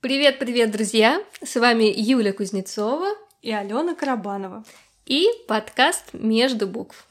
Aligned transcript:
Привет-привет, 0.00 0.70
друзья! 0.70 1.24
С 1.42 1.56
вами 1.56 1.92
Юля 1.92 2.32
Кузнецова 2.32 3.08
и 3.42 3.50
Алена 3.50 3.96
Карабанова. 3.96 4.62
И 5.06 5.26
подкаст 5.48 6.04
«Между 6.12 6.68
букв». 6.68 7.08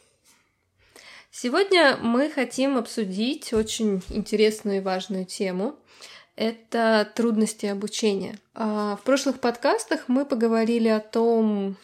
Сегодня 1.30 1.98
мы 1.98 2.30
хотим 2.30 2.78
обсудить 2.78 3.52
очень 3.52 4.02
интересную 4.08 4.78
и 4.78 4.80
важную 4.80 5.26
тему. 5.26 5.76
Это 6.38 7.12
трудности 7.14 7.66
обучения. 7.66 8.40
А, 8.56 8.96
в 8.96 9.04
прошлых 9.04 9.42
подкастах 9.42 10.06
мы 10.08 10.24
поговорили 10.24 10.88
о 10.88 11.02
том, 11.02 11.76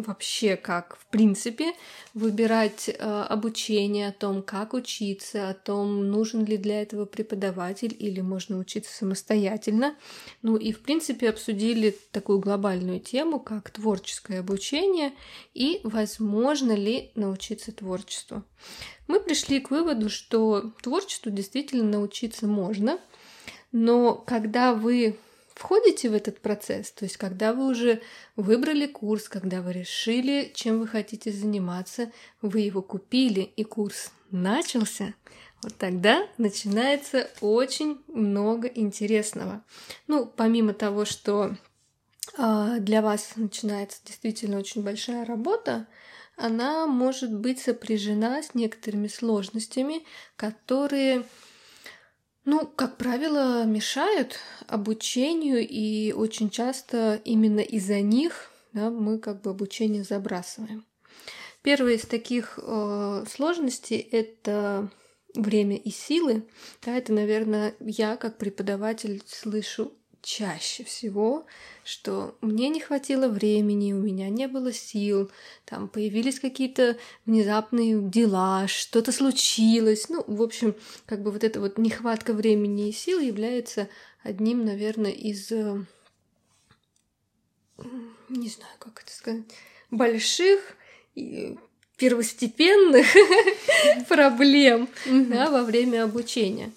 вообще 0.00 0.56
как, 0.56 0.96
в 0.98 1.06
принципе, 1.06 1.72
выбирать 2.14 2.88
э, 2.88 2.94
обучение, 2.98 4.08
о 4.08 4.12
том, 4.12 4.42
как 4.42 4.74
учиться, 4.74 5.48
о 5.48 5.54
том, 5.54 6.10
нужен 6.10 6.44
ли 6.44 6.56
для 6.56 6.82
этого 6.82 7.04
преподаватель 7.04 7.94
или 7.98 8.20
можно 8.20 8.58
учиться 8.58 8.94
самостоятельно. 8.94 9.94
Ну 10.42 10.56
и, 10.56 10.72
в 10.72 10.80
принципе, 10.80 11.28
обсудили 11.28 11.96
такую 12.12 12.38
глобальную 12.38 13.00
тему, 13.00 13.40
как 13.40 13.70
творческое 13.70 14.40
обучение 14.40 15.12
и 15.54 15.80
возможно 15.84 16.72
ли 16.72 17.10
научиться 17.14 17.72
творчеству. 17.72 18.42
Мы 19.06 19.20
пришли 19.20 19.60
к 19.60 19.70
выводу, 19.70 20.08
что 20.08 20.72
творчеству 20.82 21.30
действительно 21.30 21.84
научиться 21.84 22.46
можно, 22.46 22.98
но 23.72 24.14
когда 24.14 24.74
вы 24.74 25.18
входите 25.54 26.10
в 26.10 26.14
этот 26.14 26.40
процесс, 26.40 26.90
то 26.90 27.04
есть 27.04 27.16
когда 27.16 27.52
вы 27.52 27.66
уже 27.66 28.02
выбрали 28.36 28.86
курс, 28.86 29.28
когда 29.28 29.62
вы 29.62 29.72
решили, 29.72 30.50
чем 30.54 30.80
вы 30.80 30.86
хотите 30.86 31.32
заниматься, 31.32 32.10
вы 32.42 32.60
его 32.60 32.82
купили 32.82 33.40
и 33.40 33.64
курс 33.64 34.12
начался, 34.30 35.14
вот 35.62 35.76
тогда 35.76 36.26
начинается 36.36 37.30
очень 37.40 38.02
много 38.08 38.68
интересного. 38.68 39.64
Ну, 40.06 40.26
помимо 40.26 40.74
того, 40.74 41.04
что 41.06 41.56
э, 42.36 42.76
для 42.80 43.00
вас 43.00 43.32
начинается 43.36 43.98
действительно 44.04 44.58
очень 44.58 44.82
большая 44.82 45.24
работа, 45.24 45.86
она 46.36 46.86
может 46.86 47.32
быть 47.32 47.60
сопряжена 47.60 48.42
с 48.42 48.54
некоторыми 48.54 49.06
сложностями, 49.06 50.04
которые 50.36 51.24
ну, 52.44 52.66
как 52.66 52.96
правило, 52.96 53.64
мешают 53.64 54.38
обучению, 54.66 55.66
и 55.66 56.12
очень 56.12 56.50
часто 56.50 57.20
именно 57.24 57.60
из-за 57.60 58.00
них 58.00 58.50
да, 58.74 58.90
мы 58.90 59.18
как 59.18 59.40
бы 59.40 59.50
обучение 59.50 60.02
забрасываем. 60.02 60.84
Первая 61.62 61.94
из 61.94 62.02
таких 62.02 62.58
э, 62.60 63.24
сложностей 63.26 63.98
это 63.98 64.90
время 65.34 65.76
и 65.76 65.90
силы. 65.90 66.46
Да, 66.84 66.96
это, 66.96 67.12
наверное, 67.12 67.74
я 67.80 68.16
как 68.16 68.36
преподаватель 68.36 69.22
слышу 69.26 69.92
чаще 70.24 70.84
всего, 70.84 71.46
что 71.84 72.36
мне 72.40 72.68
не 72.70 72.80
хватило 72.80 73.28
времени, 73.28 73.92
у 73.92 74.00
меня 74.00 74.30
не 74.30 74.48
было 74.48 74.72
сил, 74.72 75.30
там 75.66 75.86
появились 75.86 76.40
какие-то 76.40 76.96
внезапные 77.26 78.00
дела, 78.00 78.66
что-то 78.66 79.12
случилось. 79.12 80.08
Ну, 80.08 80.24
в 80.26 80.42
общем, 80.42 80.74
как 81.06 81.22
бы 81.22 81.30
вот 81.30 81.44
эта 81.44 81.60
вот 81.60 81.78
нехватка 81.78 82.32
времени 82.32 82.88
и 82.88 82.92
сил 82.92 83.20
является 83.20 83.88
одним, 84.22 84.64
наверное, 84.64 85.12
из 85.12 85.52
э, 85.52 85.84
не 88.28 88.48
знаю, 88.48 88.74
как 88.78 89.02
это 89.02 89.12
сказать, 89.12 89.44
больших 89.90 90.76
первостепенных 91.96 93.06
проблем 94.08 94.88
да, 95.06 95.50
во 95.50 95.62
время 95.62 96.04
обучения. 96.04 96.72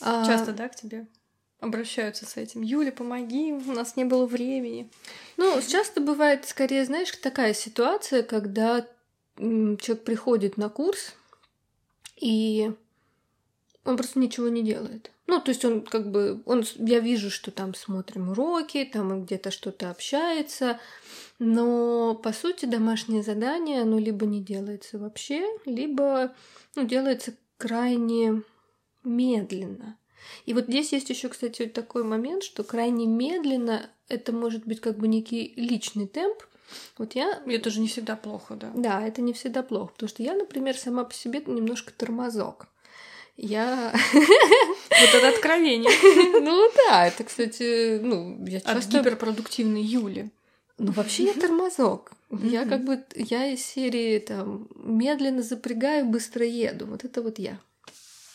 Часто, 0.00 0.52
да, 0.52 0.68
к 0.68 0.74
тебе? 0.74 1.06
Обращаются 1.62 2.26
с 2.26 2.36
этим. 2.36 2.62
Юля, 2.62 2.90
помоги, 2.90 3.52
у 3.52 3.72
нас 3.72 3.94
не 3.96 4.04
было 4.04 4.26
времени. 4.26 4.90
Ну, 5.36 5.60
часто 5.62 6.00
бывает, 6.00 6.44
скорее, 6.44 6.84
знаешь, 6.84 7.12
такая 7.12 7.54
ситуация, 7.54 8.24
когда 8.24 8.84
человек 9.36 10.04
приходит 10.04 10.56
на 10.56 10.68
курс, 10.68 11.14
и 12.16 12.72
он 13.84 13.96
просто 13.96 14.18
ничего 14.18 14.48
не 14.48 14.62
делает. 14.62 15.12
Ну, 15.28 15.40
то 15.40 15.50
есть 15.50 15.64
он 15.64 15.82
как 15.82 16.10
бы, 16.10 16.42
он, 16.46 16.64
я 16.74 16.98
вижу, 16.98 17.30
что 17.30 17.52
там 17.52 17.74
смотрим 17.74 18.30
уроки, 18.30 18.84
там 18.92 19.12
он 19.12 19.24
где-то 19.24 19.52
что-то 19.52 19.88
общается, 19.88 20.80
но 21.38 22.16
по 22.16 22.32
сути 22.32 22.66
домашнее 22.66 23.22
задание, 23.22 23.82
оно 23.82 24.00
либо 24.00 24.26
не 24.26 24.42
делается 24.42 24.98
вообще, 24.98 25.46
либо 25.64 26.34
ну, 26.74 26.84
делается 26.84 27.34
крайне 27.56 28.42
медленно. 29.04 29.96
И 30.46 30.54
вот 30.54 30.64
здесь 30.66 30.92
есть 30.92 31.10
еще, 31.10 31.28
кстати, 31.28 31.62
вот 31.62 31.72
такой 31.72 32.04
момент, 32.04 32.42
что 32.42 32.64
крайне 32.64 33.06
медленно 33.06 33.90
это 34.08 34.32
может 34.32 34.66
быть 34.66 34.80
как 34.80 34.98
бы 34.98 35.08
некий 35.08 35.52
личный 35.56 36.06
темп. 36.06 36.42
Вот 36.98 37.14
я... 37.14 37.42
Это 37.46 37.70
же 37.70 37.80
не 37.80 37.88
всегда 37.88 38.16
плохо, 38.16 38.54
да? 38.54 38.70
Да, 38.74 39.06
это 39.06 39.22
не 39.22 39.32
всегда 39.32 39.62
плохо, 39.62 39.92
потому 39.92 40.08
что 40.08 40.22
я, 40.22 40.34
например, 40.34 40.76
сама 40.76 41.04
по 41.04 41.14
себе 41.14 41.42
немножко 41.46 41.92
тормозок. 41.92 42.66
Я... 43.36 43.92
Вот 44.12 45.14
это 45.14 45.28
откровение. 45.28 45.90
Ну 46.40 46.70
да, 46.76 47.06
это, 47.06 47.24
кстати, 47.24 47.98
ну, 47.98 48.44
я 48.46 48.60
часто... 48.60 48.98
От 48.98 49.04
гиперпродуктивной 49.04 49.82
Юли. 49.82 50.30
Ну, 50.78 50.92
вообще 50.92 51.24
я 51.24 51.34
тормозок. 51.34 52.12
Я 52.30 52.64
как 52.64 52.84
бы, 52.84 53.04
я 53.14 53.46
из 53.52 53.64
серии 53.64 54.18
там 54.18 54.68
медленно 54.74 55.42
запрягаю, 55.42 56.06
быстро 56.06 56.46
еду. 56.46 56.86
Вот 56.86 57.04
это 57.04 57.20
вот 57.20 57.38
я. 57.38 57.58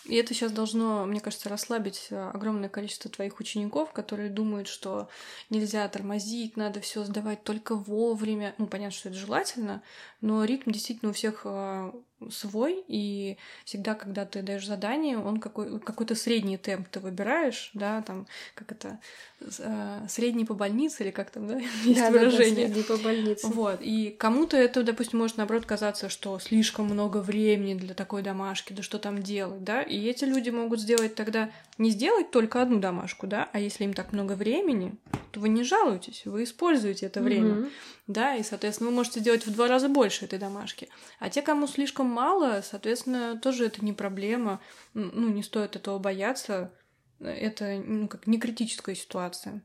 И 0.08 0.16
это 0.16 0.34
сейчас 0.34 0.54
должно, 0.54 1.06
мне 1.06 1.20
кажется, 1.20 1.50
расслабить 1.50 2.08
э, 2.12 2.30
огромное 2.34 2.70
количество 2.70 3.12
твоих 3.12 3.40
учеников, 3.40 3.92
которые 3.92 4.30
думают, 4.30 4.70
что 4.70 5.10
нельзя 5.50 5.88
тормозить, 5.90 6.56
надо 6.56 6.80
все 6.80 7.04
сдавать 7.04 7.44
только 7.44 7.76
вовремя. 7.76 8.56
Ну, 8.58 8.68
понятно, 8.68 8.98
что 8.98 9.10
это 9.10 9.18
желательно, 9.18 9.84
но 10.22 10.46
ритм 10.46 10.72
действительно 10.72 11.12
у 11.12 11.14
всех 11.14 11.42
э, 11.44 11.92
свой, 12.32 12.84
и 12.88 13.38
всегда, 13.64 13.94
когда 13.94 14.26
ты 14.26 14.42
даешь 14.42 14.66
задание, 14.66 15.18
он 15.18 15.40
какой, 15.40 15.80
какой-то 15.80 16.16
средний 16.16 16.58
темп 16.58 16.88
ты 16.90 17.00
выбираешь, 17.00 17.70
да, 17.74 18.02
там, 18.02 18.28
как 18.56 18.72
это, 18.72 19.00
э, 19.42 20.06
средний 20.10 20.46
по 20.46 20.54
больнице, 20.54 21.04
или 21.04 21.12
как 21.12 21.30
там, 21.30 21.48
да, 21.48 21.60
есть 21.84 22.00
да, 22.00 22.12
выражение. 22.12 22.68
Да, 22.68 22.74
средний 22.74 22.84
по 22.84 22.98
больнице. 22.98 23.48
Вот, 23.48 23.80
и 23.82 24.16
кому-то 24.18 24.58
это, 24.58 24.84
допустим, 24.84 25.20
может, 25.20 25.38
наоборот, 25.38 25.66
казаться, 25.66 26.10
что 26.10 26.40
слишком 26.40 26.86
много 26.86 27.18
времени 27.18 27.76
для 27.76 27.94
такой 27.94 28.24
домашки, 28.24 28.74
да 28.74 28.82
что 28.82 28.98
там 28.98 29.22
делать, 29.22 29.64
да, 29.64 29.82
и 29.82 30.06
эти 30.08 30.26
люди 30.26 30.50
могут 30.50 30.80
сделать 30.80 31.16
тогда 31.16 31.52
не 31.78 31.92
сделать 31.92 32.32
только 32.32 32.62
одну 32.62 32.80
домашку, 32.80 33.28
да, 33.28 33.50
а 33.54 33.60
если 33.60 33.84
им 33.84 33.94
так 33.94 34.12
много 34.12 34.34
времени, 34.34 34.96
то 35.32 35.40
вы 35.40 35.50
не 35.50 35.64
жалуетесь, 35.64 36.26
вы 36.26 36.44
используете 36.44 37.06
это 37.06 37.22
время, 37.22 37.50
mm-hmm. 37.50 37.72
Да, 38.08 38.36
и, 38.36 38.44
соответственно, 38.44 38.90
вы 38.90 38.96
можете 38.96 39.20
сделать 39.20 39.46
в 39.46 39.54
два 39.54 39.68
раза 39.68 39.90
больше 39.90 40.26
этой 40.26 40.40
домашки. 40.40 40.90
А 41.20 41.30
те, 41.30 41.42
кому 41.42 41.68
слишком 41.68 42.08
мало, 42.08 42.62
соответственно, 42.64 43.38
тоже 43.38 43.66
это 43.66 43.84
не 43.84 43.92
проблема, 43.94 44.62
ну, 44.94 45.28
не 45.30 45.44
стоит 45.44 45.76
этого 45.76 46.00
бояться, 46.00 46.72
это, 47.20 47.82
ну, 47.86 48.08
как 48.08 48.26
не 48.26 48.40
критическая 48.40 48.96
ситуация. 48.96 49.62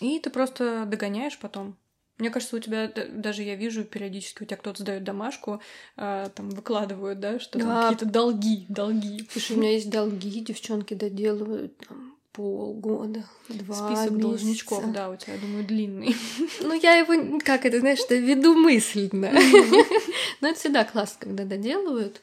И 0.00 0.20
ты 0.20 0.30
просто 0.30 0.84
догоняешь 0.86 1.38
потом. 1.38 1.76
Мне 2.18 2.30
кажется, 2.30 2.56
у 2.56 2.60
тебя 2.60 2.92
даже 3.10 3.42
я 3.42 3.54
вижу 3.54 3.84
периодически 3.84 4.42
у 4.42 4.46
тебя 4.46 4.56
кто-то 4.56 4.82
сдает 4.82 5.04
домашку, 5.04 5.60
а, 5.96 6.28
там 6.30 6.50
выкладывают, 6.50 7.20
да, 7.20 7.38
что 7.38 7.58
да. 7.58 7.82
какие-то 7.82 8.06
долги, 8.06 8.66
долги. 8.68 9.28
Слушай, 9.30 9.56
у 9.56 9.60
меня 9.60 9.72
есть 9.72 9.90
долги, 9.90 10.40
девчонки 10.40 10.94
доделывают 10.94 11.76
там 11.78 12.17
полгода, 12.38 13.24
два 13.48 13.74
Список 13.74 14.12
месяца. 14.12 14.28
должничков, 14.28 14.84
да, 14.92 15.10
у 15.10 15.16
тебя, 15.16 15.34
я 15.34 15.40
думаю, 15.40 15.64
длинный. 15.64 16.14
Ну, 16.60 16.72
я 16.72 16.94
его, 16.94 17.40
как 17.40 17.66
это, 17.66 17.80
знаешь, 17.80 17.98
веду 18.08 18.54
мысленно. 18.54 19.32
Но 20.40 20.48
это 20.48 20.58
всегда 20.58 20.84
классно, 20.84 21.18
когда 21.18 21.44
доделывают. 21.44 22.22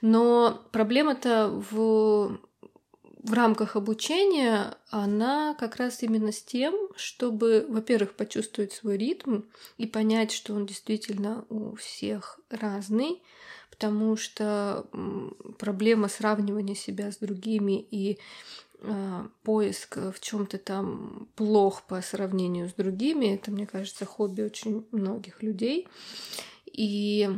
Но 0.00 0.62
проблема-то 0.70 1.50
в 1.70 2.38
в 3.24 3.32
рамках 3.32 3.74
обучения 3.74 4.76
она 4.90 5.56
как 5.58 5.76
раз 5.76 6.00
именно 6.04 6.30
с 6.30 6.40
тем, 6.44 6.76
чтобы, 6.94 7.66
во-первых, 7.68 8.14
почувствовать 8.14 8.72
свой 8.72 8.96
ритм 8.96 9.40
и 9.78 9.86
понять, 9.88 10.30
что 10.30 10.54
он 10.54 10.64
действительно 10.64 11.44
у 11.48 11.74
всех 11.74 12.38
разный, 12.50 13.20
потому 13.68 14.16
что 14.16 14.86
проблема 15.58 16.06
сравнивания 16.06 16.76
себя 16.76 17.10
с 17.10 17.16
другими 17.16 17.84
и 17.90 18.18
поиск 19.42 19.96
в 19.96 20.20
чем-то 20.20 20.58
там 20.58 21.28
плох 21.34 21.82
по 21.82 22.00
сравнению 22.02 22.68
с 22.68 22.74
другими, 22.74 23.34
это, 23.34 23.50
мне 23.50 23.66
кажется, 23.66 24.04
хобби 24.04 24.42
очень 24.42 24.86
многих 24.92 25.42
людей. 25.42 25.88
И 26.66 27.28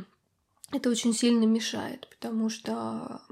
это 0.72 0.90
очень 0.90 1.14
сильно 1.14 1.44
мешает, 1.44 2.08
потому 2.10 2.50
что 2.50 3.22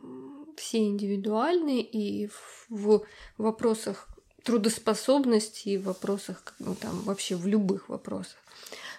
все 0.57 0.79
индивидуальны, 0.79 1.81
и 1.81 2.31
в 2.69 3.03
вопросах 3.37 4.09
трудоспособности, 4.43 5.71
и 5.71 5.79
в 5.79 5.85
вопросах, 5.85 6.55
ну, 6.61 6.75
там, 6.75 7.01
вообще 7.03 7.35
в 7.35 7.47
любых 7.47 7.89
вопросах. 7.89 8.39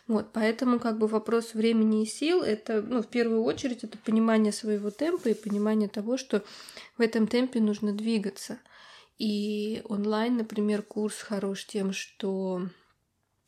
Вот, 0.07 0.27
поэтому 0.33 0.79
как 0.79 0.97
бы 0.99 1.07
вопрос 1.07 1.53
времени 1.53 2.03
и 2.03 2.05
сил 2.05 2.41
это, 2.41 2.81
ну, 2.81 3.01
в 3.01 3.07
первую 3.07 3.43
очередь, 3.43 3.83
это 3.83 3.97
понимание 3.97 4.53
своего 4.53 4.89
темпа 4.91 5.29
и 5.29 5.33
понимание 5.33 5.89
того, 5.89 6.17
что 6.17 6.43
в 6.97 7.01
этом 7.01 7.27
темпе 7.27 7.59
нужно 7.59 7.91
двигаться. 7.91 8.59
И 9.17 9.81
онлайн, 9.85 10.37
например, 10.37 10.83
курс 10.83 11.15
хорош 11.21 11.65
тем, 11.65 11.91
что 11.91 12.61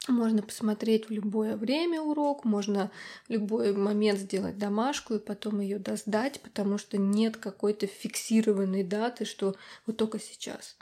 можно 0.08 0.42
посмотреть 0.42 1.08
в 1.08 1.12
любое 1.12 1.56
время 1.56 2.02
урок, 2.02 2.44
можно 2.46 2.92
в 3.28 3.32
любой 3.32 3.74
момент 3.74 4.20
сделать 4.20 4.58
домашку 4.58 5.16
и 5.16 5.20
потом 5.20 5.60
ее 5.60 5.82
сдать, 5.96 6.42
потому 6.42 6.78
что 6.78 6.98
нет 6.98 7.38
какой-то 7.38 7.86
фиксированной 7.86 8.84
даты, 8.84 9.26
что 9.26 9.56
вот 9.86 9.98
только 9.98 10.20
сейчас. 10.20 10.78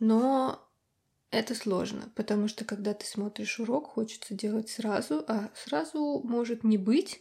Но 0.00 0.60
это 1.30 1.54
сложно, 1.54 2.10
потому 2.14 2.48
что 2.48 2.64
когда 2.64 2.94
ты 2.94 3.06
смотришь 3.06 3.60
урок, 3.60 3.88
хочется 3.88 4.34
делать 4.34 4.70
сразу, 4.70 5.24
а 5.28 5.50
сразу 5.54 6.20
может 6.24 6.64
не 6.64 6.78
быть 6.78 7.20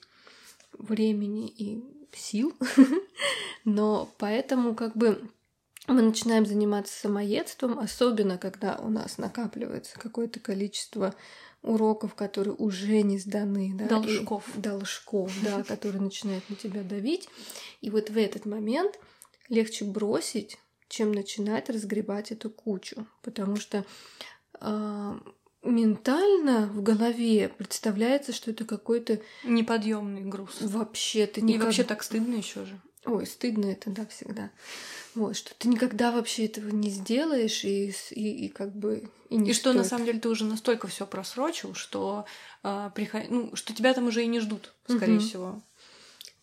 времени 0.71 1.47
и 1.49 1.83
сил. 2.13 2.53
Но 3.65 4.09
поэтому 4.17 4.75
как 4.75 4.95
бы 4.95 5.29
мы 5.87 6.01
начинаем 6.01 6.45
заниматься 6.45 6.97
самоедством, 6.99 7.79
особенно 7.79 8.37
когда 8.37 8.75
у 8.77 8.89
нас 8.89 9.17
накапливается 9.17 9.97
какое-то 9.97 10.39
количество 10.39 11.15
уроков, 11.63 12.13
которые 12.13 12.53
уже 12.55 13.01
не 13.01 13.17
сданы, 13.17 13.73
да, 13.73 13.87
должков, 13.87 14.43
и, 14.55 14.59
должков, 14.59 15.31
да, 15.43 15.63
которые 15.67 16.01
начинают 16.01 16.49
на 16.49 16.55
тебя 16.55 16.83
давить, 16.83 17.29
и 17.81 17.89
вот 17.89 18.09
в 18.09 18.17
этот 18.17 18.45
момент 18.45 18.99
легче 19.49 19.85
бросить, 19.85 20.57
чем 20.89 21.11
начинать 21.11 21.69
разгребать 21.69 22.31
эту 22.31 22.49
кучу, 22.49 23.07
потому 23.21 23.55
что 23.57 23.85
э, 24.59 25.13
ментально 25.63 26.67
в 26.67 26.81
голове 26.81 27.49
представляется, 27.49 28.33
что 28.33 28.51
это 28.51 28.65
какой-то 28.65 29.19
неподъемный 29.43 30.21
груз. 30.21 30.57
Вообще 30.61 31.27
ты 31.27 31.41
никак... 31.41 31.61
И 31.61 31.65
вообще 31.65 31.83
так 31.83 32.03
стыдно 32.03 32.35
еще 32.35 32.65
же. 32.65 32.79
Ой, 33.07 33.25
стыдно 33.25 33.67
это, 33.67 33.89
да, 33.89 34.05
всегда. 34.05 34.51
Вот, 35.15 35.37
что 35.37 35.55
ты 35.55 35.69
никогда 35.69 36.11
вообще 36.11 36.45
этого 36.45 36.69
не 36.69 36.89
сделаешь, 36.89 37.63
и, 37.63 37.93
и, 38.11 38.45
и 38.45 38.49
как 38.49 38.75
бы 38.75 39.09
и, 39.29 39.37
не 39.37 39.51
и 39.51 39.53
что 39.53 39.71
на 39.71 39.85
самом 39.85 40.05
деле 40.05 40.19
ты 40.19 40.27
уже 40.27 40.43
настолько 40.43 40.87
все 40.87 41.07
просрочил, 41.07 41.73
что 41.73 42.25
э, 42.63 42.91
приход... 42.93 43.23
ну, 43.29 43.55
что 43.55 43.73
тебя 43.73 43.93
там 43.93 44.07
уже 44.07 44.23
и 44.23 44.27
не 44.27 44.41
ждут, 44.41 44.73
скорее 44.87 45.17
угу. 45.17 45.23
всего. 45.23 45.61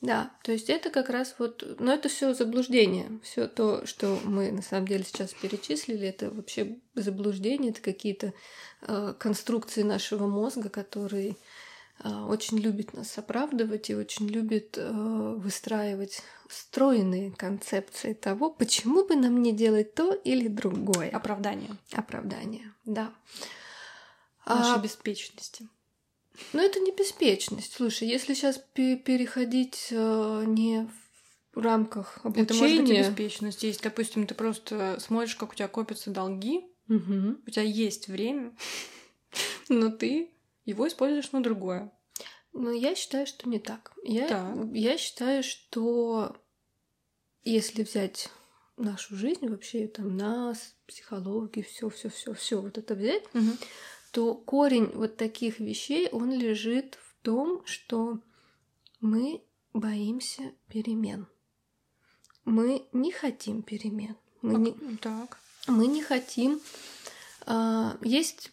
Да, 0.00 0.30
то 0.42 0.52
есть 0.52 0.70
это 0.70 0.90
как 0.90 1.10
раз 1.10 1.34
вот, 1.38 1.76
но 1.78 1.92
это 1.92 2.08
все 2.08 2.34
заблуждение, 2.34 3.20
все 3.22 3.46
то, 3.46 3.86
что 3.86 4.18
мы 4.24 4.50
на 4.50 4.62
самом 4.62 4.88
деле 4.88 5.04
сейчас 5.04 5.32
перечислили, 5.34 6.08
это 6.08 6.30
вообще 6.30 6.78
заблуждение, 6.94 7.72
это 7.72 7.82
какие-то 7.82 8.32
э, 8.82 9.14
конструкции 9.18 9.82
нашего 9.82 10.26
мозга, 10.26 10.70
которые 10.70 11.36
очень 12.02 12.58
любит 12.58 12.92
нас 12.92 13.16
оправдывать 13.16 13.90
и 13.90 13.94
очень 13.94 14.28
любит 14.28 14.76
э, 14.76 15.34
выстраивать 15.36 16.22
стройные 16.48 17.30
концепции 17.32 18.12
того, 18.12 18.50
почему 18.50 19.06
бы 19.06 19.16
нам 19.16 19.42
не 19.42 19.52
делать 19.52 19.94
то 19.94 20.12
или 20.12 20.48
другое. 20.48 21.10
Оправдание. 21.10 21.76
Оправдание, 21.92 22.72
да. 22.84 23.14
Нашей 24.46 24.76
а... 24.76 24.78
беспечности. 24.78 25.68
Но 26.52 26.62
это 26.62 26.80
не 26.80 26.90
беспечность. 26.90 27.74
Слушай, 27.74 28.08
если 28.08 28.34
сейчас 28.34 28.60
переходить 28.74 29.88
э, 29.90 30.44
не 30.46 30.88
в 31.54 31.60
рамках 31.60 32.20
обучения... 32.24 32.44
Это 32.44 32.54
может 32.54 32.80
быть 32.80 32.90
и 32.90 32.98
беспечность. 32.98 33.62
Есть, 33.62 33.82
допустим, 33.82 34.26
ты 34.26 34.34
просто 34.34 34.98
смотришь, 35.00 35.36
как 35.36 35.52
у 35.52 35.54
тебя 35.54 35.68
копятся 35.68 36.10
долги, 36.10 36.66
угу. 36.88 37.36
у 37.46 37.50
тебя 37.50 37.62
есть 37.62 38.08
время, 38.08 38.52
но 39.68 39.90
ты 39.90 40.33
его 40.64 40.88
используешь 40.88 41.32
на 41.32 41.42
другое. 41.42 41.92
Но 42.52 42.70
я 42.70 42.94
считаю, 42.94 43.26
что 43.26 43.48
не 43.48 43.58
так. 43.58 43.92
Я, 44.04 44.28
так. 44.28 44.56
я 44.72 44.96
считаю, 44.96 45.42
что 45.42 46.36
если 47.42 47.82
взять 47.82 48.30
нашу 48.76 49.16
жизнь 49.16 49.48
вообще, 49.48 49.88
там 49.88 50.16
нас, 50.16 50.74
психологию, 50.86 51.64
все, 51.64 51.88
все, 51.90 52.08
все, 52.08 52.34
все 52.34 52.60
вот 52.60 52.78
это 52.78 52.94
взять, 52.94 53.24
угу 53.34 53.56
то 54.14 54.36
корень 54.36 54.92
вот 54.94 55.16
таких 55.16 55.58
вещей, 55.58 56.08
он 56.12 56.32
лежит 56.32 56.96
в 57.02 57.24
том, 57.24 57.66
что 57.66 58.20
мы 59.00 59.42
боимся 59.72 60.52
перемен. 60.68 61.26
Мы 62.44 62.86
не 62.92 63.10
хотим 63.10 63.64
перемен. 63.64 64.14
Мы 64.40 64.54
не, 64.70 64.96
так. 64.98 65.40
Мы 65.66 65.88
не 65.88 66.00
хотим. 66.00 66.60
А, 67.44 67.98
есть 68.02 68.52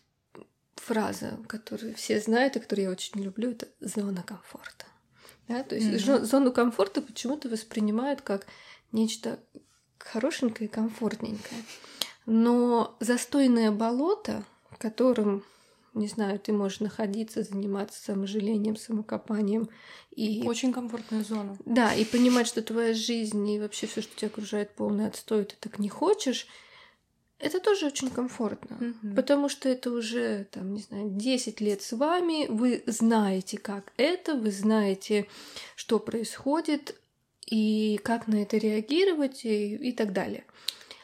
фраза, 0.82 1.38
которую 1.48 1.96
все 1.96 2.20
знают 2.20 2.56
и 2.56 2.60
которую 2.60 2.86
я 2.86 2.92
очень 2.92 3.22
люблю, 3.22 3.52
это 3.52 3.68
зона 3.80 4.24
комфорта. 4.24 4.86
Да? 5.48 5.64
То 5.64 5.76
есть 5.76 5.88
mm-hmm. 5.88 6.26
зону 6.26 6.52
комфорта 6.52 7.02
почему-то 7.02 7.50
воспринимают 7.50 8.22
как 8.22 8.48
нечто 8.92 9.40
хорошенькое 10.00 10.70
и 10.70 10.72
комфортненькое. 10.72 11.64
Но 12.26 12.96
застойное 13.00 13.72
болото, 13.72 14.44
в 14.70 14.78
котором 14.78 15.44
не 15.94 16.08
знаю, 16.08 16.40
ты 16.40 16.54
можешь 16.54 16.80
находиться, 16.80 17.44
заниматься 17.44 18.02
саможалением, 18.02 18.78
самокопанием 18.78 19.70
и 20.12 20.42
очень 20.46 20.72
комфортная 20.72 21.24
зона. 21.24 21.58
Да, 21.66 21.94
и 21.94 22.06
понимать, 22.06 22.48
что 22.48 22.62
твоя 22.62 22.94
жизнь 22.94 23.48
и 23.50 23.60
вообще 23.60 23.88
все, 23.88 24.02
что 24.02 24.16
тебя 24.16 24.30
окружает, 24.30 24.74
полный 24.74 25.08
отстой, 25.08 25.44
ты 25.44 25.56
так 25.60 25.80
не 25.80 25.90
хочешь. 25.90 26.48
Это 27.42 27.60
тоже 27.60 27.88
очень 27.88 28.10
комфортно, 28.10 28.78
mm-hmm. 28.80 29.16
потому 29.16 29.50
что 29.50 29.68
это 29.68 29.92
уже, 29.92 30.46
там, 30.52 30.74
не 30.74 30.82
знаю, 30.82 31.10
10 31.10 31.60
лет 31.60 31.82
с 31.82 31.94
вами, 31.94 32.46
вы 32.48 32.84
знаете, 32.86 33.58
как 33.58 33.92
это, 33.98 34.36
вы 34.36 34.52
знаете, 34.52 35.26
что 35.76 36.00
происходит, 36.00 36.96
и 37.48 38.00
как 38.04 38.28
на 38.28 38.44
это 38.44 38.58
реагировать, 38.58 39.44
и, 39.44 39.76
и 39.76 39.92
так 39.92 40.14
далее. 40.14 40.44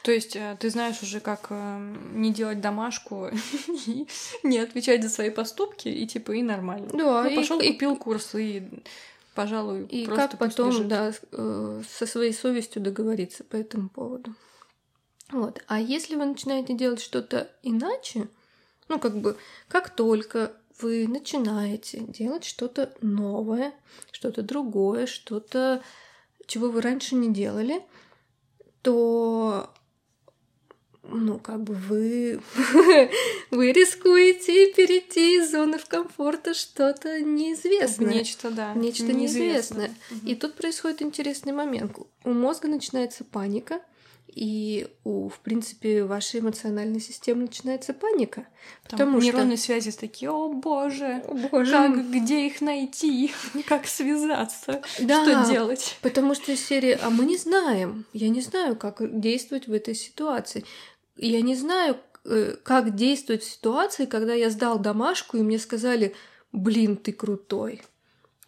То 0.02 0.12
есть 0.12 0.36
э, 0.36 0.56
ты 0.58 0.70
знаешь 0.70 1.02
уже, 1.02 1.20
как 1.20 1.48
э, 1.50 1.94
не 2.14 2.32
делать 2.32 2.60
домашку 2.60 3.28
и 3.86 4.06
не 4.42 4.58
отвечать 4.58 5.02
за 5.02 5.10
свои 5.10 5.30
поступки, 5.30 5.88
и 5.88 6.06
типа 6.06 6.32
и 6.32 6.42
нормально. 6.42 6.88
Да, 6.92 7.24
ну, 7.24 7.36
пошел 7.36 7.60
и... 7.60 7.72
купил 7.72 7.96
курс, 7.96 8.34
и, 8.34 8.62
пожалуй, 9.34 9.84
и 9.86 10.06
просто 10.06 10.22
как 10.22 10.38
потом, 10.38 10.70
лежит. 10.70 10.88
да, 10.88 11.12
э, 11.32 11.82
со 11.98 12.06
своей 12.06 12.32
совестью 12.32 12.80
договориться 12.80 13.44
по 13.44 13.56
этому 13.56 13.88
поводу. 13.90 14.34
Вот. 15.30 15.62
А 15.66 15.80
если 15.80 16.16
вы 16.16 16.26
начинаете 16.26 16.74
делать 16.74 17.00
что-то 17.00 17.50
иначе, 17.62 18.28
ну, 18.88 18.98
как 18.98 19.18
бы, 19.18 19.36
как 19.68 19.90
только 19.90 20.52
вы 20.80 21.06
начинаете 21.06 22.00
делать 22.00 22.44
что-то 22.44 22.94
новое, 23.00 23.74
что-то 24.10 24.42
другое, 24.42 25.06
что-то, 25.06 25.82
чего 26.46 26.70
вы 26.70 26.80
раньше 26.80 27.14
не 27.14 27.32
делали, 27.32 27.82
то 28.82 29.70
ну, 31.10 31.38
как 31.38 31.62
бы 31.62 31.74
вы, 31.74 32.40
вы 33.50 33.72
рискуете 33.72 34.72
перейти 34.74 35.38
из 35.38 35.50
зоны 35.50 35.78
в 35.78 35.86
комфорта 35.86 36.54
что-то 36.54 37.20
неизвестное. 37.20 38.12
Нечто, 38.12 38.50
да. 38.50 38.74
Нечто 38.74 39.04
неизвестное. 39.04 39.88
неизвестное. 39.88 39.94
Угу. 40.10 40.26
И 40.26 40.34
тут 40.34 40.54
происходит 40.54 41.02
интересный 41.02 41.52
момент. 41.52 41.96
У 42.24 42.32
мозга 42.32 42.68
начинается 42.68 43.24
паника, 43.24 43.80
и 44.38 44.86
у, 45.02 45.28
в 45.28 45.40
принципе, 45.40 46.04
вашей 46.04 46.38
эмоциональной 46.38 47.00
системы 47.00 47.42
начинается 47.42 47.92
паника. 47.92 48.46
Там 48.88 48.98
потому 48.98 49.18
нейронные 49.18 49.56
что... 49.56 49.66
связи 49.66 49.90
такие, 49.90 50.30
о 50.30 50.48
боже, 50.48 51.24
о 51.26 51.34
боже, 51.34 51.72
как, 51.72 52.10
где 52.10 52.46
их 52.46 52.60
найти, 52.60 53.32
как 53.66 53.88
связаться, 53.88 54.80
да, 55.00 55.24
что 55.24 55.52
делать? 55.52 55.98
Потому 56.02 56.34
что 56.34 56.56
серия, 56.56 57.00
а 57.02 57.10
мы 57.10 57.24
не 57.24 57.36
знаем, 57.36 58.06
я 58.12 58.28
не 58.28 58.40
знаю, 58.40 58.76
как 58.76 58.98
действовать 59.20 59.66
в 59.66 59.72
этой 59.72 59.94
ситуации 59.94 60.64
я 61.18 61.42
не 61.42 61.56
знаю, 61.56 61.96
э, 62.24 62.56
как 62.62 62.94
действовать 62.94 63.42
в 63.42 63.50
ситуации, 63.50 64.06
когда 64.06 64.34
я 64.34 64.50
сдал 64.50 64.78
домашку, 64.78 65.36
и 65.36 65.42
мне 65.42 65.58
сказали, 65.58 66.14
блин, 66.52 66.96
ты 66.96 67.12
крутой. 67.12 67.82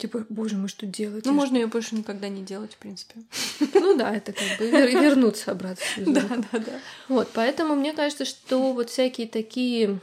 Типа, 0.00 0.25
боже 0.30 0.57
мой, 0.57 0.69
что 0.69 0.87
делать? 0.87 1.26
Ну, 1.26 1.33
можно 1.33 1.59
ее 1.59 1.66
больше 1.66 1.95
никогда 1.95 2.30
не 2.30 2.42
делать, 2.42 2.73
в 2.73 2.78
принципе. 2.78 3.16
Ну 3.75 3.97
да, 3.99 4.14
это 4.14 4.33
как 4.33 4.59
бы 4.59 4.71
вернуться 4.71 5.52
обратно. 5.52 5.85
Да, 5.99 6.23
да, 6.52 6.59
да. 6.59 6.80
Вот, 7.09 7.28
поэтому 7.35 7.75
мне 7.75 7.92
кажется, 7.92 8.25
что 8.25 8.73
вот 8.73 8.88
всякие 8.88 9.26
такие 9.26 10.00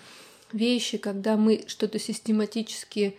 вещи, 0.54 1.00
когда 1.00 1.36
мы 1.36 1.64
что-то 1.66 1.98
систематически 1.98 3.18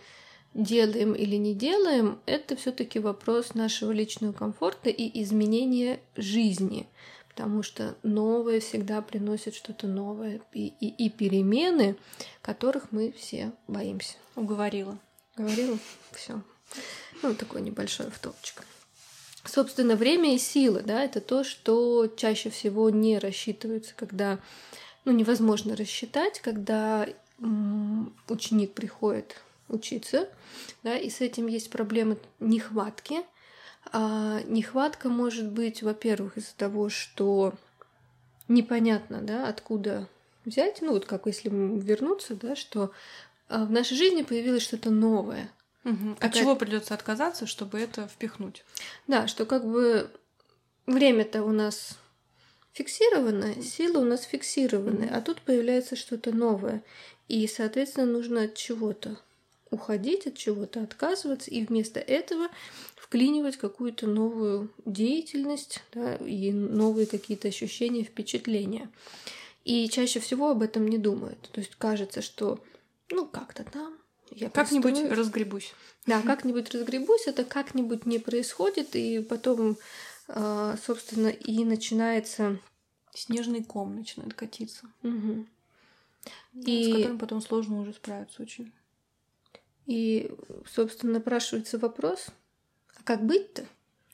делаем 0.53 1.13
или 1.13 1.35
не 1.35 1.53
делаем, 1.53 2.19
это 2.25 2.55
все-таки 2.55 2.99
вопрос 2.99 3.55
нашего 3.55 3.91
личного 3.91 4.31
комфорта 4.31 4.89
и 4.89 5.21
изменения 5.21 5.99
жизни 6.15 6.87
потому 7.27 7.63
что 7.63 7.95
новое 8.03 8.59
всегда 8.59 9.01
приносит 9.01 9.55
что-то 9.55 9.87
новое 9.87 10.41
и, 10.51 10.73
и, 10.81 10.87
и 11.05 11.09
перемены, 11.09 11.95
которых 12.41 12.91
мы 12.91 13.13
все 13.13 13.53
боимся. 13.65 14.15
Уговорила. 14.35 14.97
Говорила? 15.37 15.77
Все. 16.11 16.41
Ну, 17.21 17.33
такой 17.33 17.61
небольшой 17.61 18.07
автопчик. 18.07 18.63
Собственно, 19.45 19.95
время 19.95 20.35
и 20.35 20.37
сила, 20.37 20.81
да, 20.81 21.03
это 21.03 21.21
то, 21.21 21.43
что 21.43 22.07
чаще 22.07 22.49
всего 22.49 22.89
не 22.89 23.19
рассчитывается, 23.19 23.93
когда, 23.95 24.39
ну, 25.05 25.11
невозможно 25.11 25.75
рассчитать, 25.75 26.39
когда 26.41 27.07
ученик 28.27 28.73
приходит 28.73 29.37
учиться, 29.69 30.29
да, 30.83 30.97
и 30.97 31.09
с 31.09 31.21
этим 31.21 31.47
есть 31.47 31.69
проблемы 31.69 32.17
нехватки– 32.39 33.21
а 33.91 34.41
нехватка 34.43 35.09
может 35.09 35.49
быть, 35.49 35.81
во-первых, 35.81 36.37
из-за 36.37 36.55
того, 36.55 36.89
что 36.89 37.53
непонятно, 38.47 39.21
да, 39.21 39.47
откуда 39.47 40.07
взять, 40.45 40.81
ну 40.81 40.93
вот 40.93 41.05
как 41.05 41.25
если 41.25 41.49
вернуться, 41.49 42.35
да, 42.35 42.55
что 42.55 42.91
а, 43.47 43.65
в 43.65 43.71
нашей 43.71 43.97
жизни 43.97 44.21
появилось 44.21 44.63
что-то 44.63 44.89
новое. 44.89 45.49
Угу. 45.85 46.17
От 46.19 46.33
чего 46.33 46.55
придется 46.55 46.93
отказаться, 46.93 47.47
чтобы 47.47 47.79
это 47.79 48.07
впихнуть? 48.07 48.63
Да, 49.07 49.27
что 49.27 49.45
как 49.45 49.65
бы 49.65 50.11
время-то 50.85 51.43
у 51.43 51.51
нас 51.51 51.97
фиксированное, 52.73 53.61
сила 53.61 53.99
у 53.99 54.05
нас 54.05 54.23
фиксированная, 54.23 55.15
а 55.15 55.21
тут 55.21 55.41
появляется 55.41 55.95
что-то 55.95 56.31
новое. 56.31 56.83
И, 57.27 57.47
соответственно, 57.47 58.07
нужно 58.07 58.43
от 58.43 58.55
чего-то 58.55 59.17
уходить, 59.69 60.27
от 60.27 60.35
чего-то 60.35 60.81
отказываться, 60.81 61.51
и 61.51 61.63
вместо 61.65 61.99
этого 61.99 62.49
вклинивать 62.95 63.57
какую-то 63.57 64.07
новую 64.07 64.69
деятельность 64.85 65.83
да, 65.93 66.15
и 66.15 66.51
новые 66.51 67.05
какие-то 67.05 67.47
ощущения, 67.47 68.03
впечатления. 68.03 68.89
И 69.65 69.87
чаще 69.89 70.19
всего 70.19 70.49
об 70.49 70.61
этом 70.61 70.87
не 70.87 70.97
думают. 70.97 71.49
То 71.51 71.59
есть 71.59 71.75
кажется, 71.75 72.21
что 72.21 72.63
ну 73.11 73.25
как-то 73.27 73.63
там 73.63 73.98
я 74.31 74.49
как-нибудь 74.49 74.93
простроюсь. 74.93 75.17
разгребусь. 75.17 75.73
Да, 76.05 76.21
как-нибудь 76.21 76.73
разгребусь, 76.73 77.27
это 77.27 77.43
как-нибудь 77.43 78.05
не 78.05 78.19
происходит, 78.19 78.95
и 78.95 79.19
потом, 79.19 79.77
а, 80.27 80.75
собственно, 80.85 81.27
и 81.27 81.63
начинается 81.63 82.59
снежный 83.13 83.63
ком 83.63 83.95
начинает 83.95 84.33
катиться. 84.33 84.87
Угу. 85.03 85.45
И... 86.65 86.83
С 86.83 86.95
которым 86.95 87.19
потом 87.19 87.41
сложно 87.41 87.81
уже 87.81 87.93
справиться 87.93 88.41
очень. 88.41 88.71
И, 89.85 90.31
собственно, 90.71 91.13
напрашивается 91.13 91.77
вопрос, 91.77 92.27
а 92.95 93.03
как 93.03 93.25
быть-то? 93.25 93.65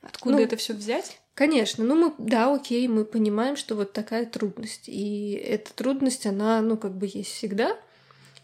Откуда 0.02 0.38
ну, 0.38 0.42
это 0.42 0.56
все 0.56 0.74
взять? 0.74 1.20
Конечно, 1.34 1.84
ну 1.84 1.96
мы, 1.96 2.14
да, 2.18 2.54
окей, 2.54 2.88
мы 2.88 3.04
понимаем, 3.04 3.58
что 3.58 3.76
вот 3.76 3.92
такая 3.92 4.26
трудность. 4.26 4.88
И 4.88 5.34
эта 5.34 5.74
трудность, 5.74 6.26
она, 6.26 6.62
ну, 6.62 6.78
как 6.78 6.96
бы 6.96 7.10
есть 7.12 7.32
всегда, 7.32 7.78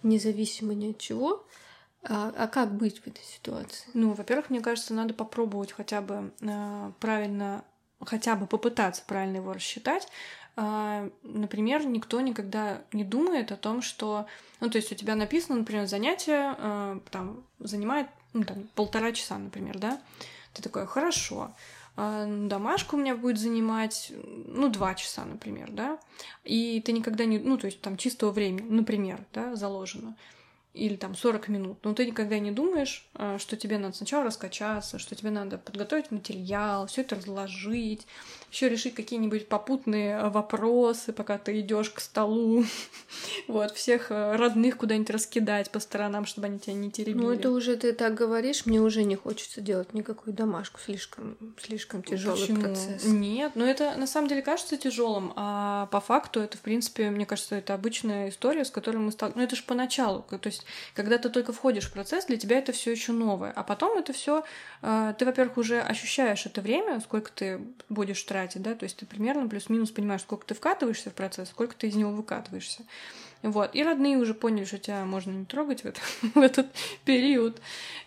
независимо 0.03 0.73
ни 0.73 0.91
от 0.91 0.97
чего. 0.97 1.45
А, 2.03 2.33
а 2.35 2.47
как 2.47 2.73
быть 2.73 2.99
в 2.99 3.07
этой 3.07 3.23
ситуации? 3.23 3.87
Ну, 3.93 4.13
во-первых, 4.13 4.49
мне 4.49 4.61
кажется, 4.61 4.93
надо 4.93 5.13
попробовать 5.13 5.71
хотя 5.71 6.01
бы 6.01 6.31
э, 6.41 6.91
правильно, 6.99 7.63
хотя 8.03 8.35
бы 8.35 8.47
попытаться 8.47 9.03
правильно 9.05 9.37
его 9.37 9.53
рассчитать. 9.53 10.07
Э, 10.57 11.09
например, 11.23 11.85
никто 11.85 12.19
никогда 12.21 12.81
не 12.91 13.03
думает 13.03 13.51
о 13.51 13.57
том, 13.57 13.83
что, 13.83 14.25
ну, 14.59 14.69
то 14.69 14.77
есть 14.77 14.91
у 14.91 14.95
тебя 14.95 15.15
написано, 15.15 15.59
например, 15.59 15.85
занятие 15.85 16.55
э, 16.57 16.99
там 17.11 17.43
занимает 17.59 18.07
ну, 18.33 18.43
там, 18.45 18.67
полтора 18.75 19.11
часа, 19.11 19.37
например, 19.37 19.77
да? 19.77 20.01
Ты 20.53 20.63
такой, 20.63 20.87
хорошо. 20.87 21.51
А, 21.95 22.25
домашка 22.25 22.95
у 22.95 22.97
меня 22.97 23.15
будет 23.15 23.37
занимать, 23.37 24.11
ну, 24.45 24.69
два 24.69 24.95
часа, 24.95 25.25
например, 25.25 25.71
да, 25.71 25.99
и 26.43 26.81
ты 26.81 26.93
никогда 26.93 27.25
не, 27.25 27.37
ну, 27.37 27.57
то 27.57 27.65
есть 27.65 27.81
там 27.81 27.97
чистого 27.97 28.31
времени, 28.31 28.69
например, 28.69 29.25
да, 29.33 29.55
заложено 29.55 30.15
или 30.73 30.95
там 30.95 31.15
40 31.15 31.49
минут, 31.49 31.77
но 31.83 31.93
ты 31.93 32.05
никогда 32.05 32.39
не 32.39 32.51
думаешь, 32.51 33.05
а, 33.13 33.37
что 33.39 33.57
тебе 33.57 33.77
надо 33.77 33.95
сначала 33.95 34.23
раскачаться, 34.23 34.99
что 34.99 35.15
тебе 35.15 35.29
надо 35.29 35.57
подготовить 35.57 36.11
материал, 36.11 36.87
все 36.87 37.01
это 37.01 37.15
разложить, 37.15 38.07
еще 38.51 38.69
решить 38.69 38.95
какие-нибудь 38.95 39.49
попутные 39.49 40.17
а, 40.17 40.29
вопросы, 40.29 41.11
пока 41.11 41.37
ты 41.37 41.59
идешь 41.59 41.89
к 41.89 41.99
столу, 41.99 42.63
вот, 43.49 43.71
всех 43.71 44.07
а, 44.11 44.37
родных 44.37 44.77
куда-нибудь 44.77 45.09
раскидать 45.09 45.69
по 45.71 45.81
сторонам, 45.81 46.25
чтобы 46.25 46.47
они 46.47 46.57
тебя 46.57 46.73
не 46.73 46.89
теребили. 46.89 47.21
Ну, 47.21 47.31
это 47.31 47.51
уже 47.51 47.75
ты 47.75 47.91
так 47.91 48.13
говоришь, 48.13 48.65
мне 48.65 48.79
уже 48.79 49.03
не 49.03 49.17
хочется 49.17 49.59
делать 49.59 49.93
никакую 49.93 50.33
домашку, 50.33 50.79
слишком, 50.79 51.37
слишком 51.61 52.01
тяжелый 52.01 52.39
Почему? 52.39 52.61
процесс. 52.61 53.03
Нет, 53.03 53.53
но 53.55 53.65
это 53.65 53.95
на 53.97 54.07
самом 54.07 54.29
деле 54.29 54.41
кажется 54.41 54.77
тяжелым, 54.77 55.33
а 55.35 55.87
по 55.87 55.99
факту 55.99 56.39
это, 56.39 56.57
в 56.57 56.61
принципе, 56.61 57.09
мне 57.09 57.25
кажется, 57.25 57.55
это 57.55 57.73
обычная 57.73 58.29
история, 58.29 58.63
с 58.63 58.71
которой 58.71 58.97
мы 58.97 59.11
сталкиваемся. 59.11 59.37
Ну, 59.37 59.43
это 59.43 59.55
же 59.55 59.63
поначалу, 59.63 60.21
то 60.21 60.39
есть 60.47 60.60
есть, 60.61 60.65
когда 60.93 61.17
ты 61.17 61.29
только 61.29 61.53
входишь 61.53 61.85
в 61.85 61.93
процесс, 61.93 62.25
для 62.25 62.37
тебя 62.37 62.57
это 62.57 62.71
все 62.71 62.91
еще 62.91 63.11
новое. 63.11 63.51
А 63.51 63.63
потом 63.63 63.97
это 63.97 64.13
все, 64.13 64.43
э, 64.81 65.13
ты, 65.17 65.25
во-первых, 65.25 65.57
уже 65.57 65.81
ощущаешь 65.81 66.45
это 66.45 66.61
время, 66.61 66.99
сколько 67.01 67.31
ты 67.31 67.61
будешь 67.89 68.21
тратить, 68.23 68.61
да, 68.61 68.75
то 68.75 68.83
есть 68.83 68.97
ты 68.97 69.05
примерно 69.05 69.47
плюс-минус 69.47 69.91
понимаешь, 69.91 70.21
сколько 70.21 70.45
ты 70.45 70.53
вкатываешься 70.53 71.09
в 71.09 71.13
процесс, 71.13 71.49
сколько 71.49 71.75
ты 71.75 71.87
из 71.87 71.95
него 71.95 72.11
выкатываешься. 72.11 72.83
Вот. 73.41 73.73
И 73.73 73.83
родные 73.83 74.17
уже 74.17 74.35
поняли, 74.35 74.65
что 74.65 74.77
тебя 74.77 75.03
можно 75.03 75.31
не 75.31 75.45
трогать 75.45 75.81
в, 75.83 75.85
это, 75.85 75.99
в 76.35 76.37
этот 76.37 76.67
период 77.05 77.59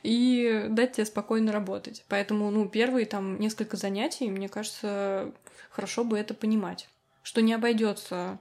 и 0.03 0.67
дать 0.69 0.93
тебе 0.93 1.07
спокойно 1.07 1.53
работать. 1.53 2.05
Поэтому, 2.09 2.51
ну, 2.51 2.69
первые 2.69 3.07
там 3.07 3.41
несколько 3.41 3.77
занятий, 3.77 4.31
мне 4.31 4.49
кажется, 4.49 5.33
хорошо 5.71 6.05
бы 6.05 6.19
это 6.19 6.35
понимать, 6.35 6.89
что 7.23 7.43
не 7.43 7.53
обойдется 7.53 8.39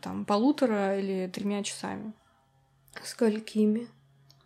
там 0.00 0.24
полутора 0.24 0.98
или 0.98 1.28
тремя 1.32 1.62
часами. 1.62 2.12
Сколькими? 3.04 3.88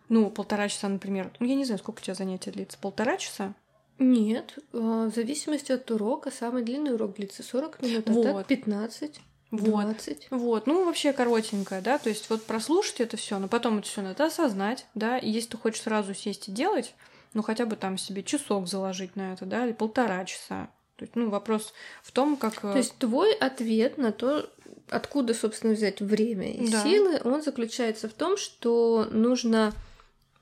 Ну, 0.09 0.31
полтора 0.31 0.69
часа, 0.69 0.89
например. 0.89 1.33
Ну, 1.41 1.47
я 1.47 1.55
не 1.55 1.65
знаю, 1.65 1.79
сколько 1.79 2.01
у 2.01 2.03
тебя 2.03 2.15
занятия 2.15 2.51
длится. 2.51 2.79
Полтора 2.79 3.17
часа? 3.17 3.55
Нет, 3.99 4.59
э, 4.73 5.09
в 5.11 5.15
зависимости 5.15 5.73
от 5.73 5.91
урока. 5.91 6.31
Самый 6.31 6.63
длинный 6.63 6.95
урок 6.95 7.17
длится 7.17 7.43
40 7.43 7.83
минут, 7.83 8.09
а 8.09 8.13
вот. 8.13 8.25
так 8.25 8.47
15. 8.47 9.21
Вот. 9.53 9.65
20. 9.65 10.27
Вот, 10.31 10.67
ну 10.67 10.85
вообще 10.85 11.13
коротенькая, 11.13 11.81
да, 11.81 11.99
то 11.99 12.09
есть 12.09 12.29
вот 12.31 12.45
прослушать 12.45 13.01
это 13.01 13.17
все, 13.17 13.39
но 13.39 13.47
потом 13.47 13.79
это 13.79 13.87
все 13.87 14.03
надо 14.03 14.27
осознать, 14.27 14.87
да, 14.95 15.19
и 15.19 15.31
если 15.31 15.51
ты 15.51 15.57
хочешь 15.57 15.83
сразу 15.83 16.15
сесть 16.15 16.49
и 16.49 16.53
делать, 16.53 16.95
ну 17.33 17.43
хотя 17.43 17.65
бы 17.65 17.77
там 17.77 17.97
себе 17.97 18.25
часок 18.25 18.67
заложить 18.67 19.15
на 19.15 19.33
это, 19.33 19.47
да, 19.47 19.65
или 19.65 19.73
полтора 19.73 20.25
часа. 20.25 20.69
То 20.97 21.05
есть, 21.05 21.15
ну, 21.15 21.29
вопрос 21.29 21.75
в 22.03 22.11
том, 22.11 22.37
как... 22.37 22.65
Э, 22.65 22.73
то 22.73 22.79
есть 22.79 22.97
твой 22.97 23.35
ответ 23.35 23.99
на 23.99 24.13
то, 24.13 24.51
откуда, 24.89 25.35
собственно, 25.35 25.75
взять 25.75 26.01
время 26.01 26.53
и 26.53 26.71
да. 26.71 26.83
силы, 26.83 27.21
он 27.25 27.43
заключается 27.43 28.09
в 28.09 28.13
том, 28.13 28.37
что 28.37 29.07
нужно 29.11 29.73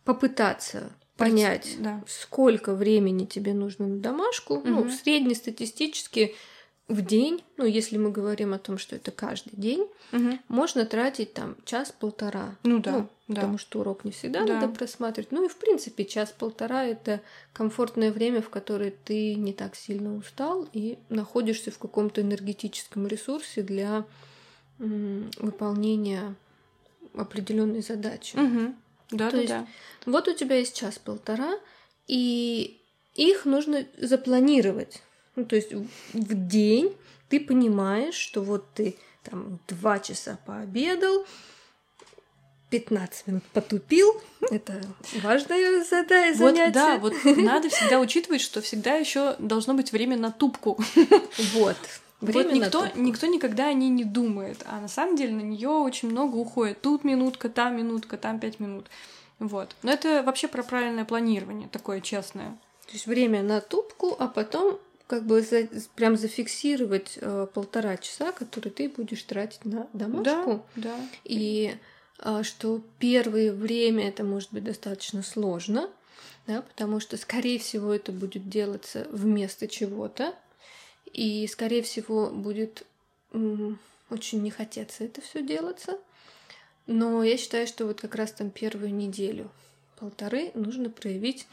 попытаться 0.05 0.93
понять, 1.17 1.77
да. 1.79 2.03
сколько 2.07 2.75
времени 2.75 3.25
тебе 3.25 3.55
нужно 3.55 3.87
на 3.87 3.99
домашку. 3.99 4.55
Угу. 4.55 4.69
Ну, 4.69 4.91
среднестатистически 4.91 6.35
в 6.89 7.01
день, 7.01 7.43
ну, 7.57 7.65
если 7.65 7.97
мы 7.97 8.11
говорим 8.11 8.53
о 8.53 8.59
том, 8.59 8.77
что 8.77 8.97
это 8.97 9.11
каждый 9.11 9.57
день, 9.57 9.89
угу. 10.13 10.39
можно 10.49 10.85
тратить 10.85 11.33
там 11.33 11.57
час-полтора. 11.65 12.57
Ну 12.63 12.79
да. 12.79 12.93
Ну, 12.93 13.09
да. 13.27 13.35
Потому 13.37 13.57
что 13.57 13.81
урок 13.81 14.05
не 14.05 14.11
всегда 14.11 14.45
да. 14.45 14.61
надо 14.61 14.69
просматривать. 14.69 15.33
Ну 15.33 15.47
и 15.47 15.49
в 15.49 15.57
принципе 15.57 16.05
час-полтора 16.05 16.85
это 16.85 17.23
комфортное 17.55 18.13
время, 18.13 18.43
в 18.43 18.51
которое 18.51 18.91
ты 18.91 19.35
не 19.35 19.55
так 19.55 19.77
сильно 19.77 20.15
устал 20.15 20.69
и 20.75 20.99
находишься 21.09 21.71
в 21.71 21.79
каком-то 21.79 22.21
энергетическом 22.21 23.07
ресурсе 23.07 23.63
для 23.63 24.05
выполнения 24.79 26.35
определенной 27.15 27.83
задачи. 27.83 28.37
Угу. 28.37 28.75
Да, 29.13 29.31
То 29.31 29.37
да, 29.37 29.43
есть, 29.43 29.49
да. 29.49 29.67
Вот 30.07 30.29
у 30.29 30.35
тебя 30.35 30.57
есть 30.57 30.77
час-полтора, 30.77 31.59
и 32.07 32.81
их 33.15 33.45
нужно 33.45 33.87
запланировать. 33.99 35.03
Ну, 35.37 35.45
то 35.45 35.57
есть 35.57 35.73
в 35.73 36.49
день 36.49 36.97
ты 37.29 37.41
понимаешь, 37.41 38.15
что 38.15 38.43
вот 38.43 38.67
ты 38.75 38.97
там 39.23 39.59
два 39.69 39.99
часа 39.99 40.39
пообедал, 40.47 41.27
15 42.71 43.27
минут 43.29 43.43
потупил. 43.53 44.21
Это 44.51 44.81
важное 45.23 45.85
задание. 45.85 46.35
Вот, 46.35 46.73
да, 46.73 46.99
вот 46.99 47.15
надо 47.25 47.69
всегда 47.69 48.01
учитывать, 48.01 48.41
что 48.41 48.61
всегда 48.61 48.95
еще 48.95 49.37
должно 49.39 49.75
быть 49.75 49.93
время 49.93 50.17
на 50.17 50.33
тупку. 50.33 50.79
Вот. 51.53 51.77
Вот 52.33 52.53
никто, 52.53 52.87
никто 52.95 53.27
никогда 53.27 53.69
о 53.69 53.73
ней 53.73 53.91
не 53.91 54.05
думает, 54.05 54.65
а 54.67 54.81
на 54.81 54.89
самом 54.89 55.17
деле 55.17 55.35
на 55.35 55.43
нее 55.43 55.69
очень 55.69 56.11
много 56.11 56.37
уходит. 56.37 56.81
Тут 56.81 57.05
минутка, 57.05 57.49
там 57.49 57.77
минутка, 57.77 58.17
там 58.17 58.41
пять 58.41 58.61
минут. 58.61 58.87
Вот. 59.39 59.77
Но 59.83 59.93
это 59.93 60.23
вообще 60.23 60.49
про 60.49 60.63
правильное 60.63 61.05
планирование, 61.05 61.69
такое 61.69 62.01
честное. 62.01 62.57
То 62.87 62.93
есть 62.93 63.07
время 63.07 63.43
на 63.43 63.61
тупку, 63.61 64.15
а 64.19 64.29
потом 64.29 64.79
как 65.07 65.25
бы 65.25 65.43
за, 65.43 65.69
прям 65.95 66.17
зафиксировать 66.17 67.19
э, 67.21 67.47
полтора 67.53 67.97
часа, 67.97 68.33
которые 68.33 68.73
ты 68.73 68.89
будешь 68.89 69.23
тратить 69.23 69.65
на 69.65 69.87
домашку. 69.93 70.65
Да, 70.77 70.83
да. 70.83 70.97
И 71.25 71.77
э, 72.21 72.43
что 72.43 72.81
первое 72.99 73.53
время 73.53 74.09
это 74.09 74.25
может 74.25 74.53
быть 74.53 74.65
достаточно 74.65 75.23
сложно, 75.23 75.91
да, 76.47 76.63
потому 76.63 77.01
что, 77.01 77.17
скорее 77.17 77.59
всего, 77.59 77.93
это 77.93 78.13
будет 78.13 78.49
делаться 78.49 79.07
вместо 79.11 79.69
чего-то, 79.69 80.35
и, 81.15 81.47
скорее 81.47 81.83
всего, 81.83 82.29
будет 82.29 82.85
очень 84.11 84.43
не 84.43 84.51
хотеться 84.51 85.05
это 85.05 85.21
все 85.21 85.43
делаться. 85.43 85.99
Но 86.87 87.23
я 87.23 87.39
считаю, 87.39 87.67
что 87.67 87.87
вот 87.87 88.01
как 88.01 88.15
раз 88.17 88.33
там 88.33 88.51
первую 88.51 88.93
неделю, 88.95 89.51
полторы, 89.99 90.51
нужно 90.55 90.91
проявить 90.91 91.47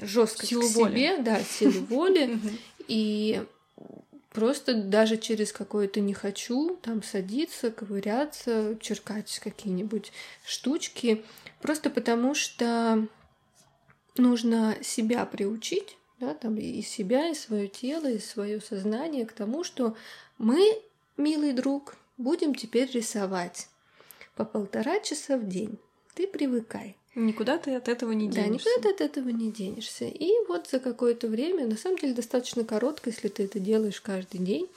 жесткость 0.00 0.48
силу 0.48 0.62
к 0.62 0.70
себе, 0.70 0.80
воли. 0.80 1.16
да, 1.22 1.40
силу 1.42 1.84
воли, 1.84 2.38
и 2.88 3.44
просто 4.32 4.74
даже 4.74 5.16
через 5.16 5.52
какое-то 5.52 6.00
не 6.00 6.14
хочу 6.14 6.76
там 6.82 7.02
садиться, 7.02 7.70
ковыряться, 7.70 8.76
черкать 8.80 9.38
какие-нибудь 9.38 10.12
штучки, 10.44 11.24
просто 11.60 11.88
потому 11.90 12.34
что 12.34 13.06
нужно 14.16 14.76
себя 14.82 15.24
приучить 15.24 15.96
да, 16.22 16.34
там 16.34 16.56
и 16.56 16.82
себя, 16.82 17.28
и 17.28 17.34
свое 17.34 17.66
тело, 17.66 18.08
и 18.08 18.20
свое 18.20 18.60
сознание 18.60 19.26
к 19.26 19.32
тому, 19.32 19.64
что 19.64 19.96
Мы, 20.38 20.80
милый 21.16 21.52
друг, 21.52 21.96
будем 22.16 22.54
теперь 22.54 22.88
рисовать 22.92 23.68
по 24.36 24.44
полтора 24.44 25.00
часа 25.00 25.36
в 25.36 25.48
день. 25.48 25.78
Ты 26.14 26.28
привыкай. 26.28 26.96
Никуда 27.16 27.58
ты 27.58 27.74
от 27.74 27.88
этого 27.88 28.12
не 28.12 28.28
денешься. 28.28 28.48
Да, 28.48 28.54
никуда 28.54 28.80
ты 28.80 28.88
от 28.88 29.00
этого 29.00 29.28
не 29.30 29.50
денешься. 29.50 30.04
И 30.04 30.30
вот 30.48 30.68
за 30.68 30.78
какое-то 30.78 31.26
время, 31.26 31.66
на 31.66 31.76
самом 31.76 31.98
деле 31.98 32.14
достаточно 32.14 32.64
коротко, 32.64 33.10
если 33.10 33.28
ты 33.28 33.44
это 33.44 33.58
делаешь 33.58 34.00
каждый 34.00 34.38
день, 34.38 34.68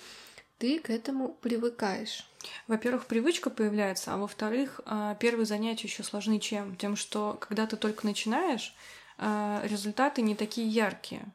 ты 0.57 0.79
к 0.79 0.89
этому 0.89 1.37
привыкаешь. 1.41 2.27
Во-первых, 2.67 3.05
привычка 3.05 3.51
появляется, 3.51 4.13
а 4.13 4.17
во-вторых, 4.17 4.81
а, 4.85 5.15
первые 5.15 5.45
занятия 5.45 5.87
еще 5.87 6.03
сложны 6.03 6.39
чем? 6.39 6.75
Тем, 6.75 6.95
что 6.95 7.37
когда 7.39 7.67
ты 7.67 7.77
только 7.77 8.05
начинаешь, 8.05 8.75
результаты 9.17 10.21
не 10.21 10.35
такие 10.35 10.67
яркие. 10.67 11.25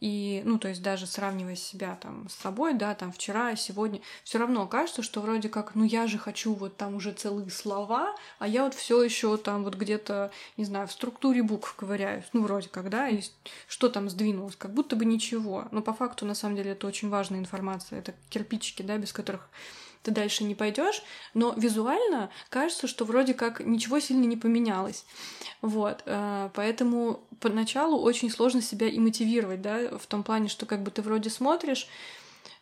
И, 0.00 0.42
ну, 0.44 0.58
то 0.58 0.68
есть 0.68 0.82
даже 0.82 1.06
сравнивая 1.06 1.56
себя 1.56 1.96
там 1.98 2.28
с 2.28 2.34
собой, 2.34 2.74
да, 2.74 2.94
там 2.94 3.10
вчера, 3.10 3.56
сегодня, 3.56 4.02
все 4.22 4.38
равно 4.38 4.66
кажется, 4.66 5.02
что 5.02 5.22
вроде 5.22 5.48
как, 5.48 5.74
ну 5.74 5.84
я 5.84 6.06
же 6.06 6.18
хочу 6.18 6.52
вот 6.52 6.76
там 6.76 6.96
уже 6.96 7.12
целые 7.12 7.48
слова, 7.50 8.14
а 8.38 8.46
я 8.46 8.64
вот 8.64 8.74
все 8.74 9.02
еще 9.02 9.38
там 9.38 9.64
вот 9.64 9.76
где-то, 9.76 10.30
не 10.58 10.64
знаю, 10.66 10.88
в 10.88 10.92
структуре 10.92 11.42
букв 11.42 11.74
ковыряюсь, 11.74 12.24
ну 12.34 12.42
вроде 12.42 12.68
как, 12.68 12.90
да, 12.90 13.08
и 13.08 13.22
что 13.66 13.88
там 13.88 14.10
сдвинулось, 14.10 14.56
как 14.56 14.74
будто 14.74 14.94
бы 14.94 15.06
ничего. 15.06 15.68
Но 15.70 15.80
по 15.80 15.94
факту, 15.94 16.26
на 16.26 16.34
самом 16.34 16.56
деле, 16.56 16.72
это 16.72 16.86
очень 16.86 17.08
важная 17.08 17.38
информация, 17.38 18.00
это 18.00 18.14
кирпичики, 18.28 18.82
да, 18.82 18.98
без 18.98 19.12
которых 19.12 19.48
ты 20.04 20.10
дальше 20.10 20.44
не 20.44 20.54
пойдешь, 20.54 21.02
но 21.32 21.54
визуально 21.56 22.30
кажется, 22.50 22.86
что 22.86 23.04
вроде 23.04 23.34
как 23.34 23.60
ничего 23.60 23.98
сильно 23.98 24.24
не 24.24 24.36
поменялось. 24.36 25.04
Вот, 25.62 26.02
э, 26.04 26.50
поэтому 26.54 27.24
поначалу 27.40 28.00
очень 28.00 28.30
сложно 28.30 28.60
себя 28.62 28.86
и 28.86 28.98
мотивировать, 28.98 29.62
да, 29.62 29.98
в 29.98 30.06
том 30.06 30.22
плане, 30.22 30.48
что 30.48 30.66
как 30.66 30.82
бы 30.82 30.90
ты 30.90 31.00
вроде 31.02 31.30
смотришь, 31.30 31.88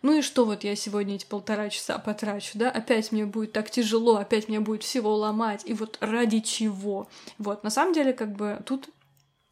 ну 0.02 0.18
и 0.18 0.22
что 0.22 0.44
вот 0.44 0.64
я 0.64 0.76
сегодня 0.76 1.16
эти 1.16 1.26
полтора 1.26 1.68
часа 1.68 1.99
потрачу, 1.99 2.52
да, 2.54 2.70
опять 2.70 3.11
мне 3.12 3.26
будет 3.26 3.52
так 3.52 3.70
тяжело, 3.70 4.16
опять 4.16 4.49
мне 4.49 4.61
будет 4.61 4.84
всего 4.84 5.14
ломать, 5.14 5.62
и 5.64 5.75
вот 5.75 5.99
ради 6.00 6.40
чего? 6.40 7.08
Вот, 7.38 7.64
на 7.64 7.70
самом 7.70 7.92
деле, 7.92 8.12
как 8.12 8.32
бы 8.34 8.62
тут 8.64 8.88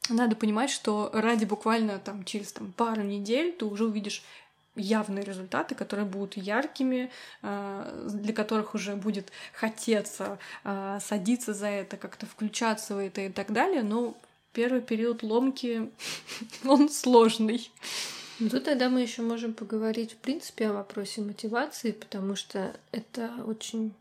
надо 0.09 0.37
понимать, 0.37 0.70
что 0.70 1.11
ради 1.12 1.44
буквально 1.44 1.99
там 1.99 2.25
через 2.25 2.52
там, 2.52 2.73
пару 2.73 3.02
недель 3.02 3.52
ты 3.52 3.64
уже 3.64 3.85
увидишь 3.85 4.23
явные 4.77 5.25
результаты, 5.25 5.75
которые 5.75 6.07
будут 6.07 6.37
яркими, 6.37 7.11
э, 7.43 8.09
для 8.12 8.33
которых 8.33 8.75
уже 8.75 8.97
будет 8.97 9.33
хотеться 9.53 10.39
э, 10.65 10.99
садиться 11.00 11.55
за 11.55 11.67
это, 11.67 11.97
как-то 11.97 12.27
включаться 12.27 12.95
в 12.95 12.99
это 12.99 13.23
и 13.23 13.29
так 13.31 13.53
далее, 13.53 13.83
но 13.83 14.17
первый 14.53 14.81
период 14.81 15.23
ломки, 15.23 15.91
он 16.65 16.89
сложный. 16.89 17.71
Ну, 18.39 18.49
тогда 18.61 18.89
мы 18.89 19.03
еще 19.03 19.23
можем 19.23 19.53
поговорить, 19.53 20.12
в 20.12 20.17
принципе, 20.17 20.69
о 20.69 20.73
вопросе 20.73 21.21
мотивации, 21.21 21.93
потому 21.93 22.37
что 22.37 22.75
это 22.91 23.31
очень 23.47 23.93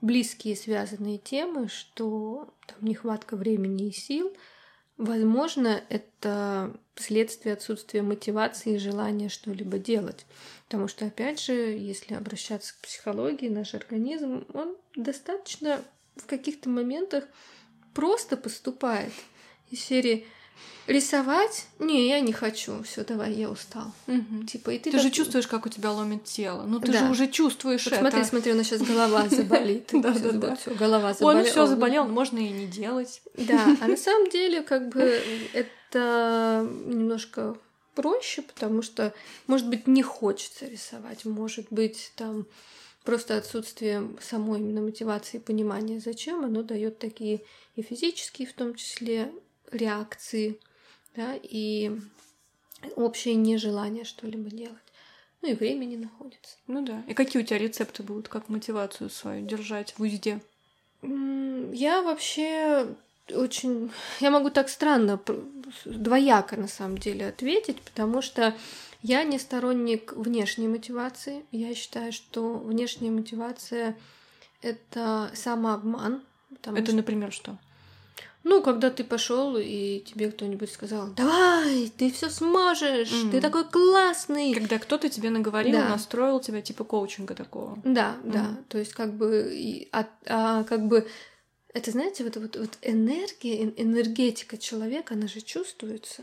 близкие 0.00 0.56
связанные 0.56 1.18
темы, 1.18 1.68
что 1.68 2.48
там 2.66 2.78
нехватка 2.80 3.36
времени 3.36 3.88
и 3.88 3.92
сил— 3.92 4.32
Возможно, 4.96 5.82
это 5.88 6.76
следствие 6.94 7.54
отсутствия 7.54 8.02
мотивации 8.02 8.74
и 8.74 8.78
желания 8.78 9.28
что-либо 9.28 9.78
делать. 9.78 10.24
Потому 10.66 10.86
что, 10.86 11.06
опять 11.06 11.40
же, 11.40 11.52
если 11.52 12.14
обращаться 12.14 12.74
к 12.74 12.82
психологии, 12.82 13.48
наш 13.48 13.74
организм, 13.74 14.46
он 14.54 14.76
достаточно 14.94 15.82
в 16.16 16.26
каких-то 16.26 16.68
моментах 16.68 17.24
просто 17.92 18.36
поступает. 18.36 19.12
Из 19.70 19.80
серии 19.80 20.26
Рисовать? 20.86 21.66
Не, 21.78 22.08
я 22.08 22.20
не 22.20 22.32
хочу. 22.32 22.82
Все, 22.82 23.04
давай, 23.04 23.32
я 23.32 23.48
устал. 23.48 23.92
Угу. 24.06 24.44
Типа, 24.46 24.70
и 24.70 24.78
ты, 24.78 24.90
ты 24.90 24.92
так... 24.92 25.00
же 25.00 25.10
чувствуешь, 25.10 25.46
как 25.46 25.64
у 25.66 25.68
тебя 25.68 25.90
ломит 25.92 26.24
тело. 26.24 26.64
Ну, 26.66 26.78
ты 26.78 26.92
да. 26.92 26.98
же 26.98 27.10
уже 27.10 27.28
чувствуешь 27.28 27.84
вот 27.84 27.94
это. 27.94 28.00
Смотри, 28.00 28.24
смотри, 28.24 28.52
у 28.52 28.56
нас 28.56 28.66
сейчас 28.66 28.82
голова 28.82 29.28
заболит. 29.30 29.88
Да, 29.92 30.10
да, 30.10 30.32
да. 30.32 30.58
Голова 30.78 31.14
заболела. 31.14 31.40
Он 31.40 31.46
все 31.46 31.66
заболел, 31.66 32.06
можно 32.06 32.38
и 32.38 32.50
не 32.50 32.66
делать. 32.66 33.22
Да, 33.36 33.76
а 33.80 33.88
на 33.88 33.96
самом 33.96 34.28
деле, 34.28 34.62
как 34.62 34.88
бы, 34.90 35.22
это 35.54 36.68
немножко 36.84 37.56
проще, 37.94 38.42
потому 38.42 38.82
что, 38.82 39.14
может 39.46 39.68
быть, 39.68 39.86
не 39.86 40.02
хочется 40.02 40.66
рисовать, 40.66 41.24
может 41.24 41.66
быть, 41.70 42.12
там 42.16 42.46
просто 43.04 43.36
отсутствие 43.36 44.08
самой 44.20 44.60
именно 44.60 44.80
мотивации 44.80 45.36
и 45.36 45.40
понимания, 45.40 46.00
зачем 46.00 46.44
оно 46.44 46.62
дает 46.62 46.98
такие 46.98 47.42
и 47.76 47.82
физические, 47.82 48.48
в 48.48 48.52
том 48.52 48.74
числе, 48.74 49.30
реакции, 49.70 50.58
да, 51.16 51.34
и 51.42 51.92
общее 52.96 53.34
нежелание 53.34 54.04
что-либо 54.04 54.50
делать. 54.50 54.78
Ну 55.42 55.50
и 55.50 55.54
времени 55.54 55.96
находится. 55.96 56.56
Ну 56.66 56.82
да. 56.84 57.02
И 57.06 57.14
какие 57.14 57.42
у 57.42 57.44
тебя 57.44 57.58
рецепты 57.58 58.02
будут, 58.02 58.28
как 58.28 58.48
мотивацию 58.48 59.10
свою 59.10 59.46
держать 59.46 59.94
в 59.98 60.02
узде? 60.02 60.40
Я 61.02 62.02
вообще 62.02 62.86
очень... 63.30 63.90
Я 64.20 64.30
могу 64.30 64.50
так 64.50 64.68
странно, 64.68 65.20
двояко 65.84 66.56
на 66.56 66.68
самом 66.68 66.98
деле 66.98 67.28
ответить, 67.28 67.80
потому 67.82 68.22
что 68.22 68.54
я 69.02 69.22
не 69.22 69.38
сторонник 69.38 70.14
внешней 70.14 70.68
мотивации. 70.68 71.44
Я 71.52 71.74
считаю, 71.74 72.12
что 72.12 72.54
внешняя 72.54 73.10
мотивация— 73.10 73.96
это 74.62 75.30
самообман. 75.34 76.22
Это, 76.62 76.86
что... 76.86 76.96
например, 76.96 77.32
что? 77.32 77.58
Ну, 78.44 78.62
когда 78.62 78.90
ты 78.90 79.04
пошел 79.04 79.56
и 79.56 80.00
тебе 80.00 80.30
кто-нибудь 80.30 80.70
сказал, 80.70 81.08
давай, 81.08 81.90
ты 81.96 82.10
все 82.12 82.28
сможешь, 82.28 83.10
mm. 83.10 83.30
ты 83.30 83.40
такой 83.40 83.64
классный. 83.64 84.52
Когда 84.52 84.78
кто-то 84.78 85.08
тебе 85.08 85.30
наговорил, 85.30 85.72
да. 85.72 85.88
настроил 85.88 86.40
тебя 86.40 86.60
типа 86.60 86.84
коучинга 86.84 87.34
такого. 87.34 87.78
Да, 87.84 88.16
mm. 88.22 88.30
да. 88.30 88.56
То 88.68 88.78
есть 88.78 88.92
как 88.92 89.14
бы, 89.14 89.50
и, 89.50 89.88
а, 89.92 90.06
а, 90.26 90.64
как 90.64 90.86
бы, 90.86 91.08
это 91.72 91.90
знаете, 91.90 92.22
вот, 92.22 92.36
вот, 92.36 92.56
вот 92.56 92.78
энергия, 92.82 93.64
энергетика 93.76 94.58
человека, 94.58 95.14
она 95.14 95.26
же 95.26 95.40
чувствуется. 95.40 96.22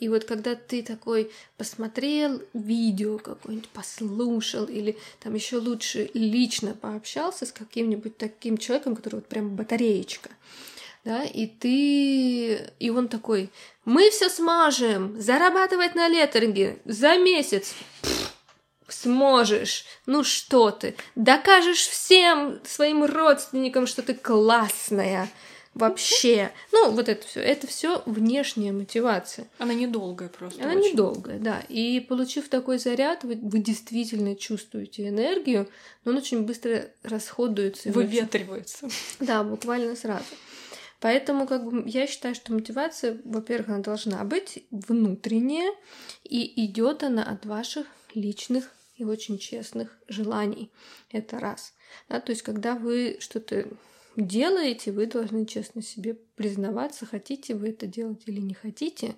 И 0.00 0.08
вот 0.08 0.24
когда 0.24 0.56
ты 0.56 0.82
такой 0.82 1.30
посмотрел 1.56 2.42
видео 2.52 3.18
какое-нибудь, 3.18 3.68
послушал, 3.68 4.64
или 4.64 4.98
там 5.20 5.34
еще 5.34 5.58
лучше 5.58 6.10
лично 6.14 6.74
пообщался 6.74 7.46
с 7.46 7.52
каким-нибудь 7.52 8.18
таким 8.18 8.58
человеком, 8.58 8.96
который 8.96 9.16
вот 9.16 9.26
прям 9.26 9.54
батареечка, 9.54 10.30
да, 11.04 11.24
и 11.24 11.46
ты... 11.46 12.72
И 12.78 12.90
он 12.90 13.08
такой, 13.08 13.50
мы 13.84 14.10
все 14.10 14.28
сможем, 14.30 15.20
зарабатывать 15.20 15.94
на 15.94 16.08
леттеринге 16.08 16.78
за 16.84 17.18
месяц. 17.18 17.74
сможешь. 18.88 19.84
Ну 20.06 20.24
что 20.24 20.70
ты, 20.70 20.94
докажешь 21.14 21.86
всем 21.86 22.60
своим 22.64 23.04
родственникам, 23.04 23.86
что 23.86 24.02
ты 24.02 24.14
классная 24.14 25.28
вообще. 25.74 26.52
Ну, 26.72 26.90
вот 26.92 27.08
это 27.08 27.26
все. 27.26 27.40
Это 27.40 27.66
все 27.66 28.02
внешняя 28.06 28.72
мотивация. 28.72 29.48
Она 29.58 29.74
недолгая 29.74 30.28
просто. 30.28 30.62
Она 30.62 30.74
очень. 30.74 30.92
недолгая, 30.92 31.38
да. 31.38 31.62
И 31.68 32.00
получив 32.00 32.48
такой 32.48 32.78
заряд, 32.78 33.24
вы, 33.24 33.38
вы 33.42 33.58
действительно 33.58 34.36
чувствуете 34.36 35.08
энергию, 35.08 35.68
но 36.04 36.12
он 36.12 36.18
очень 36.18 36.42
быстро 36.42 36.86
расходуется. 37.02 37.90
Выветривается. 37.90 38.88
Да, 39.20 39.42
буквально 39.42 39.96
сразу. 39.96 40.24
Поэтому 41.04 41.46
как 41.46 41.66
бы, 41.66 41.82
я 41.86 42.06
считаю, 42.06 42.34
что 42.34 42.54
мотивация, 42.54 43.20
во-первых, 43.24 43.68
она 43.68 43.78
должна 43.80 44.24
быть 44.24 44.64
внутренняя, 44.70 45.70
и 46.22 46.64
идет 46.64 47.02
она 47.02 47.22
от 47.22 47.44
ваших 47.44 47.86
личных 48.14 48.72
и 48.96 49.04
очень 49.04 49.36
честных 49.36 49.98
желаний. 50.08 50.70
Это 51.10 51.38
раз. 51.38 51.74
Да, 52.08 52.20
то 52.20 52.32
есть, 52.32 52.40
когда 52.40 52.74
вы 52.74 53.18
что-то 53.20 53.68
делаете, 54.16 54.92
вы 54.92 55.04
должны 55.04 55.44
честно 55.44 55.82
себе 55.82 56.14
признаваться, 56.36 57.04
хотите 57.04 57.54
вы 57.54 57.68
это 57.68 57.86
делать 57.86 58.22
или 58.24 58.40
не 58.40 58.54
хотите. 58.54 59.14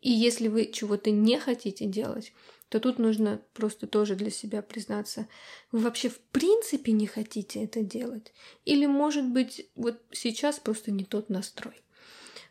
И 0.00 0.10
если 0.10 0.48
вы 0.48 0.72
чего-то 0.72 1.12
не 1.12 1.38
хотите 1.38 1.86
делать, 1.86 2.32
то 2.72 2.80
тут 2.80 2.98
нужно 2.98 3.38
просто 3.52 3.86
тоже 3.86 4.16
для 4.16 4.30
себя 4.30 4.62
признаться, 4.62 5.28
вы 5.72 5.80
вообще 5.80 6.08
в 6.08 6.18
принципе 6.18 6.92
не 6.92 7.06
хотите 7.06 7.62
это 7.62 7.82
делать? 7.82 8.32
Или, 8.64 8.86
может 8.86 9.26
быть, 9.26 9.68
вот 9.74 10.00
сейчас 10.10 10.58
просто 10.58 10.90
не 10.90 11.04
тот 11.04 11.28
настрой? 11.28 11.82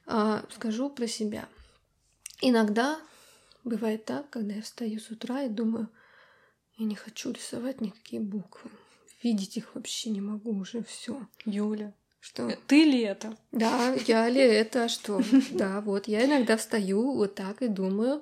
А, 0.05 0.45
скажу 0.53 0.91
про 0.91 1.07
себя. 1.07 1.49
Иногда 2.39 2.99
бывает 3.63 4.05
так, 4.05 4.29
когда 4.29 4.53
я 4.53 4.61
встаю 4.61 4.99
с 4.99 5.09
утра 5.09 5.41
и 5.41 5.49
думаю, 5.49 5.89
я 6.77 6.85
не 6.85 6.93
хочу 6.93 7.31
рисовать 7.31 7.81
никакие 7.81 8.21
буквы. 8.21 8.69
Видеть 9.23 9.57
их 9.57 9.73
вообще 9.73 10.11
не 10.11 10.21
могу 10.21 10.51
уже 10.51 10.83
все. 10.83 11.27
Юля, 11.45 11.95
что? 12.19 12.55
Ты 12.67 12.83
ли 12.83 12.99
это? 12.99 13.35
Да, 13.51 13.95
я 14.05 14.29
ли 14.29 14.41
это, 14.41 14.83
а 14.83 14.87
что? 14.87 15.19
Да, 15.49 15.81
вот 15.81 16.07
я 16.07 16.23
иногда 16.27 16.57
встаю 16.57 17.15
вот 17.15 17.33
так 17.33 17.63
и 17.63 17.67
думаю, 17.67 18.21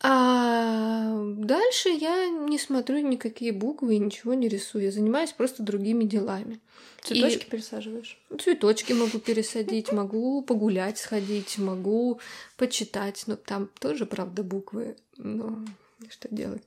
а 0.00 1.14
дальше 1.36 1.88
я 1.88 2.28
не 2.28 2.58
смотрю 2.58 2.98
никакие 2.98 3.52
буквы 3.52 3.94
и 3.94 3.98
ничего 3.98 4.34
не 4.34 4.48
рисую. 4.48 4.84
Я 4.84 4.90
занимаюсь 4.90 5.32
просто 5.32 5.62
другими 5.62 6.04
делами. 6.04 6.60
Цветочки 7.02 7.46
и... 7.46 7.50
пересаживаешь? 7.50 8.18
Цветочки 8.40 8.92
могу 8.92 9.18
пересадить, 9.18 9.92
могу 9.92 10.42
погулять, 10.42 10.98
сходить, 10.98 11.58
могу 11.58 12.20
почитать. 12.56 13.24
Но 13.26 13.36
там 13.36 13.70
тоже, 13.78 14.06
правда, 14.06 14.42
буквы. 14.42 14.96
Но 15.16 15.64
что 16.10 16.28
делать. 16.34 16.62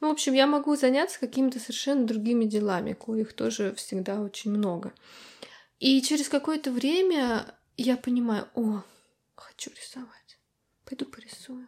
Ну, 0.00 0.08
в 0.08 0.12
общем, 0.12 0.34
я 0.34 0.46
могу 0.46 0.76
заняться 0.76 1.18
какими-то 1.18 1.58
совершенно 1.58 2.06
другими 2.06 2.44
делами, 2.44 2.92
коих 2.92 3.32
тоже 3.32 3.74
всегда 3.74 4.20
очень 4.20 4.52
много. 4.52 4.92
И 5.78 6.00
через 6.02 6.28
какое-то 6.28 6.70
время 6.70 7.54
я 7.76 7.96
понимаю, 7.96 8.48
о, 8.54 8.82
хочу 9.34 9.70
рисовать, 9.70 10.38
пойду 10.84 11.04
порисую. 11.04 11.66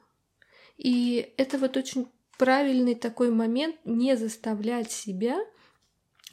И 0.79 1.35
это 1.37 1.59
вот 1.59 1.77
очень 1.77 2.09
правильный 2.39 2.95
такой 2.95 3.31
момент 3.31 3.77
не 3.85 4.17
заставлять 4.17 4.91
себя 4.91 5.39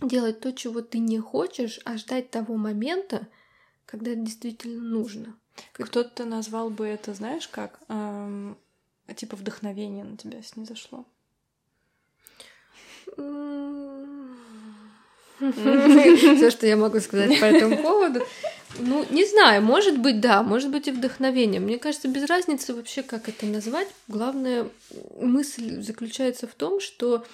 делать 0.02 0.40
то, 0.40 0.54
чего 0.54 0.82
ты 0.82 1.00
не 1.00 1.20
хочешь, 1.20 1.80
а 1.84 1.98
ждать 1.98 2.30
того 2.30 2.56
момента, 2.56 3.28
когда 3.86 4.12
это 4.12 4.22
действительно 4.22 4.82
нужно. 4.82 5.36
Кто-то 5.74 6.26
назвал 6.26 6.70
бы 6.70 6.86
это, 6.86 7.14
знаешь, 7.14 7.48
как? 7.48 7.80
Эм, 7.88 8.58
типа 9.16 9.36
вдохновение 9.36 10.04
на 10.04 10.18
тебя 10.18 10.42
снизошло. 10.42 11.06
Все, 15.38 16.50
что 16.50 16.68
я 16.68 16.78
могу 16.78 17.00
сказать 17.00 17.40
по 17.40 17.46
этому 17.46 17.78
поводу. 17.78 18.26
Ну, 18.78 19.06
не 19.10 19.26
знаю, 19.26 19.62
может 19.62 19.98
быть, 19.98 20.20
да, 20.20 20.44
может 20.44 20.70
быть 20.70 20.88
и 20.88 20.92
вдохновение. 20.92 21.62
Мне 21.62 21.78
кажется, 21.78 22.08
без 22.08 22.26
разницы 22.26 22.74
вообще, 22.74 23.04
как 23.04 23.30
это 23.30 23.46
назвать. 23.46 23.88
Главная 24.08 24.68
мысль 25.18 25.82
заключается 25.82 26.48
в 26.48 26.56
том, 26.56 26.80
что 26.80 27.26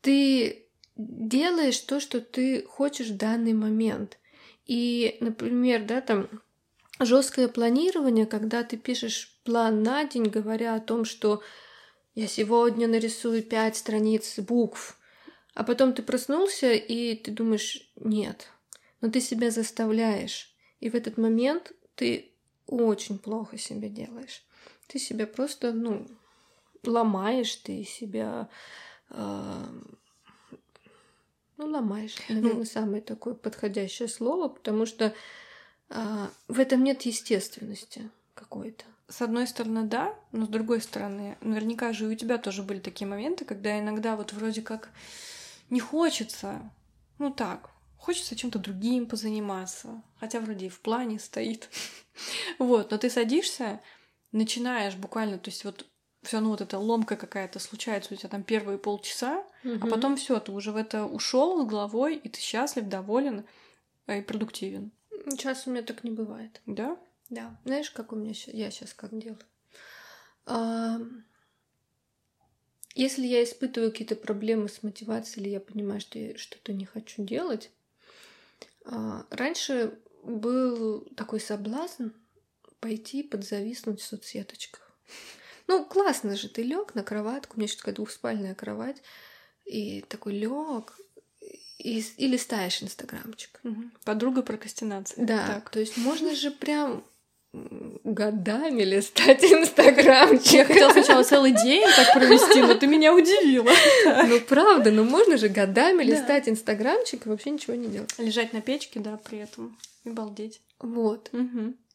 ты 0.00 0.66
делаешь 0.96 1.78
то, 1.80 1.98
что 1.98 2.20
ты 2.20 2.62
хочешь 2.68 3.08
в 3.08 3.16
данный 3.16 3.52
момент. 3.52 4.18
И, 4.66 5.16
например, 5.20 5.84
да, 5.84 6.00
там 6.00 6.28
жесткое 7.00 7.48
планирование, 7.48 8.26
когда 8.26 8.62
ты 8.62 8.76
пишешь 8.76 9.38
план 9.44 9.82
на 9.82 10.04
день, 10.04 10.26
говоря 10.26 10.74
о 10.74 10.80
том, 10.80 11.04
что 11.04 11.42
я 12.14 12.28
сегодня 12.28 12.86
нарисую 12.86 13.42
пять 13.42 13.76
страниц 13.76 14.38
букв, 14.38 14.96
а 15.54 15.64
потом 15.64 15.92
ты 15.92 16.02
проснулся 16.02 16.72
и 16.72 17.14
ты 17.14 17.30
думаешь, 17.30 17.90
нет, 17.96 18.48
но 19.00 19.10
ты 19.10 19.20
себя 19.20 19.50
заставляешь. 19.50 20.54
И 20.80 20.90
в 20.90 20.94
этот 20.94 21.16
момент 21.16 21.72
ты 21.94 22.32
очень 22.66 23.18
плохо 23.18 23.56
себе 23.56 23.88
делаешь. 23.88 24.44
Ты 24.88 24.98
себя 24.98 25.26
просто, 25.26 25.72
ну, 25.72 26.06
ломаешь, 26.84 27.54
ты 27.56 27.84
себя, 27.84 28.48
э, 29.10 29.64
ну, 31.56 31.66
ломаешь, 31.66 32.16
наверное, 32.28 32.54
ну, 32.54 32.64
самое 32.64 33.02
такое 33.02 33.34
подходящее 33.34 34.08
слово, 34.08 34.48
потому 34.48 34.86
что 34.86 35.14
э, 35.90 36.26
в 36.48 36.58
этом 36.58 36.82
нет 36.82 37.02
естественности 37.02 38.10
какой-то. 38.34 38.84
С 39.08 39.22
одной 39.22 39.46
стороны, 39.46 39.84
да, 39.84 40.14
но 40.32 40.46
с 40.46 40.48
другой 40.48 40.80
стороны, 40.80 41.36
наверняка 41.40 41.92
же 41.92 42.06
и 42.06 42.08
у 42.08 42.14
тебя 42.14 42.38
тоже 42.38 42.62
были 42.62 42.80
такие 42.80 43.06
моменты, 43.06 43.44
когда 43.44 43.78
иногда 43.78 44.16
вот 44.16 44.32
вроде 44.32 44.62
как 44.62 44.88
не 45.74 45.80
хочется, 45.80 46.70
ну 47.18 47.32
так, 47.32 47.70
хочется 47.96 48.36
чем-то 48.36 48.60
другим 48.60 49.06
позаниматься, 49.06 50.02
хотя 50.20 50.38
вроде 50.38 50.66
и 50.66 50.68
в 50.68 50.80
плане 50.80 51.18
стоит. 51.18 51.68
вот, 52.60 52.92
но 52.92 52.96
ты 52.96 53.10
садишься, 53.10 53.80
начинаешь 54.30 54.94
буквально, 54.94 55.36
то 55.36 55.50
есть 55.50 55.64
вот 55.64 55.86
все 56.22 56.36
равно 56.36 56.50
вот 56.50 56.60
эта 56.60 56.78
ломка 56.78 57.16
какая-то 57.16 57.58
случается 57.58 58.14
у 58.14 58.16
тебя 58.16 58.28
там 58.28 58.44
первые 58.44 58.78
полчаса, 58.78 59.44
а 59.64 59.86
потом 59.88 60.16
все, 60.16 60.38
ты 60.38 60.52
уже 60.52 60.70
в 60.70 60.76
это 60.76 61.06
ушел 61.06 61.60
с 61.60 61.68
головой, 61.68 62.16
и 62.16 62.28
ты 62.28 62.40
счастлив, 62.40 62.88
доволен 62.88 63.44
и 64.06 64.20
продуктивен. 64.20 64.92
Сейчас 65.28 65.66
у 65.66 65.70
меня 65.70 65.82
так 65.82 66.04
не 66.04 66.12
бывает. 66.12 66.62
Да? 66.66 66.96
Да. 67.30 67.58
Знаешь, 67.64 67.90
как 67.90 68.12
у 68.12 68.16
меня 68.16 68.32
я 68.46 68.70
сейчас 68.70 68.94
как 68.94 69.10
делаю? 69.18 69.40
Если 72.94 73.26
я 73.26 73.42
испытываю 73.42 73.90
какие-то 73.90 74.14
проблемы 74.14 74.68
с 74.68 74.82
мотивацией, 74.82 75.46
или 75.46 75.52
я 75.54 75.60
понимаю, 75.60 76.00
что 76.00 76.18
я 76.18 76.36
что-то 76.36 76.72
не 76.72 76.84
хочу 76.84 77.24
делать, 77.24 77.70
а, 78.84 79.26
раньше 79.30 79.98
был 80.22 81.00
такой 81.16 81.40
соблазн 81.40 82.08
пойти 82.80 83.22
подзависнуть 83.22 84.00
в 84.00 84.04
соцсеточках. 84.04 84.92
Ну, 85.66 85.84
классно 85.84 86.36
же, 86.36 86.48
ты 86.48 86.62
лег 86.62 86.94
на 86.94 87.02
кроватку, 87.02 87.54
у 87.54 87.58
меня 87.58 87.66
еще 87.66 87.78
такая 87.78 87.94
двухспальная 87.94 88.54
кровать, 88.54 89.02
и 89.64 90.02
такой 90.02 90.34
лег, 90.34 90.98
и, 91.78 92.00
и 92.00 92.26
листаешь 92.26 92.82
инстаграмчик. 92.82 93.60
Угу. 93.64 93.82
Подруга 94.04 94.42
прокрастинации. 94.42 95.24
Да, 95.24 95.46
так. 95.46 95.70
то 95.70 95.80
есть 95.80 95.96
можно 95.96 96.34
же 96.34 96.50
прям 96.50 97.04
годами 98.02 98.82
листать 98.82 99.44
инстаграмчик. 99.44 100.52
Я 100.52 100.64
хотела 100.64 100.90
сначала 100.90 101.22
целый 101.22 101.52
день 101.52 101.84
так 101.96 102.12
провести, 102.12 102.60
но 102.60 102.74
ты 102.74 102.86
меня 102.86 103.14
удивила. 103.14 103.70
Ну 104.26 104.40
правда, 104.40 104.90
ну 104.90 105.04
можно 105.04 105.36
же 105.36 105.48
годами 105.48 106.02
листать 106.02 106.48
инстаграмчик 106.48 107.26
и 107.26 107.28
вообще 107.28 107.50
ничего 107.50 107.74
не 107.74 107.88
делать. 107.88 108.12
Лежать 108.18 108.52
на 108.52 108.60
печке, 108.60 109.00
да, 109.00 109.18
при 109.22 109.38
этом. 109.38 109.76
И 110.04 110.10
балдеть. 110.10 110.60
Вот. 110.80 111.30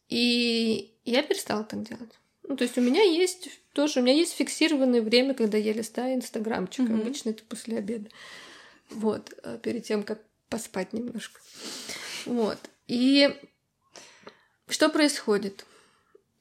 И 0.08 0.92
я 1.06 1.22
перестала 1.24 1.64
так 1.64 1.84
делать. 1.84 2.10
Ну, 2.48 2.56
то 2.58 2.64
есть 2.64 2.78
у 2.80 2.82
меня 2.82 3.04
есть 3.04 3.48
тоже, 3.74 4.00
у 4.00 4.04
меня 4.04 4.16
есть 4.16 4.34
фиксированное 4.34 5.04
время, 5.04 5.36
когда 5.36 5.58
я 5.58 5.72
листаю 5.72 6.16
инстаграмчик. 6.16 6.90
Обычно 6.90 7.30
это 7.30 7.44
после 7.44 7.78
обеда. 7.78 8.10
Вот, 8.90 9.36
э, 9.44 9.60
перед 9.62 9.84
тем, 9.84 10.02
как 10.02 10.20
поспать 10.50 10.94
немножко. 10.94 11.40
Вот. 12.26 12.58
И 12.88 13.30
что 14.70 14.90
происходит? 14.90 15.66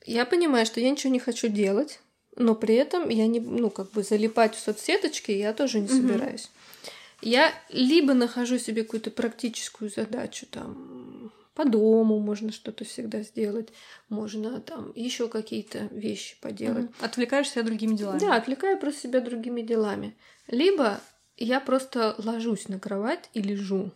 Я 0.07 0.25
понимаю, 0.25 0.67
что 0.67 0.81
я 0.81 0.91
ничего 0.91 1.13
не 1.13 1.19
хочу 1.19 1.49
делать, 1.49 2.01
но 2.37 2.55
при 2.55 2.75
этом 2.75 3.09
я 3.09 3.27
не, 3.27 3.41
ну, 3.41 3.71
как 3.71 3.91
бы 3.91 4.03
залипать 4.03 4.55
в 4.55 4.61
соцсеточки 4.61 5.33
я 5.33 5.53
тоже 5.53 5.81
не 5.81 5.89
собираюсь. 5.89 6.45
Угу. 6.45 6.93
Я 7.23 7.53
либо 7.71 8.15
нахожу 8.15 8.59
себе 8.59 8.85
какую-то 8.85 9.11
практическую 9.11 9.91
задачу, 9.91 10.47
там, 10.47 11.33
по 11.55 11.65
дому 11.65 12.21
можно 12.21 12.53
что-то 12.53 12.85
всегда 12.85 13.23
сделать, 13.23 13.71
можно 14.09 14.61
там 14.61 14.93
еще 14.95 15.27
какие-то 15.27 15.89
вещи 15.91 16.37
поделать. 16.41 16.85
Угу. 16.85 16.95
Отвлекаешь 17.01 17.51
себя 17.51 17.65
другими 17.65 17.97
делами. 17.97 18.21
Да, 18.21 18.37
отвлекаю 18.37 18.79
просто 18.79 19.03
себя 19.03 19.21
другими 19.21 19.63
делами. 19.63 20.17
Либо 20.47 21.01
я 21.37 21.59
просто 21.61 22.15
ложусь 22.19 22.69
на 22.69 22.79
кровать 22.79 23.29
и 23.35 23.43
лежу 23.43 23.91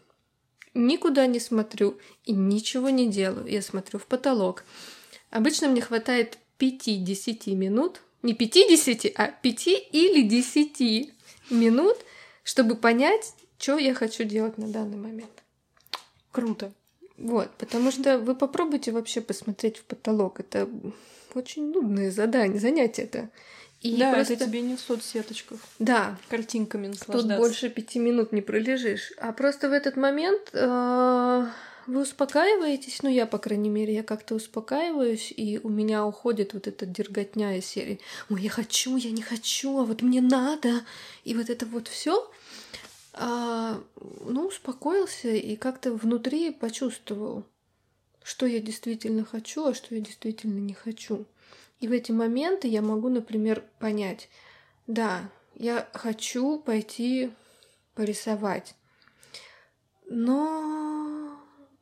никуда 0.74 1.26
не 1.26 1.40
смотрю 1.40 1.98
и 2.24 2.32
ничего 2.32 2.90
не 2.90 3.08
делаю. 3.08 3.46
Я 3.46 3.62
смотрю 3.62 3.98
в 3.98 4.06
потолок. 4.06 4.64
Обычно 5.30 5.68
мне 5.68 5.80
хватает 5.80 6.38
5-10 6.58 7.54
минут, 7.54 8.00
не 8.22 8.34
50, 8.34 9.12
а 9.16 9.28
5 9.28 9.66
или 9.92 10.22
10 10.22 11.12
минут, 11.50 11.96
чтобы 12.44 12.76
понять, 12.76 13.34
что 13.58 13.78
я 13.78 13.94
хочу 13.94 14.24
делать 14.24 14.58
на 14.58 14.68
данный 14.68 14.96
момент. 14.98 15.42
Круто. 16.30 16.72
Вот, 17.16 17.50
потому 17.58 17.90
что 17.90 18.18
вы 18.18 18.34
попробуйте 18.34 18.90
вообще 18.90 19.20
посмотреть 19.20 19.78
в 19.78 19.84
потолок. 19.84 20.40
Это 20.40 20.68
очень 21.34 21.70
нудное 21.70 22.10
задание, 22.10 22.58
занятие 22.58 23.02
это. 23.02 23.30
И 23.82 23.96
да, 23.96 24.12
просто... 24.12 24.34
это 24.34 24.46
тебе 24.46 24.60
не 24.60 24.76
в 24.76 24.80
соцсеточках. 24.80 25.58
Да. 25.80 26.16
Картинками 26.28 26.86
наслаждаться. 26.86 27.28
Тут 27.28 27.38
больше 27.38 27.68
пяти 27.68 27.98
минут 27.98 28.32
не 28.32 28.40
пролежишь. 28.40 29.12
А 29.18 29.32
просто 29.32 29.68
в 29.68 29.72
этот 29.72 29.96
момент 29.96 30.50
э, 30.52 31.46
вы 31.86 32.02
успокаиваетесь, 32.02 33.02
ну 33.02 33.08
я, 33.08 33.26
по 33.26 33.38
крайней 33.38 33.70
мере, 33.70 33.92
я 33.94 34.04
как-то 34.04 34.36
успокаиваюсь, 34.36 35.32
и 35.36 35.58
у 35.62 35.68
меня 35.68 36.06
уходит 36.06 36.54
вот 36.54 36.68
эта 36.68 36.86
дерготня 36.86 37.58
из 37.58 37.66
серии. 37.66 38.00
Ой, 38.30 38.42
я 38.42 38.50
хочу, 38.50 38.96
я 38.96 39.10
не 39.10 39.22
хочу, 39.22 39.76
а 39.80 39.84
вот 39.84 40.00
мне 40.00 40.20
надо. 40.20 40.82
И 41.24 41.34
вот 41.34 41.50
это 41.50 41.66
вот 41.66 41.88
все. 41.88 42.30
А, 43.14 43.80
ну, 44.24 44.46
успокоился 44.46 45.28
и 45.28 45.56
как-то 45.56 45.92
внутри 45.92 46.52
почувствовал, 46.52 47.44
что 48.22 48.46
я 48.46 48.60
действительно 48.60 49.24
хочу, 49.24 49.66
а 49.66 49.74
что 49.74 49.94
я 49.94 50.00
действительно 50.00 50.60
не 50.60 50.74
хочу. 50.74 51.26
И 51.82 51.88
в 51.88 51.92
эти 51.92 52.12
моменты 52.12 52.68
я 52.68 52.80
могу, 52.80 53.08
например, 53.08 53.64
понять, 53.80 54.28
да, 54.86 55.28
я 55.56 55.88
хочу 55.92 56.60
пойти 56.60 57.32
порисовать, 57.94 58.76
но... 60.06 61.36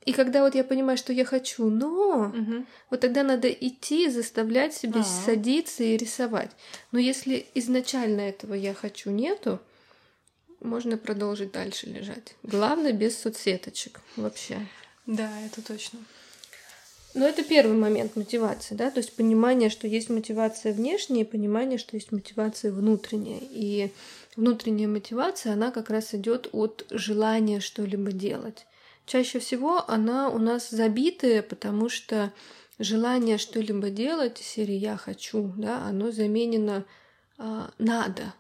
И 0.06 0.14
когда 0.14 0.42
вот 0.42 0.54
я 0.54 0.64
понимаю, 0.64 0.96
что 0.96 1.12
я 1.12 1.26
хочу, 1.26 1.68
но 1.68 2.32
угу. 2.34 2.64
вот 2.88 3.00
тогда 3.00 3.22
надо 3.22 3.50
идти, 3.50 4.08
заставлять 4.08 4.72
себя 4.72 5.00
А-а-а. 5.00 5.24
садиться 5.26 5.84
и 5.84 5.98
рисовать. 5.98 6.50
Но 6.92 6.98
если 6.98 7.46
изначально 7.54 8.22
этого 8.22 8.54
я 8.54 8.72
хочу 8.72 9.10
нету, 9.10 9.60
можно 10.60 10.96
продолжить 10.96 11.52
дальше 11.52 11.86
лежать. 11.86 12.34
Главное 12.42 12.92
без 12.92 13.18
соцсеточек 13.18 14.00
вообще. 14.16 14.66
Да, 15.04 15.30
это 15.42 15.60
точно. 15.60 15.98
Но 17.14 17.26
это 17.26 17.42
первый 17.42 17.76
момент 17.76 18.14
мотивации, 18.14 18.74
да, 18.74 18.90
то 18.90 18.98
есть 18.98 19.16
понимание, 19.16 19.68
что 19.68 19.88
есть 19.88 20.10
мотивация 20.10 20.72
внешняя, 20.72 21.22
и 21.22 21.24
понимание, 21.24 21.78
что 21.78 21.96
есть 21.96 22.12
мотивация 22.12 22.70
внутренняя. 22.70 23.40
И 23.42 23.90
внутренняя 24.36 24.86
мотивация, 24.86 25.54
она 25.54 25.72
как 25.72 25.90
раз 25.90 26.14
идет 26.14 26.48
от 26.52 26.86
желания 26.90 27.58
что-либо 27.60 28.12
делать. 28.12 28.66
Чаще 29.06 29.40
всего 29.40 29.84
она 29.90 30.28
у 30.28 30.38
нас 30.38 30.70
забитая, 30.70 31.42
потому 31.42 31.88
что 31.88 32.32
желание 32.78 33.38
что-либо 33.38 33.90
делать, 33.90 34.38
серии 34.38 34.76
«я 34.76 34.96
хочу», 34.96 35.52
да, 35.56 35.84
оно 35.84 36.12
заменено 36.12 36.84
а, 37.38 37.72
«надо». 37.78 38.34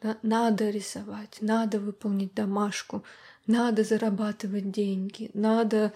Да? 0.00 0.16
Надо 0.22 0.70
рисовать, 0.70 1.38
надо 1.40 1.80
выполнить 1.80 2.32
домашку, 2.32 3.04
надо 3.46 3.82
зарабатывать 3.82 4.70
деньги, 4.70 5.30
надо 5.34 5.76
э, 5.76 5.90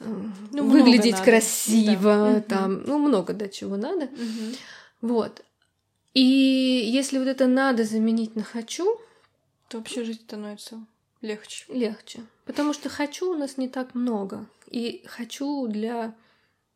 ну, 0.00 0.68
выглядеть 0.68 1.20
красиво, 1.20 2.34
да. 2.34 2.40
там, 2.40 2.82
ну 2.84 2.98
много 2.98 3.32
до 3.32 3.48
чего 3.48 3.76
надо. 3.76 4.06
Угу. 4.06 4.54
Вот. 5.02 5.42
И 6.14 6.20
если 6.22 7.18
вот 7.18 7.26
это 7.26 7.46
надо 7.46 7.84
заменить 7.84 8.36
на 8.36 8.42
хочу, 8.42 9.00
то 9.68 9.78
вообще 9.78 10.04
жить 10.04 10.22
становится 10.22 10.84
легче. 11.20 11.64
Легче. 11.68 12.20
Потому 12.44 12.72
что 12.72 12.88
хочу 12.88 13.32
у 13.32 13.36
нас 13.36 13.56
не 13.56 13.68
так 13.68 13.94
много. 13.94 14.46
И 14.70 15.04
хочу 15.06 15.66
для 15.66 16.14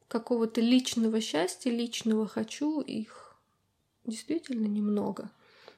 какого-то 0.08 0.60
личного 0.60 1.20
счастья, 1.20 1.70
личного 1.70 2.26
хочу 2.26 2.80
их 2.80 3.36
действительно 4.04 4.66
немного. 4.66 5.30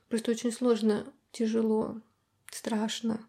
Просто 0.09 0.31
очень 0.31 0.53
сложно, 0.53 1.05
тяжело, 1.33 2.00
страшно 2.50 3.20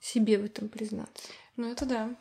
себе 0.00 0.38
в 0.38 0.44
этом 0.44 0.68
признаться. 0.68 1.28
Ну, 1.56 1.70
это 1.70 1.86
да. 1.86 2.14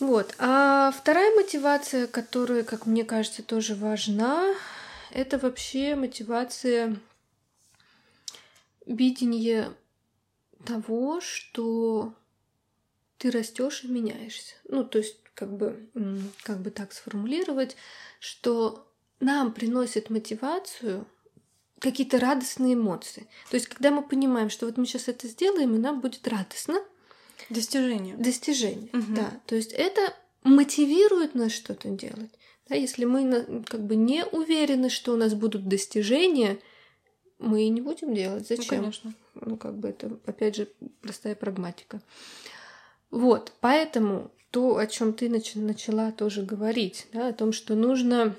Вот. 0.00 0.34
А 0.38 0.92
вторая 0.92 1.34
мотивация, 1.34 2.06
которая, 2.06 2.62
как 2.62 2.86
мне 2.86 3.04
кажется, 3.04 3.42
тоже 3.42 3.74
важна, 3.74 4.54
это 5.10 5.38
вообще 5.38 5.94
мотивация 5.96 6.96
видения 8.86 9.72
того, 10.64 11.20
что 11.20 12.14
ты 13.18 13.30
растешь 13.30 13.84
и 13.84 13.88
меняешься. 13.88 14.54
Ну, 14.68 14.84
то 14.84 14.98
есть, 14.98 15.16
как 15.34 15.52
бы, 15.56 15.88
как 16.42 16.60
бы 16.60 16.70
так 16.70 16.92
сформулировать, 16.92 17.76
что 18.20 18.88
нам 19.20 19.52
приносит 19.52 20.10
мотивацию 20.10 21.06
какие-то 21.80 22.18
радостные 22.18 22.74
эмоции. 22.74 23.28
То 23.50 23.56
есть, 23.56 23.68
когда 23.68 23.90
мы 23.90 24.02
понимаем, 24.02 24.50
что 24.50 24.66
вот 24.66 24.76
мы 24.76 24.86
сейчас 24.86 25.08
это 25.08 25.26
сделаем, 25.28 25.74
и 25.74 25.78
нам 25.78 26.00
будет 26.00 26.26
радостно. 26.28 26.80
Достижение. 27.50 28.16
Достижение, 28.16 28.90
угу. 28.92 29.14
да. 29.14 29.40
То 29.46 29.54
есть 29.54 29.72
это 29.72 30.14
мотивирует 30.44 31.34
нас 31.34 31.52
что-то 31.52 31.88
делать. 31.88 32.30
Да, 32.68 32.74
если 32.74 33.04
мы 33.04 33.64
как 33.66 33.84
бы 33.84 33.96
не 33.96 34.24
уверены, 34.26 34.90
что 34.90 35.14
у 35.14 35.16
нас 35.16 35.34
будут 35.34 35.68
достижения, 35.68 36.58
мы 37.38 37.64
и 37.64 37.68
не 37.68 37.80
будем 37.80 38.14
делать. 38.14 38.46
Ну, 38.50 38.56
Зачем? 38.56 38.76
Ну, 38.76 38.82
конечно. 38.82 39.14
Ну, 39.34 39.56
как 39.56 39.78
бы 39.78 39.88
это, 39.88 40.18
опять 40.26 40.56
же, 40.56 40.68
простая 41.00 41.34
прагматика. 41.34 42.02
Вот, 43.10 43.52
поэтому 43.60 44.30
то, 44.50 44.76
о 44.76 44.86
чем 44.86 45.12
ты 45.12 45.30
начала 45.30 46.12
тоже 46.12 46.42
говорить, 46.42 47.06
да, 47.12 47.28
о 47.28 47.32
том, 47.32 47.52
что 47.52 47.74
нужно 47.74 48.34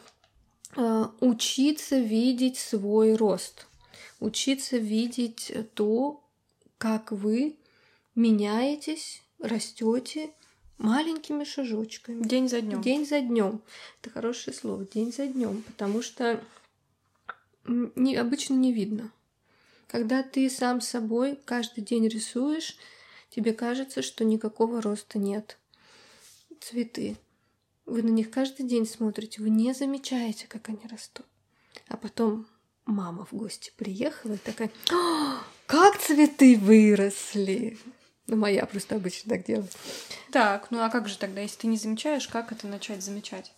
э, 0.75 1.05
учиться 1.21 1.99
видеть 1.99 2.57
свой 2.57 3.15
рост, 3.15 3.67
учиться 4.19 4.77
видеть 4.77 5.51
то, 5.73 6.23
как 6.77 7.11
вы 7.11 7.55
меняетесь, 8.19 9.23
растете 9.39 10.31
маленькими 10.77 11.43
шажочками. 11.43 12.21
День 12.23 12.49
за 12.49 12.61
днем. 12.61 12.81
День 12.81 13.05
за 13.05 13.21
днем. 13.21 13.61
Это 14.01 14.11
хорошее 14.11 14.55
слово. 14.55 14.85
День 14.85 15.13
за 15.13 15.27
днем, 15.27 15.63
потому 15.63 16.01
что 16.01 16.43
не, 17.65 18.15
обычно 18.15 18.55
не 18.55 18.73
видно. 18.73 19.11
Когда 19.87 20.21
ты 20.21 20.49
сам 20.49 20.81
собой 20.81 21.39
каждый 21.45 21.81
день 21.81 22.07
рисуешь, 22.07 22.77
тебе 23.29 23.53
кажется, 23.53 24.01
что 24.01 24.23
никакого 24.25 24.81
роста 24.81 25.17
нет. 25.17 25.57
Цветы. 26.59 27.17
Вы 27.85 28.03
на 28.03 28.09
них 28.09 28.29
каждый 28.29 28.67
день 28.67 28.85
смотрите, 28.85 29.41
вы 29.41 29.49
не 29.49 29.73
замечаете, 29.73 30.45
как 30.47 30.69
они 30.69 30.85
растут. 30.91 31.25
А 31.87 31.97
потом 31.97 32.45
мама 32.85 33.25
в 33.25 33.33
гости 33.33 33.71
приехала 33.77 34.33
и 34.33 34.37
такая, 34.37 34.69
как 35.65 35.97
цветы 35.99 36.57
выросли. 36.57 37.77
Ну, 38.29 38.35
моя 38.35 38.65
просто 38.67 38.95
обычно 38.95 39.31
так 39.35 39.45
делает. 39.45 39.75
Так, 40.31 40.69
ну 40.69 40.81
а 40.81 40.89
как 40.89 41.07
же 41.07 41.17
тогда, 41.17 41.41
если 41.41 41.61
ты 41.61 41.67
не 41.67 41.77
замечаешь, 41.77 42.27
как 42.27 42.51
это 42.51 42.67
начать 42.67 43.01
замечать? 43.03 43.51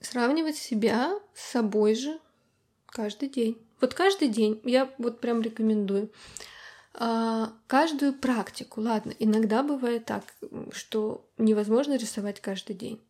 Сравнивать 0.00 0.56
себя 0.56 1.18
с 1.34 1.52
собой 1.52 1.94
же 1.94 2.20
каждый 2.86 3.30
день. 3.30 3.56
Вот 3.80 3.94
каждый 3.94 4.28
день 4.28 4.60
я 4.64 4.92
вот 4.98 5.20
прям 5.20 5.40
рекомендую. 5.40 6.12
А, 6.92 7.54
каждую 7.66 8.12
практику, 8.12 8.82
ладно, 8.82 9.14
иногда 9.18 9.62
бывает 9.62 10.04
так, 10.04 10.24
что 10.72 11.26
невозможно 11.38 11.96
рисовать 11.96 12.40
каждый 12.40 12.76
день. 12.76 13.02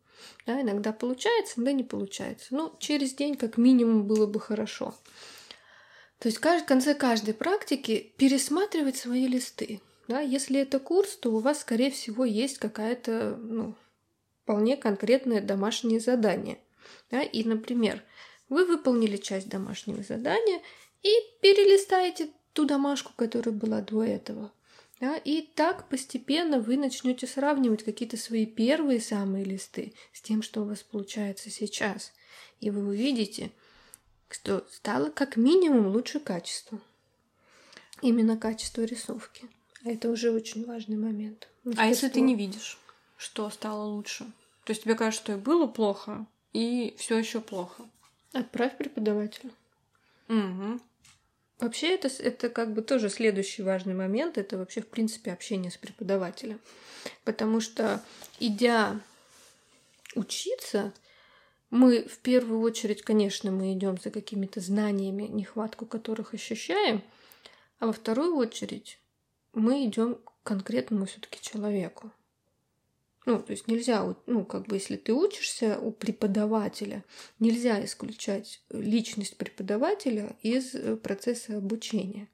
Да, 0.45 0.61
иногда 0.61 0.93
получается, 0.93 1.55
иногда 1.57 1.73
не 1.73 1.83
получается. 1.83 2.47
Ну, 2.51 2.73
через 2.79 3.13
день 3.13 3.35
как 3.35 3.57
минимум 3.57 4.03
было 4.03 4.27
бы 4.27 4.39
хорошо. 4.39 4.95
То 6.19 6.29
есть 6.29 6.37
в 6.37 6.65
конце 6.65 6.95
каждой 6.95 7.33
практики 7.33 8.13
пересматривать 8.17 8.95
свои 8.95 9.27
листы. 9.27 9.81
Да? 10.07 10.19
Если 10.19 10.59
это 10.59 10.79
курс, 10.79 11.15
то 11.15 11.31
у 11.31 11.39
вас, 11.39 11.61
скорее 11.61 11.91
всего, 11.91 12.25
есть 12.25 12.57
какая-то 12.57 13.37
ну, 13.41 13.75
вполне 14.43 14.77
конкретное 14.77 15.41
домашнее 15.41 15.99
задание. 15.99 16.59
Да? 17.11 17.21
И, 17.21 17.43
например, 17.43 18.03
вы 18.49 18.65
выполнили 18.65 19.17
часть 19.17 19.49
домашнего 19.49 20.03
задания 20.03 20.61
и 21.01 21.11
перелистаете 21.41 22.29
ту 22.53 22.65
домашку, 22.65 23.13
которая 23.15 23.55
была 23.55 23.81
до 23.81 24.03
этого. 24.03 24.51
Да? 24.99 25.17
И 25.17 25.41
так 25.41 25.89
постепенно 25.89 26.59
вы 26.59 26.77
начнете 26.77 27.27
сравнивать 27.27 27.83
какие-то 27.83 28.17
свои 28.17 28.45
первые 28.45 29.01
самые 29.01 29.43
листы 29.43 29.93
с 30.11 30.21
тем, 30.21 30.41
что 30.41 30.61
у 30.61 30.65
вас 30.65 30.83
получается 30.83 31.49
сейчас. 31.49 32.11
И 32.59 32.69
вы 32.69 32.87
увидите, 32.87 33.51
что 34.29 34.65
стало 34.71 35.09
как 35.09 35.37
минимум 35.37 35.87
лучше 35.87 36.19
качество. 36.19 36.79
Именно 38.01 38.37
качество 38.37 38.81
рисовки. 38.81 39.47
А 39.83 39.89
это 39.89 40.09
уже 40.09 40.31
очень 40.31 40.65
важный 40.65 40.97
момент. 40.97 41.49
Мастерство. 41.63 41.83
А 41.83 41.87
если 41.87 42.09
ты 42.09 42.21
не 42.21 42.35
видишь, 42.35 42.77
что 43.17 43.49
стало 43.49 43.83
лучше? 43.83 44.25
То 44.63 44.71
есть 44.71 44.83
тебе 44.83 44.95
кажется, 44.95 45.23
что 45.23 45.33
и 45.33 45.37
было 45.37 45.67
плохо, 45.67 46.25
и 46.53 46.95
все 46.97 47.17
еще 47.17 47.41
плохо. 47.41 47.83
Отправь 48.31 48.77
преподавателю. 48.77 49.51
Угу. 50.29 50.79
Вообще 51.59 51.95
это, 51.95 52.07
это 52.07 52.49
как 52.49 52.73
бы 52.73 52.81
тоже 52.81 53.09
следующий 53.09 53.61
важный 53.61 53.93
момент. 53.93 54.37
Это 54.37 54.57
вообще, 54.57 54.81
в 54.81 54.87
принципе, 54.87 55.31
общение 55.31 55.71
с 55.71 55.77
преподавателем. 55.77 56.59
Потому 57.25 57.59
что, 57.59 58.01
идя 58.39 58.99
учиться, 60.15 60.93
мы 61.69 62.03
в 62.03 62.19
первую 62.19 62.61
очередь, 62.61 63.01
конечно, 63.01 63.51
мы 63.51 63.73
идем 63.73 63.97
за 63.97 64.11
какими-то 64.11 64.59
знаниями, 64.61 65.23
нехватку 65.23 65.85
которых 65.85 66.33
ощущаем, 66.33 67.01
а 67.79 67.87
во 67.87 67.93
вторую 67.93 68.35
очередь 68.35 68.99
мы 69.53 69.85
идем 69.85 70.15
к 70.15 70.43
конкретному 70.43 71.05
все-таки 71.05 71.39
человеку. 71.41 72.11
Ну, 73.25 73.39
то 73.41 73.51
есть 73.51 73.67
нельзя, 73.67 74.15
ну, 74.25 74.43
как 74.43 74.67
бы, 74.67 74.75
если 74.75 74.97
ты 74.97 75.13
учишься 75.13 75.79
у 75.79 75.91
преподавателя, 75.91 77.05
нельзя 77.39 77.83
исключать 77.85 78.61
личность 78.69 79.37
преподавателя 79.37 80.35
из 80.41 80.75
э, 80.75 80.97
процесса 80.97 81.57
обучения. 81.57 82.27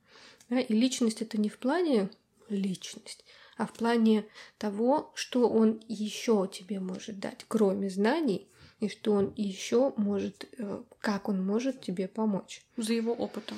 Да? 0.49 0.60
И 0.60 0.73
личность 0.73 1.21
это 1.21 1.39
не 1.39 1.49
в 1.49 1.60
плане 1.60 2.10
личность, 2.49 3.23
а 3.55 3.67
в 3.67 3.73
плане 3.73 4.25
того, 4.58 5.12
что 5.13 5.47
он 5.47 5.79
еще 5.88 6.49
тебе 6.51 6.79
может 6.79 7.19
дать, 7.19 7.45
кроме 7.47 7.91
знаний, 7.91 8.47
и 8.79 8.88
что 8.88 9.12
он 9.12 9.34
еще 9.36 9.93
может, 9.95 10.49
э, 10.58 10.82
как 10.99 11.29
он 11.29 11.45
может 11.45 11.82
тебе 11.82 12.08
помочь. 12.08 12.63
За 12.77 12.93
его 12.93 13.13
опытом 13.13 13.58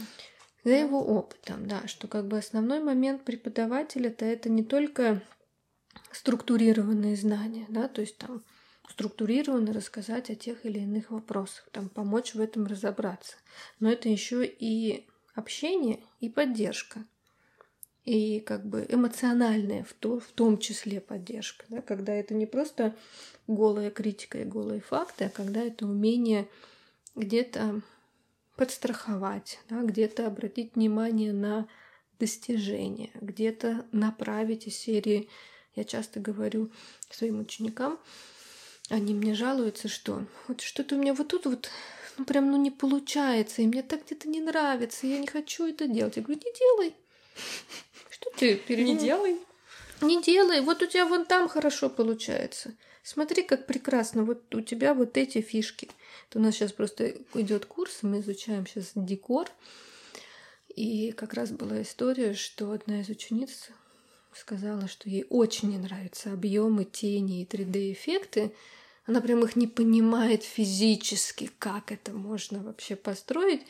за 0.64 0.74
его 0.74 1.04
опытом, 1.04 1.68
да, 1.68 1.88
что 1.88 2.08
как 2.08 2.28
бы 2.28 2.38
основной 2.38 2.80
момент 2.80 3.24
преподавателя-то 3.24 4.26
это 4.26 4.50
не 4.50 4.64
только 4.64 5.22
структурированные 6.12 7.16
знания, 7.16 7.66
да, 7.70 7.88
то 7.88 8.02
есть 8.02 8.18
там 8.18 8.44
структурированно 8.90 9.74
рассказать 9.74 10.30
о 10.30 10.36
тех 10.36 10.66
или 10.66 10.80
иных 10.80 11.12
вопросах, 11.12 11.70
там 11.72 11.90
помочь 11.90 12.36
в 12.36 12.42
этом 12.42 12.66
разобраться. 12.66 13.36
Но 13.80 13.92
это 13.92 14.10
еще 14.10 14.46
и 14.46 15.08
общение 15.34 16.04
и 16.20 16.30
поддержка. 16.30 17.06
И 18.04 18.40
как 18.40 18.66
бы 18.66 18.86
эмоциональная 18.90 19.84
в, 19.84 19.94
то, 19.94 20.20
в 20.20 20.28
том 20.32 20.58
числе 20.58 21.00
поддержка, 21.00 21.66
да, 21.70 21.82
когда 21.82 22.14
это 22.14 22.34
не 22.34 22.48
просто 22.48 22.96
голая 23.48 23.92
критика 23.92 24.40
и 24.40 24.46
голые 24.46 24.82
факты, 24.82 25.26
а 25.26 25.30
когда 25.30 25.62
это 25.62 25.86
умение 25.86 26.48
где-то 27.16 27.82
подстраховать, 28.62 29.58
да, 29.72 29.82
где-то 29.82 30.28
обратить 30.28 30.76
внимание 30.76 31.34
на 31.34 31.68
достижения, 32.20 33.10
где-то 33.16 33.88
направить 33.92 34.68
из 34.68 34.78
серии. 34.78 35.30
Я 35.74 35.84
часто 35.84 36.20
говорю 36.20 36.70
своим 37.10 37.40
ученикам, 37.40 38.00
они 38.90 39.16
мне 39.16 39.34
жалуются, 39.34 39.88
что 39.88 40.28
вот 40.48 40.62
что-то 40.62 40.94
у 40.94 41.00
меня 41.00 41.16
вот 41.16 41.30
тут 41.30 41.48
вот 41.48 41.72
ну 42.20 42.26
прям 42.26 42.52
ну 42.52 42.58
не 42.58 42.70
получается, 42.70 43.64
и 43.64 43.66
мне 43.66 43.82
так 43.82 44.06
где-то 44.06 44.30
не 44.30 44.42
нравится, 44.42 45.08
я 45.08 45.18
не 45.18 45.26
хочу 45.26 45.66
это 45.66 45.88
делать. 45.88 46.18
Я 46.18 46.22
говорю, 46.22 46.40
не 46.46 46.54
делай. 46.54 46.96
Что 48.12 48.30
ты 48.38 48.58
пере... 48.58 48.84
Не 48.84 48.96
делай. 48.96 49.40
Не 50.02 50.22
делай. 50.22 50.62
Вот 50.62 50.84
у 50.84 50.86
тебя 50.86 51.08
вон 51.08 51.26
там 51.26 51.50
хорошо 51.50 51.90
получается. 51.90 52.76
Смотри, 53.02 53.42
как 53.42 53.66
прекрасно. 53.66 54.24
Вот 54.24 54.54
у 54.54 54.62
тебя 54.62 54.94
вот 54.94 55.18
эти 55.18 55.42
фишки. 55.42 55.90
Это 56.30 56.40
у 56.40 56.42
нас 56.42 56.56
сейчас 56.56 56.72
просто 56.72 57.16
идет 57.34 57.66
курс, 57.66 58.00
мы 58.04 58.20
изучаем 58.20 58.66
сейчас 58.66 58.92
декор. 58.96 59.48
И 60.76 61.12
как 61.12 61.34
раз 61.34 61.52
была 61.52 61.82
история, 61.82 62.34
что 62.34 62.72
одна 62.72 63.02
из 63.02 63.10
учениц 63.10 63.70
сказала, 64.34 64.88
что 64.88 65.10
ей 65.10 65.26
очень 65.30 65.70
не 65.70 65.78
нравятся 65.78 66.32
объемы, 66.32 66.86
тени 66.86 67.42
и 67.42 67.46
3D-эффекты. 67.46 68.54
Она 69.06 69.20
прям 69.20 69.44
их 69.44 69.56
не 69.56 69.68
понимает 69.68 70.44
физически, 70.44 71.50
как 71.60 71.92
это 71.92 72.14
можно 72.14 72.64
вообще 72.64 72.96
построить, 72.96 73.62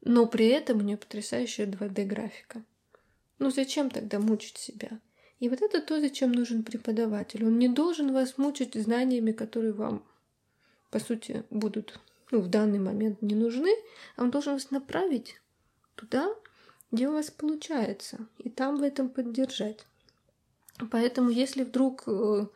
но 0.00 0.26
при 0.26 0.48
этом 0.48 0.78
у 0.78 0.82
нее 0.82 0.96
потрясающая 0.96 1.66
2D-графика. 1.66 2.64
Ну 3.38 3.50
зачем 3.50 3.90
тогда 3.90 4.18
мучить 4.18 4.58
себя? 4.58 5.00
И 5.38 5.48
вот 5.48 5.62
это 5.62 5.80
то, 5.80 6.00
зачем 6.00 6.32
нужен 6.32 6.62
преподаватель. 6.62 7.44
Он 7.44 7.58
не 7.58 7.68
должен 7.68 8.12
вас 8.12 8.36
мучить 8.36 8.74
знаниями, 8.74 9.32
которые 9.32 9.72
вам, 9.72 10.04
по 10.90 10.98
сути, 10.98 11.44
будут 11.50 11.98
ну, 12.30 12.40
в 12.40 12.48
данный 12.48 12.78
момент 12.78 13.22
не 13.22 13.34
нужны, 13.34 13.74
а 14.16 14.22
он 14.22 14.30
должен 14.30 14.54
вас 14.54 14.70
направить 14.70 15.40
туда, 15.94 16.28
где 16.90 17.08
у 17.08 17.12
вас 17.12 17.30
получается, 17.30 18.26
и 18.38 18.48
там 18.48 18.78
в 18.78 18.82
этом 18.82 19.08
поддержать. 19.08 19.84
Поэтому, 20.90 21.30
если 21.30 21.64
вдруг 21.64 22.04
э, 22.06 22.46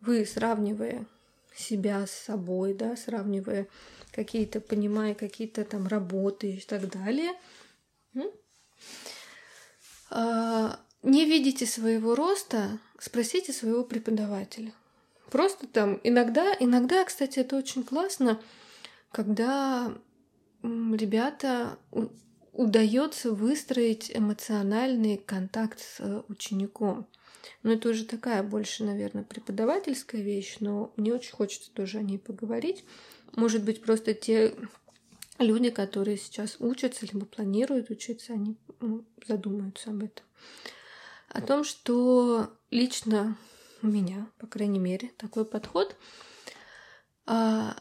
вы, 0.00 0.26
сравнивая 0.26 1.06
себя 1.54 2.06
с 2.06 2.10
собой, 2.10 2.74
да, 2.74 2.96
сравнивая 2.96 3.68
какие-то, 4.12 4.60
понимая 4.60 5.14
какие-то 5.14 5.64
там 5.64 5.86
работы 5.86 6.52
и 6.52 6.60
так 6.60 6.88
далее, 6.90 7.32
а, 10.10 10.78
не 11.02 11.24
видите 11.24 11.66
своего 11.66 12.14
роста, 12.14 12.78
спросите 12.98 13.52
своего 13.52 13.82
преподавателя. 13.84 14.72
Просто 15.32 15.66
там 15.66 15.98
иногда, 16.04 16.54
иногда, 16.60 17.02
кстати, 17.04 17.38
это 17.38 17.56
очень 17.56 17.84
классно, 17.84 18.38
когда 19.10 19.96
ребята 20.62 21.78
удается 22.52 23.32
выстроить 23.32 24.14
эмоциональный 24.14 25.16
контакт 25.16 25.80
с 25.80 26.22
учеником. 26.28 27.08
Но 27.62 27.72
это 27.72 27.88
уже 27.88 28.04
такая 28.04 28.42
больше, 28.42 28.84
наверное, 28.84 29.24
преподавательская 29.24 30.20
вещь, 30.20 30.58
но 30.60 30.92
мне 30.98 31.14
очень 31.14 31.32
хочется 31.32 31.72
тоже 31.72 31.96
о 31.96 32.02
ней 32.02 32.18
поговорить. 32.18 32.84
Может 33.34 33.64
быть, 33.64 33.80
просто 33.80 34.12
те 34.12 34.54
люди, 35.38 35.70
которые 35.70 36.18
сейчас 36.18 36.56
учатся 36.58 37.06
либо 37.10 37.24
планируют 37.24 37.88
учиться, 37.88 38.34
они 38.34 38.58
задумаются 39.26 39.92
об 39.92 40.04
этом. 40.04 40.26
О 41.30 41.40
том, 41.40 41.64
что 41.64 42.50
лично 42.70 43.38
у 43.82 43.86
меня, 43.86 44.28
по 44.38 44.46
крайней 44.46 44.78
мере, 44.78 45.10
такой 45.16 45.44
подход 45.44 45.96
а, 47.26 47.76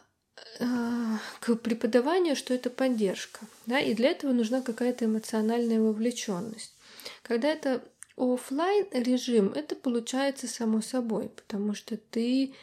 а, 0.59 1.19
к 1.39 1.55
преподаванию, 1.55 2.35
что 2.35 2.53
это 2.53 2.69
поддержка. 2.69 3.39
Да? 3.65 3.79
И 3.79 3.93
для 3.93 4.11
этого 4.11 4.31
нужна 4.31 4.61
какая-то 4.61 5.05
эмоциональная 5.05 5.79
вовлеченность. 5.79 6.75
Когда 7.23 7.47
это 7.49 7.83
офлайн 8.17 8.87
режим, 8.91 9.49
это 9.53 9.75
получается 9.75 10.47
само 10.47 10.81
собой, 10.81 11.29
потому 11.29 11.73
что 11.73 11.97
ты 11.97 12.53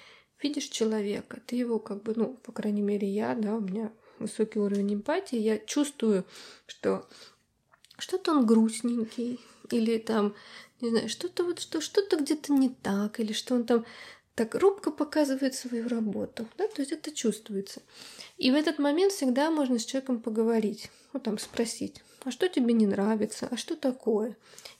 видишь 0.43 0.69
человека, 0.69 1.41
ты 1.47 1.57
его 1.57 1.79
как 1.79 2.03
бы, 2.03 2.13
ну, 2.15 2.35
по 2.35 2.53
крайней 2.53 2.83
мере, 2.83 3.09
я, 3.09 3.35
да, 3.35 3.57
у 3.57 3.61
меня 3.61 3.93
высокий 4.19 4.59
уровень 4.59 4.95
эмпатии, 4.95 5.39
я 5.39 5.59
чувствую, 5.59 6.25
что 6.67 7.09
что-то 7.99 8.33
он 8.33 8.47
грустненький, 8.47 9.41
или 9.71 9.99
там, 9.99 10.35
не 10.81 10.91
знаю, 10.91 11.09
что-то 11.09 11.45
вот, 11.45 11.61
что 11.61 11.81
что-то 11.81 12.17
где-то 12.17 12.53
не 12.53 12.69
так, 12.69 13.21
или 13.21 13.33
что 13.33 13.55
он 13.55 13.65
там 13.65 13.85
так 14.35 14.55
робко 14.55 14.93
показывает 14.93 15.55
свою 15.55 15.89
работу, 15.89 16.47
да, 16.57 16.69
то 16.69 16.81
есть 16.81 16.93
это 16.93 17.11
чувствуется. 17.11 17.83
И 18.37 18.53
в 18.53 18.55
этот 18.55 18.79
момент 18.79 19.13
всегда 19.13 19.51
можно 19.51 19.79
с 19.79 19.85
человеком 19.85 20.21
поговорить, 20.21 20.91
ну 21.13 21.19
там 21.19 21.39
спросить, 21.39 22.05
а 22.25 22.31
что 22.31 22.49
тебе 22.49 22.73
не 22.73 22.87
нравится, 22.87 23.49
а 23.51 23.57
что 23.57 23.75
такое. 23.75 24.37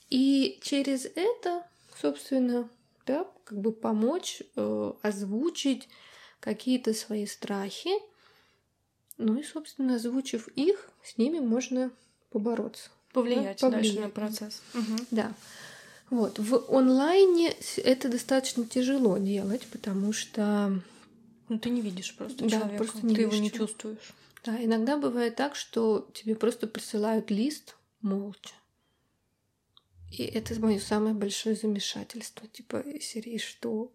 И 0.09 0.59
через 0.63 1.05
это, 1.15 1.67
собственно, 2.01 2.69
да, 3.05 3.27
как 3.43 3.59
бы 3.59 3.71
помочь 3.71 4.41
э, 4.55 4.93
озвучить 5.01 5.89
какие-то 6.39 6.93
свои 6.93 7.25
страхи, 7.25 7.91
ну 9.17 9.37
и, 9.37 9.43
собственно, 9.43 9.95
озвучив 9.95 10.47
их, 10.49 10.89
с 11.03 11.17
ними 11.17 11.39
можно 11.39 11.91
побороться. 12.29 12.89
Повлиять, 13.11 13.59
да, 13.59 13.67
повлиять. 13.67 13.93
дальше 13.95 13.99
на 13.99 14.09
процесс. 14.09 14.61
Угу. 14.73 15.05
Да. 15.11 15.33
Вот. 16.09 16.39
В 16.39 16.65
онлайне 16.75 17.55
это 17.77 18.09
достаточно 18.09 18.65
тяжело 18.65 19.17
делать, 19.17 19.65
потому 19.71 20.11
что... 20.13 20.81
Ну, 21.49 21.59
ты 21.59 21.69
не 21.69 21.81
видишь 21.81 22.15
просто 22.15 22.43
да, 22.43 22.49
человека, 22.49 22.83
просто 22.83 23.05
не 23.05 23.15
ты 23.15 23.21
его 23.21 23.35
не 23.35 23.51
чувствуешь. 23.51 24.13
Да, 24.45 24.63
иногда 24.63 24.97
бывает 24.97 25.35
так, 25.35 25.55
что 25.55 26.07
тебе 26.13 26.35
просто 26.35 26.67
присылают 26.67 27.29
лист 27.29 27.75
молча. 28.01 28.53
И 30.11 30.23
это 30.23 30.59
мое 30.59 30.79
самое 30.79 31.13
большое 31.13 31.55
замешательство. 31.55 32.47
Типа, 32.47 32.83
серии 32.99 33.37
что? 33.37 33.91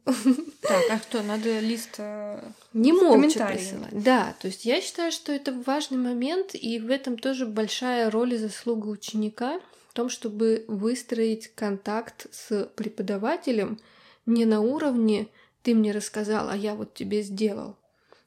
Так, 0.62 0.82
а 0.90 0.98
что, 0.98 1.22
надо 1.22 1.58
лист 1.58 1.96
э, 1.98 2.42
Не 2.72 2.92
молча 2.92 3.46
присылать. 3.46 4.02
Да, 4.02 4.34
то 4.40 4.46
есть 4.46 4.64
я 4.64 4.80
считаю, 4.80 5.10
что 5.10 5.32
это 5.32 5.52
важный 5.52 5.98
момент, 5.98 6.54
и 6.54 6.78
в 6.78 6.90
этом 6.90 7.18
тоже 7.18 7.46
большая 7.46 8.10
роль 8.10 8.34
и 8.34 8.38
заслуга 8.38 8.88
ученика 8.88 9.60
в 9.94 9.96
том, 9.96 10.08
чтобы 10.08 10.64
выстроить 10.66 11.54
контакт 11.54 12.26
с 12.32 12.68
преподавателем 12.74 13.78
не 14.26 14.44
на 14.44 14.60
уровне 14.60 15.28
«ты 15.62 15.72
мне 15.72 15.92
рассказал, 15.92 16.48
а 16.48 16.56
я 16.56 16.74
вот 16.74 16.94
тебе 16.94 17.22
сделал», 17.22 17.76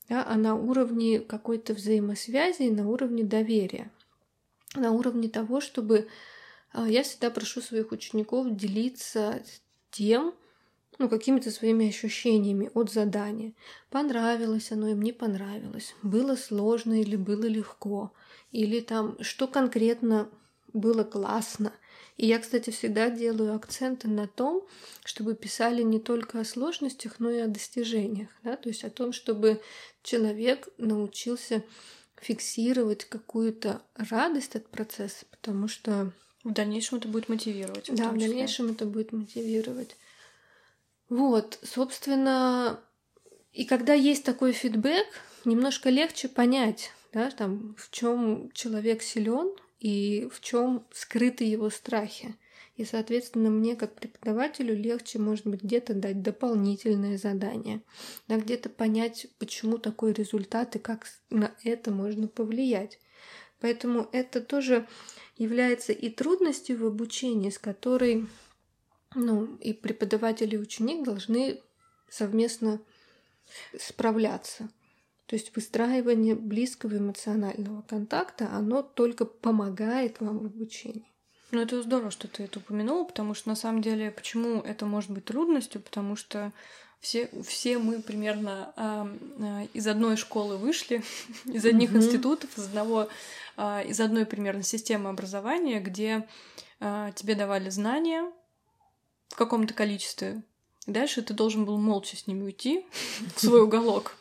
да, 0.07 0.25
а 0.25 0.37
на 0.37 0.55
уровне 0.55 1.19
какой-то 1.19 1.73
взаимосвязи, 1.73 2.69
на 2.69 2.87
уровне 2.87 3.25
доверия, 3.25 3.91
на 4.75 4.93
уровне 4.93 5.27
того, 5.27 5.59
чтобы 5.59 6.07
а, 6.71 6.87
я 6.87 7.03
всегда 7.03 7.31
прошу 7.31 7.59
своих 7.59 7.91
учеников 7.91 8.55
делиться 8.55 9.43
тем, 9.91 10.33
ну, 10.99 11.09
какими-то 11.09 11.51
своими 11.51 11.89
ощущениями 11.89 12.71
от 12.75 12.93
задания. 12.93 13.51
Понравилось 13.89 14.71
оно 14.71 14.87
им, 14.87 15.01
не 15.01 15.11
понравилось. 15.11 15.95
Было 16.01 16.37
сложно 16.37 17.01
или 17.01 17.17
было 17.17 17.45
легко. 17.45 18.13
Или 18.53 18.79
там, 18.79 19.21
что 19.21 19.49
конкретно 19.49 20.29
было 20.73 21.03
классно. 21.03 21.73
И 22.17 22.25
я, 22.25 22.39
кстати, 22.39 22.71
всегда 22.71 23.09
делаю 23.09 23.55
акценты 23.55 24.07
на 24.07 24.27
том, 24.27 24.65
чтобы 25.05 25.35
писали 25.35 25.83
не 25.83 25.99
только 25.99 26.39
о 26.39 26.45
сложностях, 26.45 27.19
но 27.19 27.29
и 27.29 27.39
о 27.39 27.47
достижениях. 27.47 28.29
Да? 28.43 28.55
То 28.55 28.69
есть 28.69 28.83
о 28.83 28.89
том, 28.89 29.13
чтобы 29.13 29.61
человек 30.01 30.67
научился 30.77 31.63
фиксировать 32.19 33.05
какую-то 33.05 33.81
радость 33.95 34.55
от 34.55 34.67
процесса, 34.67 35.25
потому 35.29 35.67
что 35.67 36.11
в 36.43 36.51
дальнейшем 36.51 36.97
это 36.97 37.07
будет 37.07 37.29
мотивировать. 37.29 37.89
Да, 37.93 38.09
в 38.09 38.17
дальнейшем 38.17 38.71
это 38.71 38.85
будет 38.85 39.11
мотивировать. 39.11 39.95
Вот, 41.09 41.59
собственно, 41.63 42.79
и 43.53 43.65
когда 43.65 43.93
есть 43.93 44.23
такой 44.23 44.51
фидбэк, 44.51 45.07
немножко 45.45 45.89
легче 45.89 46.27
понять, 46.27 46.91
да, 47.13 47.31
там, 47.31 47.75
в 47.77 47.91
чем 47.91 48.51
человек 48.51 49.03
силен 49.03 49.55
и 49.79 50.27
в 50.31 50.41
чем 50.41 50.85
скрыты 50.91 51.43
его 51.43 51.69
страхи. 51.69 52.35
И, 52.75 52.85
соответственно, 52.85 53.49
мне 53.49 53.75
как 53.75 53.95
преподавателю 53.95 54.75
легче, 54.75 55.17
может 55.17 55.47
быть, 55.47 55.63
где-то 55.63 55.95
дать 55.95 56.21
дополнительное 56.21 57.17
задание, 57.17 57.81
да, 58.27 58.37
где-то 58.37 58.69
понять, 58.69 59.27
почему 59.39 59.79
такой 59.79 60.13
результат 60.13 60.75
и 60.75 60.79
как 60.79 61.07
на 61.31 61.55
это 61.63 61.89
можно 61.89 62.27
повлиять. 62.27 62.99
Поэтому 63.59 64.07
это 64.11 64.41
тоже 64.41 64.87
является 65.37 65.91
и 65.91 66.09
трудностью 66.09 66.77
в 66.77 66.85
обучении, 66.85 67.49
с 67.49 67.57
которой 67.57 68.27
ну, 69.15 69.55
и 69.57 69.73
преподаватель 69.73 70.53
и 70.53 70.59
ученик 70.59 71.03
должны 71.03 71.61
совместно 72.09 72.79
справляться. 73.79 74.69
То 75.27 75.35
есть 75.35 75.55
выстраивание 75.55 76.35
близкого 76.35 76.97
эмоционального 76.97 77.81
контакта, 77.83 78.49
оно 78.51 78.81
только 78.81 79.25
помогает 79.25 80.19
вам 80.19 80.39
в 80.39 80.45
обучении. 80.45 81.05
Ну, 81.51 81.61
это 81.61 81.81
здорово, 81.81 82.11
что 82.11 82.27
ты 82.27 82.43
это 82.43 82.59
упомянула, 82.59 83.05
потому 83.05 83.33
что 83.33 83.49
на 83.49 83.55
самом 83.55 83.81
деле, 83.81 84.11
почему 84.11 84.61
это 84.61 84.85
может 84.85 85.11
быть 85.11 85.25
трудностью, 85.25 85.81
потому 85.81 86.15
что 86.15 86.51
все, 86.99 87.29
все 87.45 87.77
мы 87.77 88.01
примерно 88.01 88.73
э, 88.75 89.67
из 89.73 89.87
одной 89.87 90.17
школы 90.17 90.57
вышли, 90.57 91.03
из 91.45 91.63
одних 91.65 91.91
mm-hmm. 91.91 91.97
институтов, 91.97 92.57
из 92.57 92.65
одного 92.65 93.07
а, 93.57 93.81
из 93.81 93.99
одной 93.99 94.25
примерно 94.27 94.61
системы 94.61 95.09
образования, 95.09 95.79
где 95.79 96.27
а, 96.79 97.11
тебе 97.13 97.33
давали 97.33 97.69
знания 97.69 98.31
в 99.29 99.35
каком-то 99.35 99.73
количестве. 99.73 100.43
Дальше 100.85 101.23
ты 101.23 101.33
должен 101.33 101.65
был 101.65 101.77
молча 101.77 102.15
с 102.15 102.27
ними 102.27 102.43
уйти 102.43 102.85
в 103.35 103.41
свой 103.41 103.63
уголок. 103.63 104.15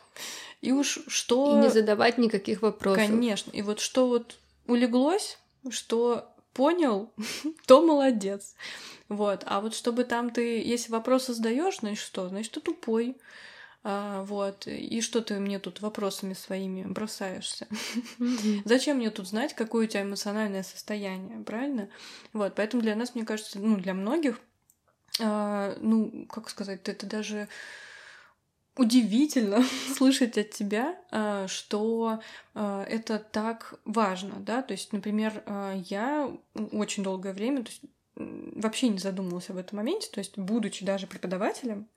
И 0.60 0.72
уж 0.72 1.00
что... 1.06 1.58
И 1.58 1.62
не 1.62 1.70
задавать 1.70 2.18
никаких 2.18 2.62
вопросов. 2.62 3.06
Конечно. 3.06 3.50
И 3.50 3.62
вот 3.62 3.80
что 3.80 4.08
вот 4.08 4.38
улеглось, 4.66 5.38
что 5.70 6.32
понял, 6.52 7.12
то 7.66 7.86
молодец. 7.86 8.54
Вот. 9.08 9.42
А 9.46 9.60
вот 9.60 9.74
чтобы 9.74 10.04
там 10.04 10.30
ты, 10.30 10.62
если 10.62 10.90
вопросы 10.90 11.34
задаешь, 11.34 11.78
значит 11.78 12.04
что? 12.04 12.28
Значит, 12.28 12.52
ты 12.52 12.60
тупой. 12.60 13.16
А, 13.84 14.24
вот. 14.24 14.66
И 14.66 15.00
что 15.00 15.20
ты 15.20 15.38
мне 15.38 15.60
тут 15.60 15.80
вопросами 15.80 16.32
своими 16.32 16.82
бросаешься? 16.82 17.68
Зачем 18.64 18.96
мне 18.96 19.10
тут 19.10 19.28
знать, 19.28 19.54
какое 19.54 19.86
у 19.86 19.88
тебя 19.88 20.02
эмоциональное 20.02 20.64
состояние, 20.64 21.38
правильно? 21.44 21.88
Вот, 22.32 22.54
поэтому 22.56 22.82
для 22.82 22.96
нас, 22.96 23.14
мне 23.14 23.24
кажется, 23.24 23.60
ну, 23.60 23.76
для 23.76 23.94
многих, 23.94 24.40
а, 25.20 25.76
ну, 25.80 26.26
как 26.26 26.50
сказать, 26.50 26.80
это 26.88 27.06
даже 27.06 27.48
удивительно 28.76 29.64
слышать 29.96 30.38
от 30.38 30.50
тебя, 30.50 30.96
а, 31.10 31.48
что 31.48 32.20
а, 32.54 32.84
это 32.84 33.18
так 33.18 33.74
важно, 33.84 34.34
да, 34.38 34.62
то 34.62 34.72
есть, 34.72 34.92
например, 34.92 35.42
а, 35.46 35.74
я 35.86 36.30
очень 36.72 37.02
долгое 37.02 37.32
время, 37.32 37.64
то 37.64 37.70
есть 37.70 37.82
вообще 38.14 38.88
не 38.88 38.98
задумывалась 38.98 39.50
об 39.50 39.58
этом 39.58 39.76
моменте, 39.76 40.08
то 40.10 40.20
есть, 40.20 40.38
будучи 40.38 40.84
даже 40.84 41.06
преподавателем, 41.06 41.88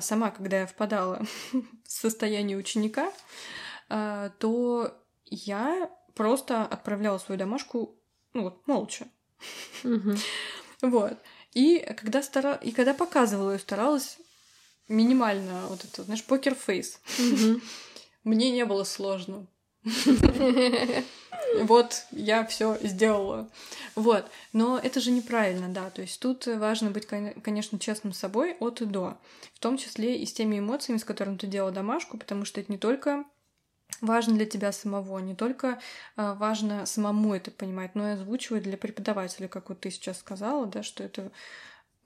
сама, 0.00 0.30
когда 0.30 0.60
я 0.60 0.66
впадала 0.66 1.26
в 1.52 1.62
состояние 1.84 2.56
ученика, 2.56 3.12
то 3.90 4.94
я 5.26 5.90
просто 6.14 6.62
отправляла 6.62 7.18
свою 7.18 7.38
домашку, 7.38 7.94
ну 8.32 8.44
вот, 8.44 8.66
молча. 8.66 9.06
Вот. 10.80 11.18
И 11.54 11.80
когда, 11.96 12.22
стара... 12.22 12.54
и 12.54 12.70
когда 12.70 12.94
показывала 12.94 13.52
ее, 13.52 13.58
старалась 13.58 14.18
минимально 14.88 15.66
вот 15.68 15.84
это, 15.84 16.02
знаешь, 16.02 16.24
покер-фейс. 16.24 17.00
Мне 18.24 18.50
не 18.50 18.64
было 18.64 18.84
сложно. 18.84 19.46
Вот, 21.62 22.04
я 22.10 22.44
все 22.44 22.76
сделала. 22.82 23.48
Вот. 23.94 24.26
Но 24.52 24.78
это 24.78 25.00
же 25.00 25.10
неправильно, 25.10 25.68
да. 25.68 25.88
То 25.88 26.02
есть 26.02 26.20
тут 26.20 26.46
важно 26.46 26.90
быть, 26.90 27.06
конечно, 27.06 27.78
честным 27.78 28.12
с 28.12 28.18
собой 28.18 28.56
от 28.60 28.82
и 28.82 28.84
до. 28.84 29.16
В 29.54 29.58
том 29.60 29.78
числе 29.78 30.18
и 30.18 30.26
с 30.26 30.32
теми 30.32 30.58
эмоциями, 30.58 30.98
с 30.98 31.04
которыми 31.04 31.36
ты 31.36 31.46
делала 31.46 31.72
домашку, 31.72 32.18
потому 32.18 32.44
что 32.44 32.60
это 32.60 32.70
не 32.70 32.78
только 32.78 33.24
важно 34.00 34.34
для 34.34 34.46
тебя 34.46 34.72
самого, 34.72 35.18
не 35.20 35.34
только 35.34 35.80
а, 36.16 36.34
важно 36.34 36.86
самому 36.86 37.34
это 37.34 37.50
понимать, 37.50 37.94
но 37.94 38.08
и 38.08 38.12
озвучивать 38.12 38.64
для 38.64 38.76
преподавателя, 38.76 39.48
как 39.48 39.70
вот 39.70 39.80
ты 39.80 39.90
сейчас 39.90 40.18
сказала, 40.18 40.66
да, 40.66 40.82
что 40.82 41.02
это 41.02 41.30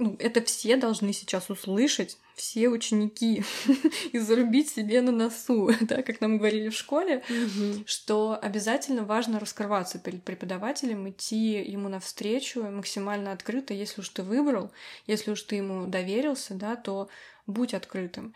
ну, 0.02 0.16
это 0.18 0.42
все 0.42 0.76
должны 0.76 1.12
сейчас 1.12 1.48
услышать, 1.48 2.18
все 2.34 2.68
ученики, 2.68 3.44
и 4.12 4.18
зарубить 4.18 4.68
себе 4.68 5.00
на 5.00 5.12
носу, 5.12 5.70
да, 5.82 6.02
как 6.02 6.20
нам 6.20 6.38
говорили 6.38 6.70
в 6.70 6.74
школе, 6.74 7.22
mm-hmm. 7.28 7.84
что 7.86 8.36
обязательно 8.40 9.04
важно 9.04 9.38
раскрываться 9.38 10.00
перед 10.00 10.24
преподавателем, 10.24 11.08
идти 11.08 11.62
ему 11.62 11.88
навстречу 11.88 12.64
максимально 12.64 13.30
открыто, 13.30 13.74
если 13.74 14.00
уж 14.00 14.08
ты 14.08 14.24
выбрал, 14.24 14.72
если 15.06 15.30
уж 15.30 15.42
ты 15.42 15.56
ему 15.56 15.86
доверился, 15.86 16.54
да, 16.54 16.74
то 16.74 17.08
будь 17.46 17.74
открытым. 17.74 18.34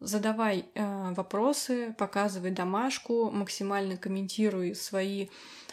Задавай 0.00 0.66
э, 0.74 1.12
вопросы, 1.14 1.94
показывай 1.98 2.50
домашку, 2.50 3.30
максимально 3.30 3.96
комментируй 3.96 4.74
свои 4.74 5.28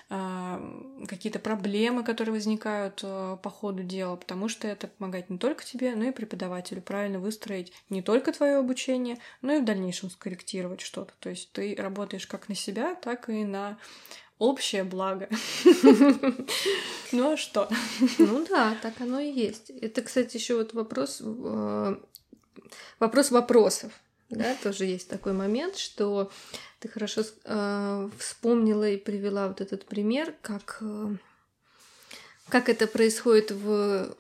а, 0.08 0.62
какие-то 1.08 1.40
проблемы, 1.40 2.04
которые 2.04 2.34
возникают 2.34 3.02
а, 3.04 3.38
по 3.38 3.50
ходу 3.50 3.82
дела, 3.82 4.16
потому 4.16 4.50
что 4.50 4.68
это 4.68 4.88
помогает 4.88 5.32
не 5.32 5.40
только 5.40 5.66
тебе, 5.66 5.96
но 5.96 6.06
и 6.06 6.12
преподавателю 6.12 6.84
правильно 6.84 7.18
выстроить 7.18 7.74
не 7.90 8.04
только 8.04 8.32
твое 8.32 8.58
обучение, 8.58 9.18
но 9.42 9.54
и 9.54 9.62
в 9.62 9.66
дальнейшем 9.66 10.12
скорректировать 10.12 10.82
что-то. 10.82 11.14
То 11.20 11.30
есть 11.30 11.52
ты 11.54 11.76
работаешь 11.76 12.28
как 12.28 12.50
на 12.50 12.56
себя, 12.56 12.94
так 12.94 13.30
и 13.30 13.44
на 13.44 13.80
общее 14.38 14.84
благо. 14.84 15.30
Ну 17.12 17.34
а 17.34 17.38
что? 17.38 17.70
Ну 18.18 18.46
да, 18.50 18.76
так 18.82 19.00
оно 19.00 19.20
и 19.20 19.32
есть. 19.32 19.70
Это, 19.70 20.02
кстати, 20.02 20.36
еще 20.36 20.58
вот 20.58 20.74
вопрос 20.74 21.22
э, 21.24 21.96
вопрос 23.00 23.32
вопросов. 23.32 23.94
Да, 24.30 24.56
тоже 24.64 24.86
есть 24.86 25.08
такой 25.08 25.34
момент, 25.34 25.78
что 25.78 26.32
ты 26.80 26.88
хорошо 26.88 27.22
э, 27.44 28.10
вспомнила 28.18 28.90
и 28.90 28.98
привела 28.98 29.48
вот 29.48 29.62
этот 29.62 29.86
пример, 29.86 30.34
как, 30.42 30.80
э, 30.82 31.16
как 32.50 32.70
это 32.70 32.88
происходит 32.88 33.52
в 33.52 34.16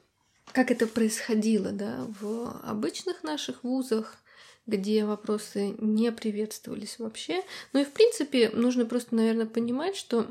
как 0.51 0.72
это 0.72 0.88
происходило 0.88 1.72
да, 1.72 2.08
в 2.22 2.62
обычных 2.64 3.24
наших 3.24 3.66
вузах, 3.66 4.16
где 4.66 5.03
вопросы 5.03 5.76
не 5.80 6.14
приветствовались 6.14 6.97
вообще. 6.97 7.43
Ну 7.74 7.82
и 7.82 7.84
в 7.84 7.91
принципе 7.91 8.49
нужно 8.51 8.86
просто, 8.86 9.16
наверное, 9.16 9.47
понимать, 9.47 9.97
что 9.97 10.28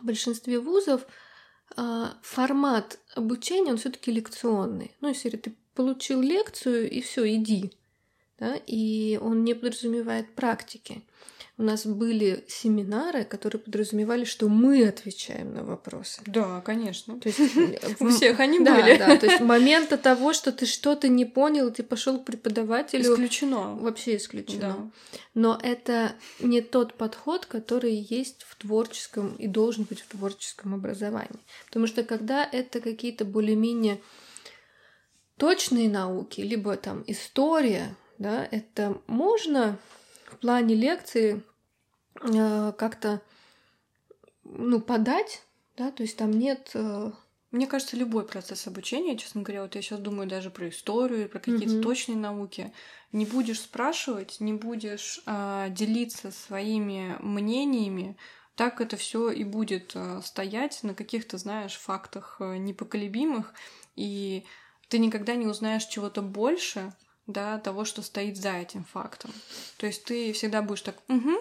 в 0.00 0.04
большинстве 0.04 0.58
вузов 0.58 1.02
э, 1.76 2.06
формат 2.22 2.98
обучения 3.14 3.72
он 3.72 3.76
все-таки 3.76 4.10
лекционный. 4.10 4.96
Ну, 5.00 5.08
если 5.08 5.30
ты 5.30 5.54
получил 5.74 6.22
лекцию 6.22 6.90
и 6.90 7.02
все, 7.02 7.28
иди. 7.34 7.70
Да, 8.44 8.60
и 8.66 9.18
он 9.22 9.44
не 9.44 9.54
подразумевает 9.54 10.34
практики 10.34 11.02
у 11.56 11.62
нас 11.62 11.86
были 11.86 12.44
семинары, 12.48 13.24
которые 13.24 13.60
подразумевали, 13.60 14.24
что 14.24 14.48
мы 14.48 14.88
отвечаем 14.88 15.54
на 15.54 15.62
вопросы. 15.62 16.20
Да, 16.26 16.60
конечно. 16.62 17.20
То 17.20 17.28
есть 17.28 17.40
у 18.00 18.08
всех 18.08 18.40
они 18.40 18.58
были. 18.58 18.96
Да, 18.96 19.16
то 19.16 19.26
есть 19.26 19.40
момента 19.40 19.96
того, 19.96 20.32
что 20.32 20.50
ты 20.50 20.66
что-то 20.66 21.06
не 21.06 21.24
понял, 21.24 21.70
ты 21.70 21.84
пошел 21.84 22.18
к 22.18 22.24
преподавателю. 22.24 23.14
Исключено. 23.14 23.76
Вообще 23.76 24.16
исключено. 24.16 24.90
Но 25.34 25.58
это 25.62 26.14
не 26.40 26.60
тот 26.60 26.94
подход, 26.94 27.46
который 27.46 27.94
есть 27.94 28.42
в 28.42 28.56
творческом 28.56 29.36
и 29.36 29.46
должен 29.46 29.84
быть 29.84 30.00
в 30.00 30.08
творческом 30.08 30.74
образовании. 30.74 31.40
Потому 31.66 31.86
что 31.86 32.02
когда 32.02 32.44
это 32.44 32.80
какие-то 32.80 33.24
более-менее 33.24 34.00
точные 35.36 35.88
науки, 35.88 36.40
либо 36.40 36.76
там 36.76 37.04
история, 37.06 37.94
да, 38.24 38.48
это 38.50 38.98
можно 39.06 39.78
в 40.24 40.38
плане 40.38 40.74
лекции 40.74 41.42
э, 42.22 42.72
как-то 42.78 43.20
ну, 44.44 44.80
подать, 44.80 45.42
да, 45.76 45.90
то 45.90 46.02
есть 46.02 46.16
там 46.16 46.30
нет... 46.30 46.70
Э... 46.72 47.12
Мне 47.50 47.66
кажется, 47.66 47.96
любой 47.96 48.26
процесс 48.26 48.66
обучения, 48.66 49.16
честно 49.16 49.42
говоря, 49.42 49.62
вот 49.62 49.74
я 49.76 49.82
сейчас 49.82 50.00
думаю 50.00 50.26
даже 50.26 50.50
про 50.50 50.70
историю, 50.70 51.28
про 51.28 51.38
какие-то 51.38 51.76
mm-hmm. 51.76 51.82
точные 51.82 52.16
науки, 52.16 52.72
не 53.12 53.26
будешь 53.26 53.60
спрашивать, 53.60 54.40
не 54.40 54.54
будешь 54.54 55.20
э, 55.26 55.66
делиться 55.70 56.32
своими 56.32 57.16
мнениями, 57.20 58.16
так 58.54 58.80
это 58.80 58.96
все 58.96 59.30
и 59.30 59.44
будет 59.44 59.92
э, 59.94 60.22
стоять 60.24 60.82
на 60.82 60.94
каких-то, 60.94 61.36
знаешь, 61.36 61.76
фактах 61.76 62.38
э, 62.40 62.56
непоколебимых, 62.56 63.52
и 63.96 64.44
ты 64.88 64.98
никогда 64.98 65.34
не 65.34 65.46
узнаешь 65.46 65.84
чего-то 65.84 66.22
больше, 66.22 66.92
да, 67.26 67.58
того, 67.58 67.84
что 67.84 68.02
стоит 68.02 68.36
за 68.36 68.52
этим 68.52 68.84
фактом. 68.84 69.32
То 69.78 69.86
есть 69.86 70.04
ты 70.04 70.32
всегда 70.32 70.62
будешь 70.62 70.82
так, 70.82 70.96
угу, 71.08 71.40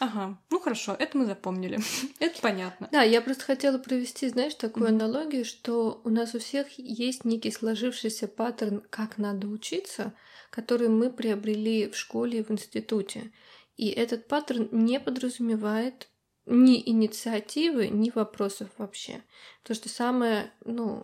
ага, 0.00 0.38
ну 0.50 0.60
хорошо, 0.60 0.96
это 0.98 1.16
мы 1.16 1.26
запомнили, 1.26 1.78
это 2.18 2.40
понятно. 2.40 2.88
Да, 2.92 3.02
я 3.02 3.20
просто 3.20 3.44
хотела 3.44 3.78
провести, 3.78 4.28
знаешь, 4.28 4.54
такую 4.54 4.86
mm-hmm. 4.86 5.02
аналогию, 5.04 5.44
что 5.44 6.00
у 6.04 6.10
нас 6.10 6.34
у 6.34 6.38
всех 6.38 6.78
есть 6.78 7.24
некий 7.24 7.50
сложившийся 7.50 8.28
паттерн, 8.28 8.82
как 8.90 9.18
надо 9.18 9.46
учиться, 9.46 10.14
который 10.50 10.88
мы 10.88 11.10
приобрели 11.10 11.88
в 11.88 11.96
школе 11.96 12.40
и 12.40 12.42
в 12.42 12.50
институте. 12.50 13.32
И 13.76 13.88
этот 13.88 14.26
паттерн 14.26 14.68
не 14.72 14.98
подразумевает 14.98 16.08
ни 16.46 16.80
инициативы, 16.88 17.88
ни 17.88 18.10
вопросов 18.10 18.68
вообще. 18.78 19.22
То, 19.64 19.74
что 19.74 19.88
самое, 19.88 20.52
ну, 20.64 21.02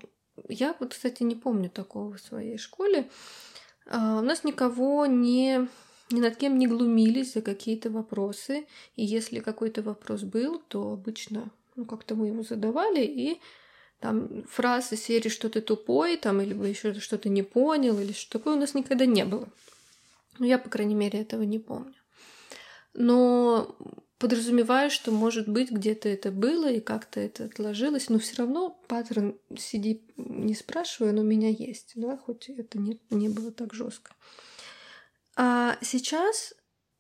я 0.49 0.75
вот, 0.79 0.95
кстати, 0.95 1.23
не 1.23 1.35
помню 1.35 1.69
такого 1.69 2.17
в 2.17 2.21
своей 2.21 2.59
школе, 2.59 3.11
у 3.87 4.23
нас 4.23 4.45
никого 4.45 5.07
не 5.07 5.69
ни 6.11 6.21
над 6.21 6.37
кем 6.37 6.59
не 6.59 6.67
глумились 6.67 7.33
за 7.33 7.41
какие-то 7.41 7.91
вопросы. 7.91 8.67
И 8.97 9.05
если 9.05 9.41
какой-то 9.41 9.83
вопрос 9.83 10.23
был, 10.23 10.61
то 10.69 10.93
обычно 10.93 11.51
ну, 11.75 11.87
как-то 11.87 12.15
мы 12.15 12.29
его 12.29 12.43
задавали, 12.43 13.03
и 13.03 13.41
там 13.99 14.45
фразы 14.45 14.97
серии 14.97 15.29
«что 15.29 15.49
ты 15.49 15.61
тупой», 15.61 16.17
там, 16.17 16.41
или 16.41 16.55
еще 16.69 16.93
что-то 16.95 17.29
не 17.29 17.43
понял, 17.43 17.99
или 17.99 18.13
что 18.13 18.39
такое 18.39 18.57
у 18.57 18.59
нас 18.61 18.75
никогда 18.75 19.07
не 19.07 19.25
было. 19.25 19.49
Ну, 20.39 20.47
я, 20.47 20.59
по 20.59 20.69
крайней 20.69 20.95
мере, 20.95 21.21
этого 21.21 21.43
не 21.43 21.59
помню. 21.59 21.95
Но 22.95 23.77
подразумеваю, 24.23 24.89
что, 24.89 25.11
может 25.11 25.49
быть, 25.49 25.73
где-то 25.73 26.09
это 26.09 26.31
было 26.31 26.71
и 26.71 26.79
как-то 26.79 27.19
это 27.19 27.47
отложилось, 27.47 28.09
но 28.09 28.21
все 28.21 28.37
равно 28.37 28.71
паттерн 28.87 29.37
сиди, 29.59 30.01
не 30.17 30.55
спрашиваю, 30.55 31.13
но 31.13 31.23
у 31.23 31.25
меня 31.25 31.49
есть, 31.49 31.95
да, 31.97 32.17
хоть 32.17 32.49
это 32.49 32.79
не, 32.79 33.01
не 33.11 33.29
было 33.29 33.51
так 33.51 33.75
жестко. 33.75 34.15
А 35.35 35.77
сейчас, 35.83 36.55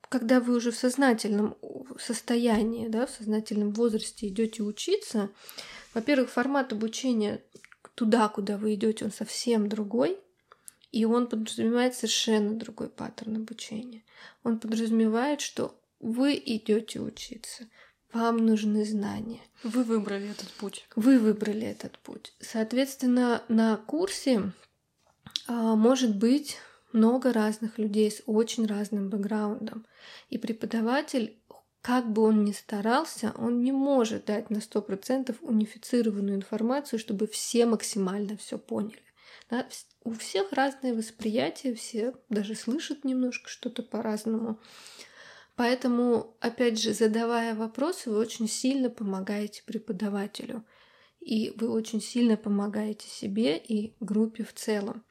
когда 0.09 0.41
вы 0.41 0.57
уже 0.57 0.73
в 0.73 0.77
сознательном 0.77 1.57
состоянии, 1.97 2.89
да, 2.89 3.07
в 3.07 3.11
сознательном 3.11 3.73
возрасте 3.73 4.27
идете 4.27 4.64
учиться, 4.64 5.31
во-первых, 5.95 6.29
формат 6.29 6.73
обучения 6.73 7.41
туда, 7.95 8.29
куда 8.31 8.57
вы 8.57 8.75
идете, 8.75 9.05
он 9.05 9.12
совсем 9.12 9.68
другой, 9.68 10.18
и 10.91 11.05
он 11.05 11.29
подразумевает 11.29 11.95
совершенно 11.95 12.55
другой 12.55 12.89
паттерн 12.89 13.37
обучения. 13.37 14.03
Он 14.43 14.59
подразумевает, 14.59 15.41
что 15.41 15.79
вы 16.03 16.40
идете 16.44 17.00
учиться. 17.00 17.68
Вам 18.12 18.36
нужны 18.36 18.84
знания. 18.84 19.40
Вы 19.62 19.84
выбрали 19.84 20.28
этот 20.28 20.50
путь. 20.50 20.86
Вы 20.96 21.18
выбрали 21.18 21.66
этот 21.66 21.98
путь. 22.00 22.34
Соответственно, 22.40 23.42
на 23.48 23.78
курсе 23.78 24.53
а, 25.46 25.76
может 25.76 26.16
быть 26.16 26.59
много 26.92 27.32
разных 27.32 27.78
людей 27.78 28.11
с 28.11 28.22
очень 28.26 28.66
разным 28.66 29.09
бэкграундом. 29.09 29.86
И 30.28 30.36
преподаватель, 30.36 31.40
как 31.80 32.12
бы 32.12 32.22
он 32.22 32.44
ни 32.44 32.53
старался, 32.53 33.32
он 33.38 33.62
не 33.62 33.72
может 33.72 34.26
дать 34.26 34.50
на 34.50 34.59
100% 34.59 35.36
унифицированную 35.40 36.36
информацию, 36.36 36.98
чтобы 36.98 37.26
все 37.26 37.64
максимально 37.64 38.36
все 38.36 38.59
поняли. 38.59 39.03
Да? 39.48 39.66
У 40.05 40.12
всех 40.12 40.53
разное 40.53 40.94
восприятие, 40.94 41.74
все 41.74 42.12
даже 42.28 42.55
слышат 42.57 43.05
немножко 43.05 43.48
что-то 43.48 43.82
по-разному. 43.82 44.59
Поэтому, 45.62 46.36
опять 46.40 46.76
же, 46.76 46.92
задавая 46.92 47.54
вопросы, 47.54 48.10
вы 48.10 48.18
очень 48.18 48.48
сильно 48.48 48.90
помогаете 48.90 49.62
преподавателю. 49.64 50.64
И 51.20 51.54
вы 51.56 51.68
очень 51.68 52.02
сильно 52.02 52.36
помогаете 52.36 53.06
себе 53.06 53.58
и 53.58 53.94
группе 54.00 54.42
в 54.42 54.52
целом. 54.54 55.04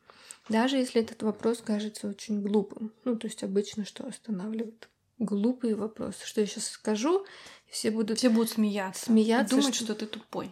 Даже 0.49 0.75
если 0.75 1.01
этот 1.01 1.23
вопрос 1.23 1.61
кажется 1.63 2.09
очень 2.09 2.41
глупым. 2.41 2.91
Ну, 3.05 3.15
то 3.15 3.27
есть 3.27 3.43
обычно 3.43 3.85
что 3.85 4.05
останавливает? 4.05 4.89
Глупые 5.19 5.75
вопросы. 5.75 6.25
Что 6.25 6.41
я 6.41 6.47
сейчас 6.47 6.67
скажу, 6.67 7.25
все 7.69 7.89
будут... 7.89 8.17
Все 8.17 8.27
будут 8.27 8.49
смеяться. 8.49 9.05
Смеяться. 9.05 9.55
Думать, 9.55 9.73
что... 9.73 9.85
что 9.85 9.95
ты 9.95 10.05
тупой. 10.05 10.51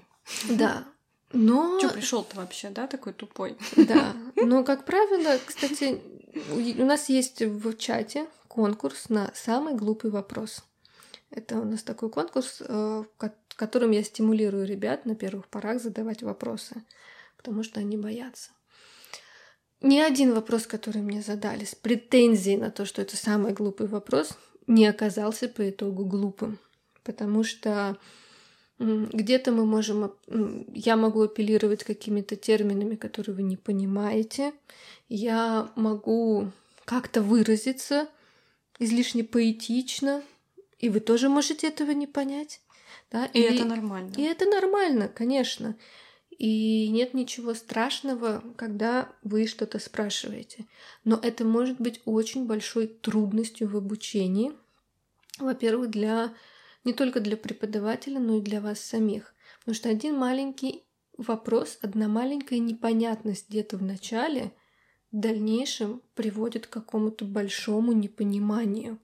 Да. 0.49 0.85
Но... 1.33 1.77
Что 1.83 1.89
пришел-то 1.89 2.37
вообще, 2.37 2.69
да, 2.69 2.87
такой 2.87 3.11
тупой? 3.11 3.57
Да. 3.75 4.13
Но, 4.37 4.63
как 4.63 4.85
правило, 4.85 5.37
кстати, 5.45 6.01
у 6.53 6.85
нас 6.85 7.09
есть 7.09 7.41
в 7.41 7.75
чате 7.75 8.27
конкурс 8.60 9.07
на 9.07 9.32
самый 9.36 9.74
глупый 9.74 10.12
вопрос. 10.12 10.66
Это 11.32 11.60
у 11.60 11.64
нас 11.64 11.82
такой 11.82 12.10
конкурс, 12.10 12.57
э, 12.60 13.03
которым 13.55 13.91
я 13.91 14.03
стимулирую 14.03 14.68
ребят 14.68 15.05
на 15.05 15.16
первых 15.16 15.47
порах 15.47 15.82
задавать 15.82 16.24
вопросы, 16.24 16.84
потому 17.38 17.64
что 17.64 17.80
они 17.80 17.95
боятся. 17.95 18.51
Ни 19.80 19.99
один 19.99 20.34
вопрос, 20.34 20.68
который 20.68 21.01
мне 21.01 21.22
задали 21.22 21.64
с 21.64 21.74
претензией 21.74 22.57
на 22.57 22.70
то, 22.70 22.84
что 22.84 23.01
это 23.01 23.16
самый 23.16 23.53
глупый 23.53 23.88
вопрос, 23.88 24.38
не 24.68 24.88
оказался 24.88 25.47
по 25.47 25.70
итогу 25.70 26.03
глупым. 26.03 26.60
Потому 27.05 27.45
что 27.45 27.97
где-то 28.78 29.53
мы 29.53 29.66
можем, 29.66 30.12
я 30.74 30.97
могу 30.97 31.22
апеллировать 31.22 31.86
какими-то 31.86 32.36
терминами, 32.36 32.95
которые 32.95 33.38
вы 33.38 33.43
не 33.43 33.55
понимаете. 33.55 34.51
Я 35.07 35.72
могу 35.78 36.51
как-то 36.84 37.22
выразиться 37.22 38.10
излишне 38.80 39.23
поэтично, 39.23 40.23
и 40.80 40.89
вы 40.89 40.99
тоже 40.99 41.30
можете 41.30 41.67
этого 41.67 41.91
не 41.91 42.07
понять. 42.07 42.61
Да? 43.11 43.25
И, 43.27 43.39
и 43.39 43.41
это 43.41 43.65
нормально. 43.65 44.13
И 44.17 44.21
это 44.21 44.45
нормально, 44.45 45.07
конечно. 45.07 45.77
И 46.38 46.88
нет 46.89 47.13
ничего 47.13 47.53
страшного, 47.53 48.41
когда 48.55 49.09
вы 49.23 49.45
что-то 49.45 49.77
спрашиваете. 49.80 50.65
Но 51.03 51.19
это 51.21 51.43
может 51.43 51.82
быть 51.82 52.01
очень 52.05 52.45
большой 52.45 52.88
трудностью 52.88 53.67
в 53.67 53.75
обучении. 53.75 54.53
Во-первых, 55.38 55.89
для 55.89 56.34
не 56.86 56.93
только 56.93 57.19
для 57.19 57.36
преподавателя, 57.36 58.19
но 58.19 58.38
и 58.38 58.41
для 58.41 58.61
вас 58.61 58.80
самих. 58.80 59.34
Потому 59.59 59.75
что 59.75 59.89
один 59.89 60.15
маленький 60.15 60.86
вопрос, 61.17 61.77
одна 61.82 62.07
маленькая 62.07 62.59
непонятность 62.59 63.49
где-то 63.49 63.77
в 63.77 63.84
начале 63.84 64.53
в 65.12 65.20
дальнейшем 65.20 66.01
приводит 66.16 66.68
к 66.68 66.72
какому-то 66.72 67.26
большому 67.26 67.91
непониманию. 67.91 68.97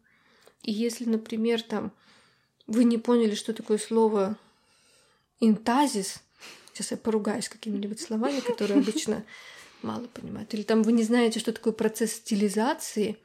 И 0.61 0.71
если, 0.71 1.05
например, 1.05 1.61
там 1.61 1.91
вы 2.67 2.83
не 2.83 2.97
поняли, 2.97 3.35
что 3.35 3.53
такое 3.53 3.77
слово 3.77 4.37
интазис, 5.39 6.21
Сейчас 6.75 6.91
я 6.91 6.97
поругаюсь 6.97 7.47
какими-нибудь 7.47 8.01
словами, 8.01 8.41
которые 8.41 8.81
обычно 8.81 9.23
мало 9.81 10.07
понимают. 10.07 10.53
Или 10.53 10.63
там 10.63 10.83
вы 10.83 10.91
не 10.91 11.03
знаете, 11.03 11.39
что 11.39 11.53
такое 11.53 11.71
процесс 11.71 12.11
стилизации. 12.11 13.17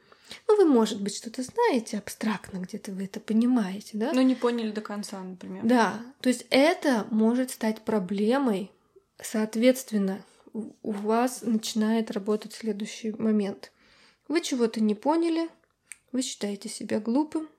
Ну, 0.47 0.55
вы, 0.55 0.63
может 0.63 1.01
быть, 1.01 1.17
что-то 1.17 1.43
знаете 1.43 1.97
абстрактно, 1.97 2.59
где-то 2.59 2.93
вы 2.93 3.03
это 3.03 3.19
понимаете, 3.19 3.97
да? 3.97 4.13
Но 4.13 4.21
не 4.21 4.35
поняли 4.35 4.71
до 4.71 4.79
конца, 4.79 5.21
например. 5.21 5.65
Да, 5.65 5.99
то 6.21 6.29
есть 6.29 6.45
это 6.49 7.05
может 7.11 7.51
стать 7.51 7.81
проблемой. 7.81 8.71
Соответственно, 9.21 10.23
у 10.53 10.91
вас 10.91 11.41
начинает 11.41 12.11
работать 12.11 12.53
следующий 12.53 13.11
момент. 13.11 13.71
Вы 14.27 14.41
чего-то 14.41 14.81
не 14.81 14.95
поняли, 14.95 15.49
вы 16.11 16.21
считаете 16.21 16.69
себя 16.69 16.99
глупым, 16.99 17.49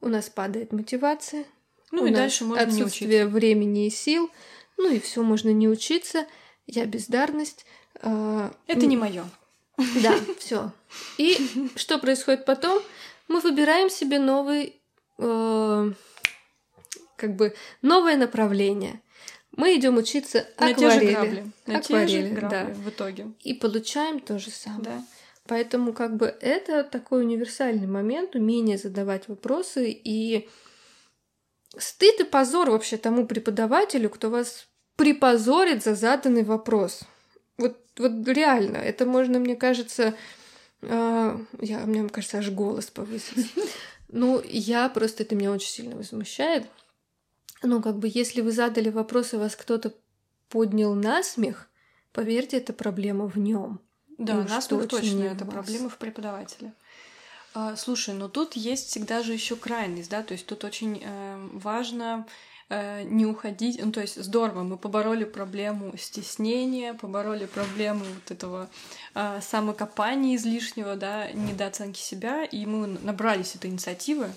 у 0.00 0.08
нас 0.08 0.28
падает 0.28 0.72
мотивация, 0.72 1.44
ну 1.90 2.02
у 2.02 2.06
и 2.06 2.10
нас 2.10 2.20
дальше 2.20 2.44
можно 2.44 2.64
отсутствие 2.64 3.26
времени 3.26 3.86
и 3.86 3.90
сил, 3.90 4.30
ну 4.76 4.90
и 4.92 4.98
все, 5.00 5.22
можно 5.22 5.50
не 5.50 5.68
учиться, 5.68 6.26
я 6.66 6.86
бездарность. 6.86 7.66
Э, 8.02 8.50
Это 8.66 8.86
не 8.86 8.96
мое. 8.96 9.24
Да, 10.02 10.14
все. 10.38 10.72
И 11.18 11.68
что 11.76 11.98
происходит 11.98 12.44
потом? 12.44 12.82
Мы 13.28 13.40
выбираем 13.40 13.90
себе 13.90 14.18
новый, 14.18 14.80
э, 15.18 15.92
как 17.16 17.36
бы 17.36 17.54
новое 17.82 18.16
направление. 18.16 19.00
Мы 19.56 19.76
идем 19.76 19.96
учиться 19.96 20.46
акварели. 20.56 20.70
На 20.70 20.74
те 20.74 20.90
же 20.90 21.12
грабли. 21.12 21.52
На 21.66 21.78
акварели, 21.78 22.22
те 22.22 22.28
же 22.28 22.34
грабли 22.34 22.48
да. 22.50 22.64
в 22.74 22.88
итоге. 22.88 23.32
И 23.40 23.54
получаем 23.54 24.20
то 24.20 24.38
же 24.38 24.50
самое. 24.50 24.84
Да. 24.84 25.04
Поэтому 25.46 25.92
как 25.92 26.16
бы 26.16 26.26
это 26.26 26.84
такой 26.84 27.24
универсальный 27.24 27.88
момент, 27.88 28.36
умение 28.36 28.78
задавать 28.78 29.26
вопросы 29.28 29.90
и 29.90 30.48
стыд 31.76 32.20
и 32.20 32.24
позор 32.24 32.70
вообще 32.70 32.96
тому 32.96 33.26
преподавателю, 33.26 34.10
кто 34.10 34.30
вас 34.30 34.68
припозорит 34.96 35.82
за 35.82 35.94
заданный 35.94 36.44
вопрос. 36.44 37.00
Вот, 37.56 37.78
вот 37.98 38.28
реально, 38.28 38.76
это 38.76 39.06
можно, 39.06 39.38
мне 39.38 39.56
кажется, 39.56 40.14
э, 40.82 41.38
я, 41.60 41.78
мне 41.80 42.08
кажется, 42.08 42.38
аж 42.38 42.50
голос 42.50 42.86
повысить. 42.86 43.52
Ну, 44.12 44.42
я 44.44 44.88
просто, 44.88 45.22
это 45.22 45.36
меня 45.36 45.52
очень 45.52 45.68
сильно 45.68 45.94
возмущает. 45.94 46.66
Ну, 47.62 47.82
как 47.82 47.98
бы, 47.98 48.10
если 48.12 48.40
вы 48.40 48.52
задали 48.52 48.90
вопрос, 48.90 49.34
и 49.34 49.36
вас 49.36 49.56
кто-то 49.56 49.94
поднял 50.48 50.94
на 50.94 51.22
смех, 51.22 51.68
поверьте, 52.12 52.56
это 52.56 52.72
проблема 52.72 53.26
в 53.26 53.38
нем. 53.38 53.80
Да, 54.18 54.34
ну, 54.34 54.48
насмех 54.48 54.88
точно, 54.88 55.22
это 55.24 55.44
проблема 55.44 55.88
в 55.88 55.96
преподавателе. 55.96 56.72
А, 57.54 57.76
слушай, 57.76 58.14
но 58.14 58.28
тут 58.28 58.54
есть 58.54 58.88
всегда 58.88 59.22
же 59.22 59.32
еще 59.32 59.56
крайность, 59.56 60.10
да, 60.10 60.22
то 60.22 60.32
есть 60.32 60.46
тут 60.46 60.64
очень 60.64 61.00
э, 61.02 61.48
важно 61.52 62.26
Э, 62.72 63.02
не 63.02 63.26
уходить. 63.26 63.84
Ну, 63.84 63.90
то 63.90 64.00
есть 64.00 64.22
здорово, 64.22 64.62
мы 64.62 64.78
побороли 64.78 65.24
проблему 65.24 65.92
стеснения, 65.98 66.94
побороли 66.94 67.46
проблему 67.46 68.04
вот 68.04 68.30
этого 68.30 68.70
э, 69.16 69.40
самокопания 69.42 70.36
излишнего, 70.36 70.94
да, 70.94 71.32
недооценки 71.32 71.98
себя, 71.98 72.44
и 72.44 72.64
мы 72.66 72.86
набрались 72.86 73.56
этой 73.56 73.70
инициативы. 73.70 74.30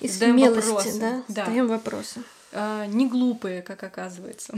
И 0.00 0.08
смелости, 0.08 0.66
вопросы. 0.68 1.00
да, 1.00 1.22
да. 1.28 1.44
задаем 1.44 1.68
вопросы. 1.68 2.24
Э, 2.52 2.86
не 2.86 3.08
глупые, 3.08 3.62
как 3.62 3.82
оказывается. 3.82 4.54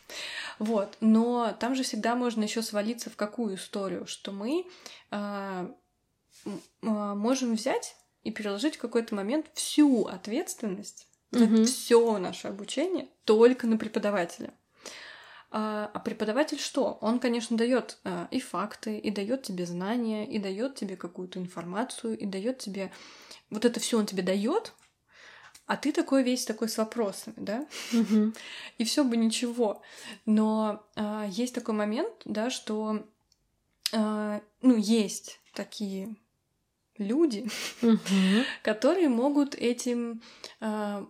вот, 0.58 0.96
но 1.00 1.56
там 1.58 1.74
же 1.74 1.82
всегда 1.82 2.14
можно 2.14 2.42
еще 2.42 2.62
свалиться 2.62 3.10
в 3.10 3.16
какую 3.16 3.56
историю, 3.56 4.06
что 4.06 4.32
мы 4.32 4.66
э, 5.10 5.68
можем 6.82 7.54
взять 7.54 7.96
и 8.22 8.30
переложить 8.30 8.76
в 8.76 8.80
какой-то 8.80 9.14
момент 9.14 9.46
всю 9.54 10.04
ответственность 10.04 11.08
угу. 11.32 11.64
все 11.64 12.18
наше 12.18 12.48
обучение 12.48 13.08
только 13.24 13.66
на 13.66 13.76
преподавателя. 13.76 14.52
А, 15.50 15.90
а 15.92 15.98
преподаватель 16.00 16.58
что? 16.58 16.98
Он, 17.00 17.18
конечно, 17.18 17.56
дает 17.56 17.98
и 18.30 18.40
факты, 18.40 18.98
и 18.98 19.10
дает 19.10 19.42
тебе 19.42 19.66
знания, 19.66 20.26
и 20.26 20.38
дает 20.38 20.76
тебе 20.76 20.96
какую-то 20.96 21.38
информацию, 21.38 22.18
и 22.18 22.26
дает 22.26 22.58
тебе 22.58 22.90
вот 23.50 23.64
это 23.64 23.78
все 23.78 23.98
он 23.98 24.06
тебе 24.06 24.22
дает, 24.22 24.72
а 25.72 25.76
ты 25.78 25.90
такой 25.90 26.22
весь 26.22 26.44
такой 26.44 26.68
с 26.68 26.76
вопросами, 26.76 27.32
да? 27.38 27.66
Угу. 27.94 28.34
И 28.76 28.84
все 28.84 29.04
бы 29.04 29.16
ничего. 29.16 29.80
Но 30.26 30.84
а, 30.96 31.26
есть 31.30 31.54
такой 31.54 31.74
момент, 31.74 32.12
да, 32.26 32.50
что 32.50 33.06
а, 33.94 34.42
ну, 34.60 34.76
есть 34.76 35.40
такие 35.54 36.14
люди, 36.98 37.48
угу. 37.80 37.98
которые 38.62 39.08
могут 39.08 39.54
этим 39.54 40.20
а, 40.60 41.08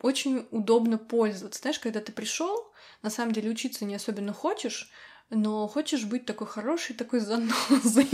очень 0.00 0.46
удобно 0.52 0.96
пользоваться. 0.96 1.60
Знаешь, 1.60 1.80
когда 1.80 2.00
ты 2.00 2.12
пришел, 2.12 2.72
на 3.02 3.10
самом 3.10 3.32
деле 3.32 3.50
учиться 3.50 3.84
не 3.84 3.96
особенно 3.96 4.32
хочешь, 4.32 4.92
но 5.28 5.66
хочешь 5.66 6.04
быть 6.04 6.24
такой 6.24 6.46
хороший, 6.46 6.94
такой 6.94 7.18
занозой 7.18 8.08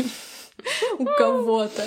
у 0.99 1.05
кого-то. 1.05 1.87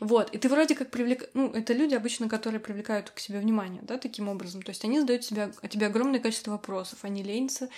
Вот, 0.00 0.30
и 0.30 0.38
ты 0.38 0.48
вроде 0.48 0.74
как 0.74 0.90
привлек... 0.90 1.30
Ну, 1.34 1.52
это 1.52 1.72
люди 1.72 1.94
обычно, 1.94 2.28
которые 2.28 2.60
привлекают 2.60 3.10
к 3.10 3.18
себе 3.20 3.38
внимание, 3.38 3.82
да, 3.82 3.98
таким 3.98 4.28
образом. 4.28 4.62
То 4.62 4.70
есть 4.70 4.84
они 4.84 4.98
задают 4.98 5.24
себе, 5.24 5.52
тебе 5.70 5.86
огромное 5.86 6.18
количество 6.18 6.52
вопросов, 6.52 7.00
они 7.02 7.22
ленятся 7.22 7.68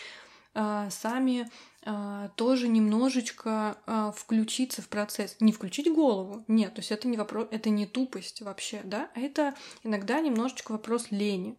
а, 0.54 0.88
сами 0.90 1.50
а, 1.84 2.28
тоже 2.36 2.68
немножечко 2.68 3.76
а, 3.86 4.12
включиться 4.12 4.80
в 4.80 4.88
процесс. 4.88 5.36
Не 5.40 5.52
включить 5.52 5.92
голову, 5.92 6.44
нет, 6.48 6.74
то 6.74 6.80
есть 6.80 6.92
это 6.92 7.08
не 7.08 7.18
вопрос, 7.18 7.48
это 7.50 7.68
не 7.68 7.86
тупость 7.86 8.40
вообще, 8.40 8.80
да, 8.84 9.10
а 9.14 9.20
это 9.20 9.54
иногда 9.82 10.20
немножечко 10.20 10.72
вопрос 10.72 11.08
лени. 11.10 11.58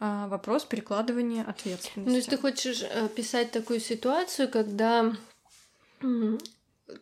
А, 0.00 0.28
вопрос 0.28 0.64
перекладывания 0.64 1.42
ответственности. 1.44 2.08
Ну, 2.08 2.16
если 2.16 2.30
ты 2.30 2.38
хочешь 2.38 2.82
э, 2.82 3.08
писать 3.08 3.50
такую 3.50 3.80
ситуацию, 3.80 4.48
когда 4.48 5.12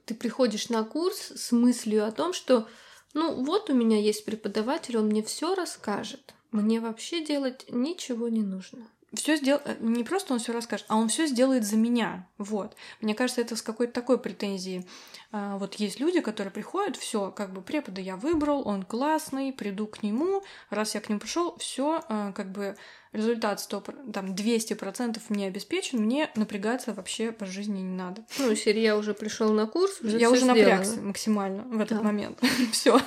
ты 0.05 0.15
приходишь 0.15 0.69
на 0.69 0.85
курс 0.85 1.33
с 1.35 1.53
мыслью 1.53 2.07
о 2.07 2.13
том, 2.13 2.33
что 2.33 2.69
ну 3.15 3.45
вот 3.45 3.71
у 3.71 3.75
меня 3.75 3.99
есть 3.99 4.25
преподаватель, 4.25 4.99
он 4.99 5.07
мне 5.07 5.23
все 5.23 5.55
расскажет. 5.55 6.35
Мне 6.53 6.81
вообще 6.81 7.25
делать 7.25 7.67
ничего 7.69 8.29
не 8.29 8.43
нужно 8.43 8.87
все 9.17 9.37
сделал, 9.37 9.61
э, 9.65 9.77
не 9.81 10.05
просто 10.05 10.33
он 10.33 10.39
все 10.39 10.53
расскажет, 10.53 10.87
а 10.89 10.97
он 10.97 11.09
все 11.09 11.27
сделает 11.27 11.65
за 11.65 11.77
меня. 11.77 12.29
Вот. 12.39 12.77
Мне 13.01 13.15
кажется, 13.15 13.41
это 13.41 13.57
с 13.57 13.63
какой-то 13.63 13.93
такой 13.93 14.19
претензией. 14.19 14.87
А, 15.33 15.59
вот 15.59 15.75
есть 15.75 16.01
люди, 16.01 16.21
которые 16.21 16.53
приходят, 16.53 16.97
все, 16.97 17.31
как 17.31 17.53
бы 17.53 17.63
препода 17.63 18.01
я 18.01 18.17
выбрал, 18.17 18.67
он 18.67 18.85
классный, 18.85 19.53
приду 19.53 19.87
к 19.87 20.03
нему, 20.03 20.43
раз 20.71 20.95
я 20.95 21.01
к 21.01 21.09
нему 21.09 21.21
пришел, 21.21 21.57
все, 21.59 22.05
а, 22.09 22.33
как 22.33 22.53
бы 22.53 22.77
результат 23.17 23.61
100, 23.61 23.85
там, 24.13 24.35
200% 24.35 25.21
мне 25.29 25.47
обеспечен, 25.47 25.99
мне 25.99 26.31
напрягаться 26.37 26.93
вообще 26.93 27.33
по 27.33 27.47
жизни 27.47 27.81
не 27.81 27.97
надо. 27.97 28.25
Ну, 28.39 28.51
если 28.51 28.73
я 28.79 28.97
уже 28.97 29.15
пришел 29.15 29.53
на 29.53 29.67
курс, 29.67 30.01
уже 30.01 30.19
Я 30.19 30.31
уже 30.31 30.43
сделала. 30.43 30.59
напрягся 30.59 31.01
максимально 31.01 31.63
в 31.63 31.81
этот 31.81 31.99
да. 31.99 32.05
момент. 32.05 32.39
все. 32.73 33.01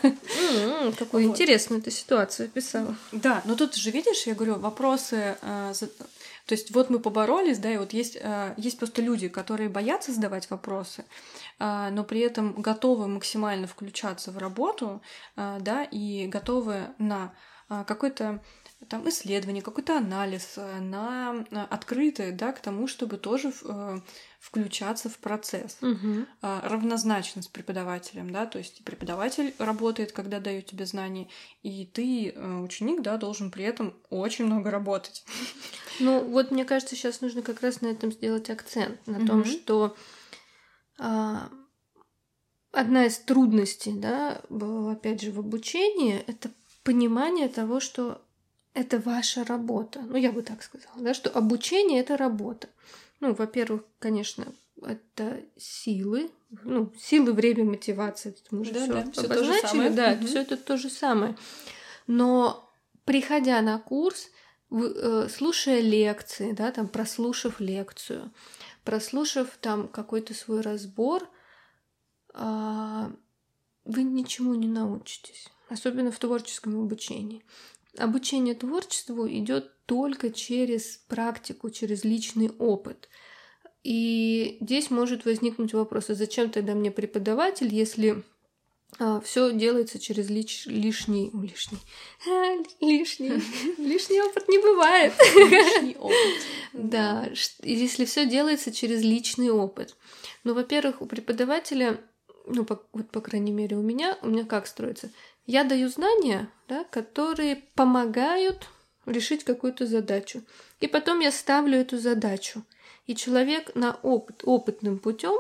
Какую 0.98 1.28
вот. 1.28 1.32
интересную 1.32 1.82
ты 1.82 1.92
ситуацию 1.92 2.48
описала. 2.48 2.96
Да, 3.12 3.42
но 3.46 3.56
тут 3.56 3.76
же, 3.76 3.92
видишь, 3.92 4.24
я 4.24 4.36
говорю, 4.36 4.56
вопросы... 4.56 5.38
Э, 5.42 5.74
то 6.46 6.54
есть 6.54 6.72
вот 6.72 6.90
мы 6.90 7.00
поборолись, 7.00 7.60
да, 7.60 7.72
и 7.72 7.78
вот 7.78 7.94
есть, 7.94 8.18
э, 8.20 8.54
есть 8.58 8.80
просто 8.80 9.04
люди, 9.04 9.28
которые 9.28 9.70
боятся 9.70 10.12
задавать 10.12 10.50
вопросы, 10.50 11.06
э, 11.60 11.90
но 11.92 12.04
при 12.04 12.22
этом 12.22 12.54
готовы 12.54 13.08
максимально 13.08 13.68
включаться 13.68 14.32
в 14.32 14.38
работу, 14.38 15.02
да, 15.36 15.84
и 15.84 16.28
готовы 16.28 16.88
на 16.98 17.32
какой-то 17.86 18.42
там 18.88 19.08
исследование, 19.10 19.62
какой-то 19.62 19.98
анализ, 19.98 20.54
э, 20.56 20.80
на 20.80 21.46
открытые, 21.70 22.32
да, 22.32 22.54
к 22.54 22.62
тому, 22.62 22.88
чтобы 22.88 23.18
тоже 23.18 23.52
э, 23.64 24.00
включаться 24.40 25.10
в 25.10 25.18
процесс. 25.18 25.78
Угу. 25.82 26.26
Равнозначно 26.42 27.42
с 27.42 27.48
преподавателем, 27.48 28.30
да, 28.32 28.46
то 28.46 28.58
есть 28.58 28.84
преподаватель 28.86 29.54
работает, 29.60 30.14
когда 30.14 30.40
дает 30.40 30.68
тебе 30.68 30.86
знания, 30.86 31.28
и 31.62 31.86
ты, 31.86 32.30
э, 32.30 32.60
ученик, 32.60 33.02
да, 33.02 33.18
должен 33.18 33.52
при 33.52 33.66
этом 33.66 33.96
очень 34.10 34.46
много 34.46 34.72
работать. 34.72 35.26
Ну, 36.00 36.24
вот 36.24 36.52
мне 36.52 36.64
кажется, 36.64 36.96
сейчас 36.96 37.20
нужно 37.20 37.42
как 37.42 37.62
раз 37.62 37.82
на 37.82 37.88
этом 37.88 38.14
сделать 38.14 38.50
акцент, 38.50 39.06
на 39.06 39.18
угу. 39.18 39.28
том, 39.28 39.46
что 39.46 39.98
а, 40.98 41.50
одна 42.72 43.06
из 43.06 43.18
трудностей, 43.20 43.94
да, 43.94 44.42
опять 44.90 45.22
же, 45.22 45.34
в 45.34 45.40
обучении, 45.40 46.24
это 46.28 46.50
понимание 46.84 47.50
того, 47.50 47.80
что 47.82 48.22
это 48.80 49.00
ваша 49.00 49.44
работа. 49.44 50.00
Ну, 50.02 50.16
я 50.16 50.32
бы 50.32 50.42
так 50.42 50.64
сказала, 50.64 50.96
да, 50.98 51.14
что 51.14 51.30
обучение 51.30 52.00
это 52.00 52.16
работа. 52.16 52.70
Ну, 53.20 53.34
во-первых, 53.34 53.84
конечно, 54.00 54.46
это 54.82 55.42
силы, 55.58 56.32
ну, 56.64 56.94
силы, 56.98 57.34
время, 57.34 57.66
мотивация, 57.66 58.32
это 58.32 58.42
мы 58.52 58.62
уже 58.62 58.74
да, 58.74 58.80
все 59.12 59.28
да, 59.28 59.36
обозначили, 59.36 59.90
да, 59.90 60.14
угу. 60.14 60.26
все 60.26 60.42
это 60.42 60.56
то 60.56 60.78
же 60.78 60.90
самое. 60.90 61.36
Но 62.08 62.72
приходя 63.04 63.62
на 63.62 63.78
курс, 63.80 64.30
э, 64.72 65.28
слушая 65.30 65.82
лекции, 65.82 66.54
да, 66.54 66.72
там 66.72 66.88
прослушав 66.88 67.60
лекцию, 67.60 68.32
прослушав 68.86 69.58
там 69.60 69.90
какой-то 69.90 70.34
свой 70.34 70.62
разбор, 70.62 71.28
а, 72.34 73.12
вы 73.84 74.04
ничему 74.04 74.54
не 74.54 74.68
научитесь, 74.68 75.50
особенно 75.68 76.12
в 76.12 76.20
творческом 76.20 76.80
обучении. 76.80 77.44
Обучение 77.98 78.56
творчеству 78.56 79.28
идет 79.28 79.72
только 79.86 80.30
через 80.30 80.98
практику, 81.08 81.70
через 81.70 82.04
личный 82.04 82.50
опыт. 82.60 83.10
И 83.84 84.58
здесь 84.62 84.92
может 84.92 85.26
возникнуть 85.26 85.74
вопрос, 85.74 86.10
а 86.10 86.16
зачем 86.16 86.52
тогда 86.52 86.76
мне 86.76 86.92
преподаватель, 86.92 87.74
если 87.74 88.24
а, 88.98 89.22
все 89.22 89.52
делается 89.52 90.00
через 90.00 90.30
лич, 90.30 90.66
лишний, 90.66 91.32
лишний, 91.34 91.78
а, 92.28 92.56
лишний, 92.82 93.42
лишний 93.78 94.22
опыт 94.22 94.48
не 94.50 94.58
бывает. 94.58 95.14
Лишний 95.36 95.96
опыт. 95.96 96.42
Да, 96.74 97.30
если 97.64 98.06
все 98.06 98.26
делается 98.26 98.72
через 98.72 99.02
личный 99.02 99.50
опыт. 99.50 99.96
Ну, 100.44 100.54
во-первых, 100.54 101.02
у 101.02 101.06
преподавателя, 101.06 102.02
ну, 102.48 102.66
по, 102.66 102.82
вот 102.94 103.10
по 103.12 103.22
крайней 103.22 103.52
мере 103.52 103.78
у 103.78 103.82
меня, 103.82 104.18
у 104.22 104.28
меня 104.28 104.46
как 104.46 104.68
строится? 104.68 105.12
Я 105.50 105.64
даю 105.64 105.90
знания, 105.90 106.48
да, 106.68 106.84
которые 106.84 107.64
помогают 107.74 108.68
решить 109.08 109.44
какую-то 109.44 109.88
задачу. 109.88 110.44
И 110.80 110.88
потом 110.88 111.22
я 111.22 111.32
ставлю 111.32 111.80
эту 111.80 111.98
задачу. 111.98 112.64
И 113.08 113.16
человек 113.16 113.74
на 113.74 113.96
опыт, 114.04 114.44
опытным 114.46 115.00
путем 115.00 115.36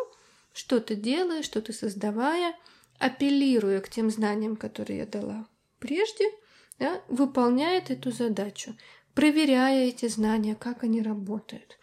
что-то 0.51 0.95
делая, 0.95 1.43
что-то 1.43 1.73
создавая, 1.73 2.55
апеллируя 2.97 3.81
к 3.81 3.89
тем 3.89 4.09
знаниям, 4.09 4.55
которые 4.55 5.01
я 5.01 5.05
дала 5.05 5.45
прежде, 5.77 6.25
да, 6.79 7.03
выполняет 7.07 7.91
эту 7.91 8.09
задачу, 8.09 8.75
проверяя 9.13 9.89
эти 9.89 10.07
знания, 10.07 10.55
как 10.55 10.81
они 10.81 11.03
работают, 11.03 11.77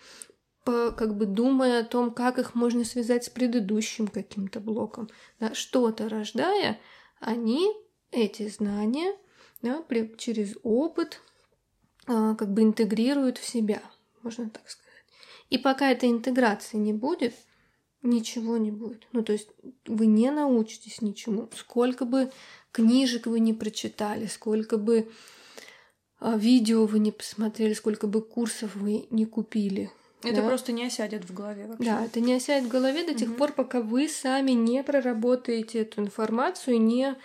по, 0.64 0.90
как 0.90 1.16
бы 1.16 1.26
думая 1.26 1.82
о 1.82 1.84
том, 1.84 2.10
как 2.10 2.40
их 2.40 2.56
можно 2.56 2.84
связать 2.84 3.22
с 3.22 3.28
предыдущим 3.28 4.08
каким-то 4.08 4.58
блоком, 4.58 5.08
да, 5.38 5.54
что-то 5.54 6.08
рождая, 6.08 6.80
они 7.20 7.72
эти 8.16 8.48
знания 8.48 9.14
да, 9.62 9.82
через 10.16 10.56
опыт 10.62 11.20
а, 12.06 12.34
как 12.34 12.52
бы 12.52 12.62
интегрируют 12.62 13.38
в 13.38 13.46
себя, 13.46 13.82
можно 14.22 14.48
так 14.50 14.68
сказать. 14.68 14.86
И 15.50 15.58
пока 15.58 15.90
этой 15.90 16.10
интеграции 16.10 16.76
не 16.76 16.92
будет, 16.92 17.34
ничего 18.02 18.56
не 18.56 18.70
будет. 18.70 19.06
Ну, 19.12 19.22
то 19.22 19.32
есть 19.32 19.48
вы 19.86 20.06
не 20.06 20.30
научитесь 20.30 21.02
ничему. 21.02 21.48
Сколько 21.54 22.04
бы 22.04 22.30
книжек 22.72 23.26
вы 23.26 23.40
не 23.40 23.52
прочитали, 23.52 24.26
сколько 24.26 24.76
бы 24.76 25.10
а, 26.18 26.36
видео 26.36 26.86
вы 26.86 26.98
не 26.98 27.12
посмотрели, 27.12 27.74
сколько 27.74 28.06
бы 28.06 28.22
курсов 28.22 28.74
вы 28.74 29.06
не 29.10 29.26
купили. 29.26 29.90
Это 30.22 30.42
да? 30.42 30.48
просто 30.48 30.72
не 30.72 30.84
осядет 30.84 31.24
в 31.24 31.34
голове 31.34 31.66
вообще. 31.66 31.84
Да, 31.84 32.04
это 32.04 32.20
не 32.20 32.34
осядет 32.34 32.68
в 32.68 32.72
голове 32.72 33.04
до 33.04 33.14
тех 33.14 33.30
угу. 33.30 33.38
пор, 33.38 33.52
пока 33.52 33.80
вы 33.80 34.08
сами 34.08 34.52
не 34.52 34.82
проработаете 34.82 35.80
эту 35.80 36.02
информацию, 36.02 36.80
не 36.80 37.16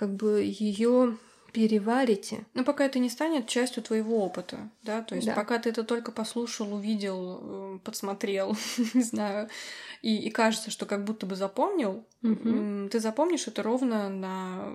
как 0.00 0.16
бы 0.16 0.42
ее 0.42 1.18
переварите. 1.52 2.46
Ну, 2.54 2.64
пока 2.64 2.86
это 2.86 2.98
не 2.98 3.10
станет 3.10 3.48
частью 3.48 3.82
твоего 3.82 4.24
опыта, 4.24 4.70
да, 4.82 5.02
то 5.02 5.14
есть 5.14 5.26
да. 5.26 5.34
пока 5.34 5.58
ты 5.58 5.68
это 5.68 5.84
только 5.84 6.10
послушал, 6.10 6.72
увидел, 6.72 7.40
э, 7.42 7.78
подсмотрел, 7.84 8.56
не 8.94 9.02
знаю, 9.02 9.50
и, 10.00 10.16
и 10.16 10.30
кажется, 10.30 10.70
что 10.70 10.86
как 10.86 11.04
будто 11.04 11.26
бы 11.26 11.36
запомнил, 11.36 12.06
угу. 12.22 12.88
ты 12.88 12.98
запомнишь 12.98 13.46
это 13.46 13.62
ровно 13.62 14.08
на, 14.08 14.72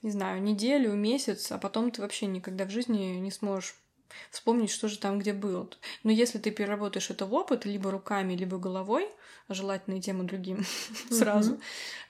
не 0.00 0.10
знаю, 0.10 0.42
неделю, 0.42 0.94
месяц, 0.94 1.52
а 1.52 1.58
потом 1.58 1.90
ты 1.90 2.00
вообще 2.00 2.24
никогда 2.24 2.64
в 2.64 2.70
жизни 2.70 3.18
не 3.18 3.30
сможешь 3.30 3.74
вспомнить, 4.30 4.70
что 4.70 4.88
же 4.88 4.98
там 4.98 5.18
где 5.18 5.34
было. 5.34 5.68
Но 6.02 6.10
если 6.10 6.38
ты 6.38 6.50
переработаешь 6.50 7.10
это 7.10 7.26
в 7.26 7.34
опыт 7.34 7.66
либо 7.66 7.90
руками, 7.90 8.32
либо 8.32 8.56
головой, 8.56 9.06
желательно 9.50 9.96
и 9.96 10.00
тем 10.00 10.22
и 10.22 10.26
другим 10.26 10.64
сразу, 11.10 11.60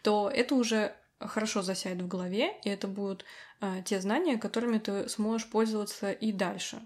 то 0.02 0.30
это 0.32 0.54
уже 0.54 0.94
хорошо 1.28 1.62
засядет 1.62 2.02
в 2.02 2.08
голове, 2.08 2.58
и 2.64 2.68
это 2.68 2.88
будут 2.88 3.24
э, 3.60 3.82
те 3.84 4.00
знания, 4.00 4.38
которыми 4.38 4.78
ты 4.78 5.08
сможешь 5.08 5.48
пользоваться 5.48 6.12
и 6.12 6.32
дальше. 6.32 6.80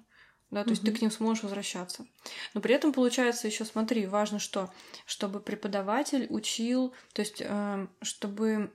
Да, 0.50 0.62
то 0.62 0.68
mm-hmm. 0.68 0.70
есть 0.70 0.82
ты 0.84 0.92
к 0.92 1.00
ним 1.00 1.10
сможешь 1.10 1.42
возвращаться. 1.42 2.06
Но 2.54 2.60
при 2.60 2.74
этом 2.74 2.92
получается 2.92 3.48
еще, 3.48 3.64
смотри, 3.64 4.06
важно, 4.06 4.38
что 4.38 4.72
чтобы 5.04 5.40
преподаватель 5.40 6.26
учил, 6.30 6.94
то 7.14 7.20
есть 7.20 7.42
э, 7.44 7.86
чтобы 8.02 8.72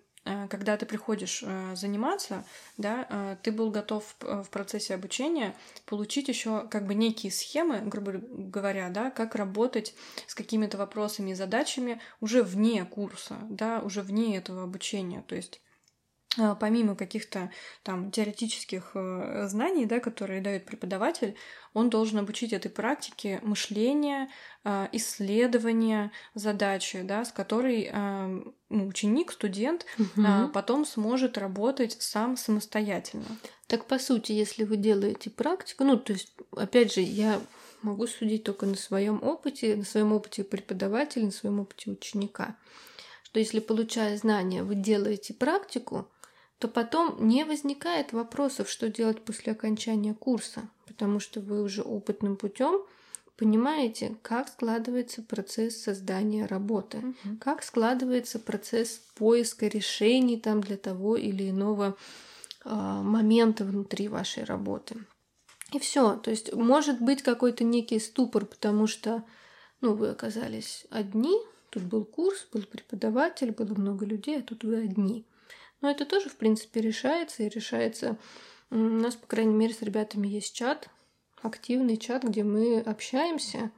когда 0.49 0.77
ты 0.77 0.85
приходишь 0.85 1.43
э, 1.43 1.75
заниматься, 1.75 2.45
да, 2.77 3.07
э, 3.09 3.37
ты 3.41 3.51
был 3.51 3.71
готов 3.71 4.15
в 4.19 4.47
процессе 4.49 4.93
обучения 4.93 5.55
получить 5.85 6.27
еще 6.27 6.67
как 6.69 6.85
бы 6.85 6.93
некие 6.93 7.31
схемы, 7.31 7.79
грубо 7.79 8.13
говоря, 8.13 8.89
да, 8.89 9.09
как 9.09 9.35
работать 9.35 9.95
с 10.27 10.35
какими-то 10.35 10.77
вопросами 10.77 11.31
и 11.31 11.35
задачами 11.35 11.99
уже 12.19 12.43
вне 12.43 12.85
курса, 12.85 13.37
да, 13.49 13.79
уже 13.79 14.01
вне 14.03 14.37
этого 14.37 14.63
обучения. 14.63 15.23
То 15.27 15.35
есть 15.35 15.59
помимо 16.59 16.95
каких-то 16.95 17.51
там 17.83 18.09
теоретических 18.09 18.91
э, 18.93 19.47
знаний, 19.49 19.85
да, 19.85 19.99
которые 19.99 20.41
дает 20.41 20.65
преподаватель, 20.65 21.35
он 21.73 21.89
должен 21.89 22.19
обучить 22.19 22.53
этой 22.53 22.71
практике 22.71 23.39
мышления, 23.43 24.29
э, 24.63 24.87
исследования 24.93 26.11
задачи, 26.33 27.01
да, 27.01 27.25
с 27.25 27.33
которой 27.33 27.89
э, 27.91 28.41
ну, 28.69 28.87
ученик, 28.87 29.33
студент 29.33 29.85
угу. 29.99 30.49
потом 30.53 30.85
сможет 30.85 31.37
работать 31.37 31.97
сам 31.99 32.37
самостоятельно. 32.37 33.25
Так 33.67 33.85
по 33.85 33.99
сути, 33.99 34.31
если 34.31 34.63
вы 34.63 34.77
делаете 34.77 35.29
практику, 35.29 35.83
ну 35.83 35.97
то 35.97 36.13
есть, 36.13 36.33
опять 36.55 36.93
же, 36.93 37.01
я 37.01 37.41
могу 37.81 38.07
судить 38.07 38.45
только 38.45 38.65
на 38.65 38.75
своем 38.75 39.21
опыте, 39.21 39.75
на 39.75 39.83
своем 39.83 40.13
опыте 40.13 40.45
преподавателя, 40.45 41.25
на 41.25 41.31
своем 41.31 41.59
опыте 41.59 41.91
ученика, 41.91 42.55
что 43.23 43.39
если 43.39 43.59
получая 43.59 44.17
знания, 44.17 44.63
вы 44.63 44.75
делаете 44.75 45.33
практику, 45.33 46.07
то 46.61 46.67
потом 46.67 47.27
не 47.27 47.43
возникает 47.43 48.13
вопросов, 48.13 48.69
что 48.69 48.87
делать 48.87 49.25
после 49.25 49.53
окончания 49.53 50.13
курса, 50.13 50.69
потому 50.85 51.19
что 51.19 51.39
вы 51.39 51.63
уже 51.63 51.81
опытным 51.81 52.35
путем 52.35 52.83
понимаете, 53.35 54.15
как 54.21 54.47
складывается 54.47 55.23
процесс 55.23 55.81
создания 55.81 56.45
работы, 56.45 56.97
Мгм. 56.99 57.39
как 57.39 57.63
складывается 57.63 58.37
процесс 58.37 59.01
поиска 59.15 59.65
решений 59.65 60.37
там 60.37 60.61
для 60.61 60.77
того 60.77 61.15
или 61.17 61.49
иного 61.49 61.97
а, 62.63 63.01
момента 63.01 63.65
внутри 63.65 64.07
вашей 64.07 64.43
работы. 64.43 64.97
И 65.73 65.79
все. 65.79 66.15
То 66.17 66.29
есть 66.29 66.53
может 66.53 67.01
быть 67.01 67.23
какой-то 67.23 67.63
некий 67.63 67.97
ступор, 67.99 68.45
потому 68.45 68.85
что 68.85 69.23
ну, 69.81 69.95
вы 69.95 70.09
оказались 70.09 70.85
одни, 70.91 71.35
тут 71.71 71.81
был 71.81 72.05
курс, 72.05 72.47
был 72.53 72.61
преподаватель, 72.61 73.51
было 73.51 73.73
много 73.73 74.05
людей, 74.05 74.37
а 74.37 74.43
тут 74.43 74.63
вы 74.63 74.75
одни. 74.75 75.25
Но 75.81 75.89
это 75.89 76.05
тоже, 76.05 76.29
в 76.29 76.35
принципе, 76.35 76.81
решается, 76.81 77.43
и 77.43 77.49
решается... 77.49 78.17
У 78.69 78.77
нас, 78.77 79.15
по 79.15 79.27
крайней 79.27 79.53
мере, 79.53 79.73
с 79.73 79.81
ребятами 79.81 80.27
есть 80.27 80.55
чат, 80.55 80.87
активный 81.41 81.97
чат, 81.97 82.23
где 82.23 82.43
мы 82.43 82.79
общаемся, 82.79 83.71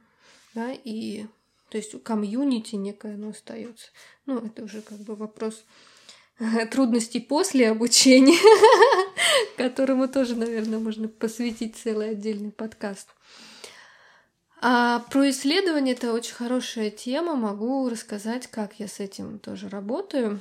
да, 0.54 0.72
и 0.72 1.26
то 1.68 1.78
есть 1.78 2.00
комьюнити 2.04 2.76
некое 2.76 3.14
оно 3.14 3.30
остается. 3.30 3.88
Ну, 4.26 4.38
это 4.38 4.62
уже 4.62 4.82
как 4.82 4.98
бы 4.98 5.16
вопрос 5.16 5.64
трудностей 6.70 7.18
после 7.18 7.70
обучения, 7.70 8.38
которому 9.56 10.06
тоже, 10.06 10.36
наверное, 10.36 10.78
можно 10.78 11.08
посвятить 11.08 11.76
целый 11.76 12.10
отдельный 12.10 12.52
подкаст. 12.52 13.08
А 14.60 15.00
про 15.10 15.28
исследование 15.30 15.94
это 15.94 16.12
очень 16.12 16.34
хорошая 16.34 16.90
тема. 16.90 17.34
Могу 17.34 17.88
рассказать, 17.88 18.46
как 18.46 18.78
я 18.78 18.88
с 18.88 19.00
этим 19.00 19.38
тоже 19.38 19.68
работаю. 19.68 20.40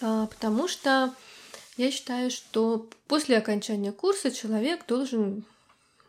А, 0.00 0.26
Потому 0.26 0.68
что 0.68 1.14
я 1.76 1.90
считаю, 1.90 2.30
что 2.30 2.88
после 3.06 3.36
окончания 3.38 3.92
курса 3.92 4.30
человек 4.30 4.86
должен 4.86 5.44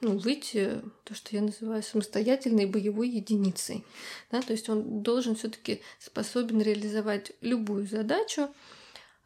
ну, 0.01 0.17
выйти, 0.17 0.82
то, 1.03 1.13
что 1.13 1.36
я 1.36 1.41
называю 1.41 1.84
самостоятельной 1.84 2.65
боевой 2.65 3.09
единицей. 3.09 3.84
Да? 4.32 4.41
То 4.41 4.53
есть 4.53 4.67
он 4.67 5.03
должен 5.03 5.36
все-таки 5.36 5.82
способен 5.99 6.61
реализовать 6.61 7.32
любую 7.41 7.88
задачу, 7.88 8.49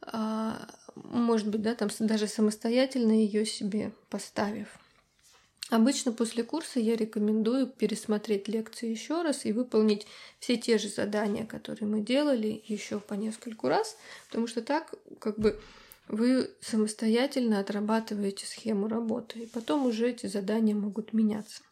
а, 0.01 0.67
может 0.95 1.47
быть, 1.47 1.61
да, 1.61 1.75
там 1.75 1.89
даже 1.99 2.27
самостоятельно 2.27 3.11
ее 3.11 3.45
себе 3.45 3.91
поставив. 4.09 4.67
Обычно 5.71 6.11
после 6.11 6.43
курса 6.43 6.79
я 6.79 6.95
рекомендую 6.95 7.65
пересмотреть 7.65 8.47
лекции 8.47 8.87
еще 8.87 9.23
раз 9.23 9.45
и 9.45 9.51
выполнить 9.51 10.05
все 10.39 10.57
те 10.57 10.77
же 10.77 10.89
задания, 10.89 11.45
которые 11.45 11.89
мы 11.89 12.01
делали 12.01 12.61
еще 12.67 12.99
по 12.99 13.15
нескольку 13.15 13.67
раз, 13.67 13.97
потому 14.27 14.45
что 14.45 14.61
так 14.61 14.93
как 15.19 15.39
бы 15.39 15.59
вы 16.07 16.51
самостоятельно 16.61 17.59
отрабатываете 17.59 18.45
схему 18.45 18.87
работы, 18.87 19.39
и 19.39 19.47
потом 19.47 19.87
уже 19.87 20.11
эти 20.11 20.27
задания 20.27 20.75
могут 20.75 21.13
меняться. 21.13 21.63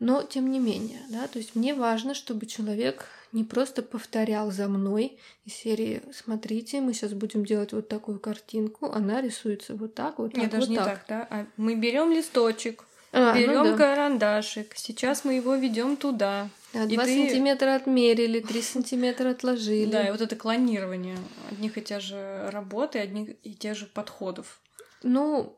Но 0.00 0.22
тем 0.22 0.50
не 0.50 0.58
менее, 0.58 1.00
да, 1.10 1.26
то 1.26 1.38
есть 1.38 1.54
мне 1.54 1.74
важно, 1.74 2.14
чтобы 2.14 2.46
человек 2.46 3.06
не 3.32 3.44
просто 3.44 3.82
повторял 3.82 4.50
за 4.50 4.68
мной 4.68 5.18
из 5.44 5.54
серии 5.54 6.02
«Смотрите, 6.12 6.80
мы 6.80 6.94
сейчас 6.94 7.12
будем 7.12 7.44
делать 7.44 7.72
вот 7.72 7.88
такую 7.88 8.18
картинку, 8.20 8.90
она 8.90 9.20
рисуется 9.20 9.74
вот 9.74 9.94
так, 9.94 10.18
вот 10.18 10.32
так, 10.32 10.42
Нет, 10.42 10.50
даже 10.50 10.66
вот 10.66 10.70
не 10.70 10.76
так». 10.76 10.86
так, 10.86 11.04
да? 11.08 11.28
А 11.30 11.46
мы 11.56 11.74
берем 11.74 12.12
листочек, 12.12 12.84
А, 13.12 13.32
ну 13.34 13.38
берем 13.40 13.64
да. 13.64 13.76
карандашик, 13.76 14.74
сейчас 14.76 15.24
мы 15.24 15.34
его 15.34 15.54
ведем 15.54 15.96
туда. 15.96 16.48
Да, 16.74 16.84
И 16.84 16.94
Два 16.94 17.04
ты- 17.04 17.14
сантиметра 17.14 17.74
отмерили, 17.76 18.40
три 18.40 18.60
сантиметра 18.60 19.30
отложили. 19.30 19.90
Да, 19.90 20.06
и 20.06 20.10
вот 20.10 20.20
это 20.20 20.36
клонирование 20.36 21.16
одних 21.50 21.78
и 21.78 21.82
тех 21.82 22.02
же 22.02 22.50
работ 22.50 22.94
и 22.96 22.98
одних 22.98 23.36
и 23.42 23.54
тех 23.54 23.76
же 23.76 23.86
подходов. 23.86 24.60
Ну, 25.02 25.56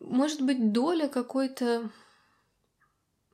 может 0.00 0.40
быть, 0.40 0.72
доля 0.72 1.08
какой-то... 1.08 1.90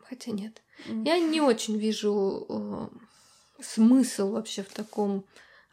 Хотя 0.02 0.32
нет. 0.32 0.60
М. 0.88 1.04
Я 1.04 1.18
не 1.18 1.40
очень 1.40 1.78
вижу 1.78 2.46
э, 2.48 3.62
смысл 3.62 4.32
вообще 4.32 4.62
в 4.62 4.72
таком 4.72 5.24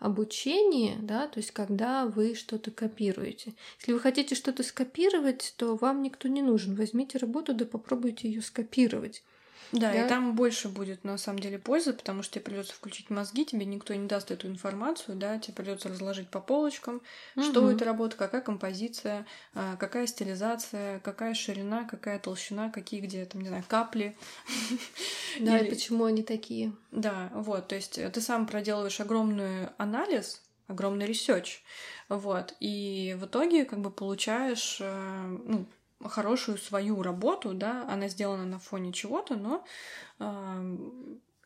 обучении, 0.02 0.98
да, 1.00 1.28
то 1.28 1.38
есть 1.38 1.52
когда 1.52 2.08
вы 2.08 2.34
что-то 2.34 2.72
копируете. 2.72 3.54
Если 3.80 3.94
вы 3.94 4.00
хотите 4.00 4.34
что-то 4.34 4.64
скопировать, 4.64 5.54
то 5.58 5.76
вам 5.76 6.02
никто 6.02 6.28
не 6.28 6.42
нужен. 6.42 6.76
Возьмите 6.76 7.20
работу, 7.20 7.54
да 7.54 7.66
попробуйте 7.66 8.28
ее 8.28 8.42
скопировать. 8.42 9.24
Да, 9.72 9.92
Да. 9.94 10.06
и 10.06 10.10
там 10.10 10.36
больше 10.36 10.68
будет 10.68 11.04
на 11.04 11.18
самом 11.18 11.40
деле 11.40 11.58
пользы, 11.58 11.94
потому 11.94 12.24
что 12.24 12.34
тебе 12.34 12.44
придется 12.44 12.74
включить 12.74 13.10
мозги, 13.10 13.46
тебе 13.46 13.66
никто 13.66 13.94
не 13.94 14.08
даст 14.08 14.30
эту 14.32 14.48
информацию, 14.48 15.16
да, 15.18 15.38
тебе 15.40 15.54
придется 15.54 15.88
разложить 15.90 16.30
по 16.30 16.40
полочкам, 16.42 17.02
что 17.42 17.62
Мгм. 17.62 17.70
это 17.70 17.86
работа, 17.86 18.18
какая 18.18 18.42
композиция, 18.42 19.26
а, 19.54 19.78
какая 19.78 20.08
стилизация, 20.08 21.00
какая 21.00 21.34
ширина, 21.34 21.86
какая 21.86 22.20
толщина, 22.20 22.70
какие 22.70 23.00
где 23.00 23.26
там, 23.26 23.42
не 23.42 23.48
знаю, 23.48 23.64
капли. 23.68 24.16
Да, 25.40 25.60
и 25.60 25.70
почему 25.70 26.06
они 26.06 26.24
такие? 26.24 26.74
Да, 26.92 27.32
вот, 27.34 27.70
то 27.70 27.76
есть 27.76 27.98
э, 27.98 28.10
ты 28.10 28.20
сам 28.22 28.46
проделываешь 28.48 29.00
огромный 29.00 29.68
анализ, 29.78 30.42
огромный 30.68 31.06
research, 31.06 31.64
вот, 32.10 32.54
и 32.60 33.16
в 33.20 33.26
итоге 33.26 33.66
как 33.66 33.80
бы 33.80 33.92
получаешь, 33.92 34.78
э, 34.82 35.38
ну, 35.46 35.66
хорошую 36.10 36.58
свою 36.58 37.02
работу, 37.02 37.54
да, 37.54 37.86
она 37.90 38.08
сделана 38.08 38.46
на 38.46 38.60
фоне 38.60 38.94
чего-то, 38.94 39.36
но 39.36 39.66
э, 40.20 40.78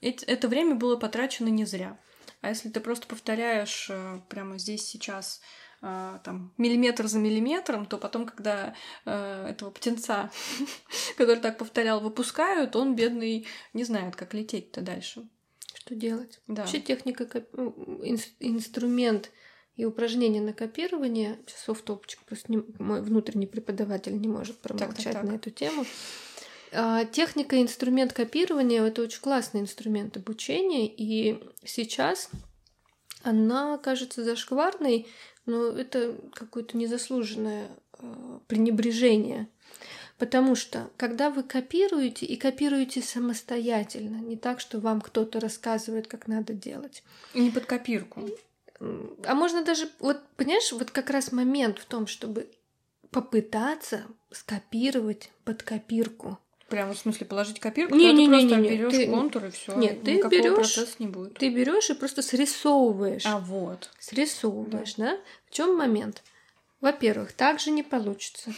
эт- 0.02 0.24
это 0.28 0.48
время 0.48 0.76
было 0.76 0.98
потрачено 0.98 1.50
не 1.50 1.66
зря. 1.66 1.98
А 2.42 2.50
если 2.50 2.70
ты 2.70 2.80
просто 2.80 3.08
повторяешь 3.08 3.88
э, 3.90 4.20
прямо 4.30 4.58
здесь 4.58 4.86
сейчас 4.86 5.42
э, 5.82 6.20
там 6.24 6.54
миллиметр 6.58 7.08
за 7.08 7.20
миллиметром, 7.20 7.86
то 7.86 7.98
потом, 7.98 8.26
когда 8.26 8.76
э, 9.06 9.48
этого 9.50 9.72
птенца, 9.72 10.32
который 11.18 11.40
так 11.40 11.58
повторял, 11.58 12.00
выпускают, 12.00 12.76
он 12.76 12.96
бедный 12.96 13.48
не 13.74 13.84
знает, 13.84 14.16
как 14.16 14.34
лететь-то 14.34 14.82
дальше. 14.82 15.28
Что 15.74 15.96
делать? 15.96 16.40
Да. 16.48 16.64
Вообще 16.64 16.80
техника, 16.80 17.26
инструмент 18.40 19.32
и 19.76 19.86
упражнение 19.86 20.42
на 20.42 20.54
копирование, 20.54 21.38
сейчас 21.46 21.70
офф-топчик, 21.70 22.20
просто 22.26 22.52
не- 22.52 22.64
мой 22.80 23.02
внутренний 23.02 23.48
преподаватель 23.48 24.20
не 24.20 24.28
может 24.28 24.58
промолчать 24.60 25.14
так. 25.14 25.24
на 25.24 25.34
эту 25.36 25.50
тему. 25.50 25.86
А, 26.72 27.06
Техника 27.06 27.56
и 27.56 27.62
инструмент 27.62 28.14
копирования— 28.14 28.84
это 28.86 29.02
очень 29.02 29.22
классный 29.22 29.62
инструмент 29.62 30.18
обучения, 30.18 30.88
и 30.88 31.42
сейчас 31.64 32.30
она 33.24 33.78
кажется 33.78 34.24
зашкварной, 34.24 35.08
но 35.46 35.68
это 35.68 36.16
какое-то 36.34 36.78
незаслуженное 36.78 37.70
э, 38.00 38.40
пренебрежение. 38.48 39.48
Потому 40.18 40.56
что, 40.56 40.90
когда 40.96 41.30
вы 41.30 41.44
копируете, 41.44 42.26
и 42.26 42.38
копируете 42.38 43.02
самостоятельно, 43.02 44.18
не 44.18 44.38
так, 44.38 44.62
что 44.62 44.80
вам 44.80 45.02
кто-то 45.02 45.40
рассказывает, 45.42 46.08
как 46.08 46.28
надо 46.28 46.54
делать. 46.54 47.04
Не 47.34 47.52
под 47.52 47.66
копирку. 47.66 48.30
А 48.80 49.36
можно 49.36 49.64
даже, 49.64 49.90
вот, 50.00 50.22
понимаешь, 50.36 50.72
вот 50.72 50.92
как 50.92 51.10
раз 51.10 51.32
момент 51.32 51.80
в 51.80 51.86
том, 51.86 52.08
чтобы 52.08 52.50
попытаться 53.10 54.04
скопировать 54.32 55.32
под 55.46 55.64
копирку. 55.64 56.38
Прямо 56.68 56.94
в 56.94 56.98
смысле 56.98 57.26
положить 57.28 57.60
копирку, 57.60 57.96
Не, 57.96 58.12
не, 58.12 58.26
не, 58.26 58.40
просто 58.40 58.56
не, 58.58 58.62
не. 58.64 58.70
берешь 58.70 58.92
Ты- 58.92 59.08
контур 59.08 59.46
и 59.46 59.50
все. 59.52 59.76
Нет, 59.76 60.04
ты 60.04 60.20
процесса 60.20 60.96
не 61.00 61.08
будет. 61.08 61.36
Ты 61.36 61.50
берешь 61.50 61.90
и 61.90 61.94
просто 61.94 62.22
срисовываешь. 62.22 63.26
А 63.26 63.40
вот. 63.40 63.92
Срисовываешь, 64.00 64.96
да? 64.96 65.18
В 65.50 65.54
чем 65.54 65.78
момент? 65.78 66.24
Во-первых, 66.82 67.34
так 67.34 67.60
же 67.60 67.72
не 67.72 67.84
получится. 67.84 68.54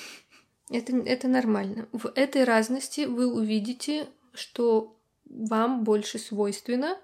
Это, 0.69 0.95
это 0.97 1.27
нормально. 1.27 1.87
В 1.91 2.11
этой 2.15 2.43
разности 2.43 3.01
вы 3.01 3.31
увидите, 3.31 4.07
что 4.33 4.95
вам 5.25 5.83
больше 5.83 6.17
свойственно, 6.17 6.97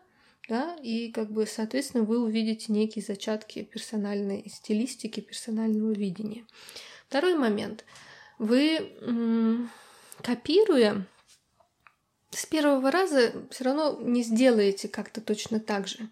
да, 0.49 0.75
и 0.81 1.11
как 1.11 1.31
бы, 1.31 1.45
соответственно, 1.45 2.03
вы 2.03 2.21
увидите 2.21 2.71
некие 2.71 3.03
зачатки 3.03 3.63
персональной 3.63 4.49
стилистики, 4.49 5.21
персонального 5.21 5.91
видения. 5.91 6.45
Второй 7.07 7.35
момент. 7.35 7.85
Вы, 8.39 9.69
копируя, 10.21 11.07
с 12.31 12.45
первого 12.45 12.91
раза 12.91 13.31
все 13.51 13.63
равно 13.63 13.99
не 14.01 14.23
сделаете 14.23 14.87
как-то 14.87 15.21
точно 15.21 15.59
так 15.59 15.87
же. 15.87 16.09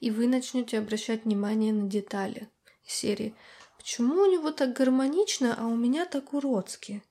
И 0.00 0.10
вы 0.10 0.28
начнете 0.28 0.78
обращать 0.78 1.24
внимание 1.24 1.72
на 1.72 1.88
детали 1.88 2.48
серии. 2.86 3.34
Почему 3.76 4.22
у 4.22 4.32
него 4.32 4.50
так 4.50 4.72
гармонично, 4.74 5.56
а 5.58 5.66
у 5.66 5.76
меня 5.76 6.06
так 6.06 6.32
уродски? 6.32 7.02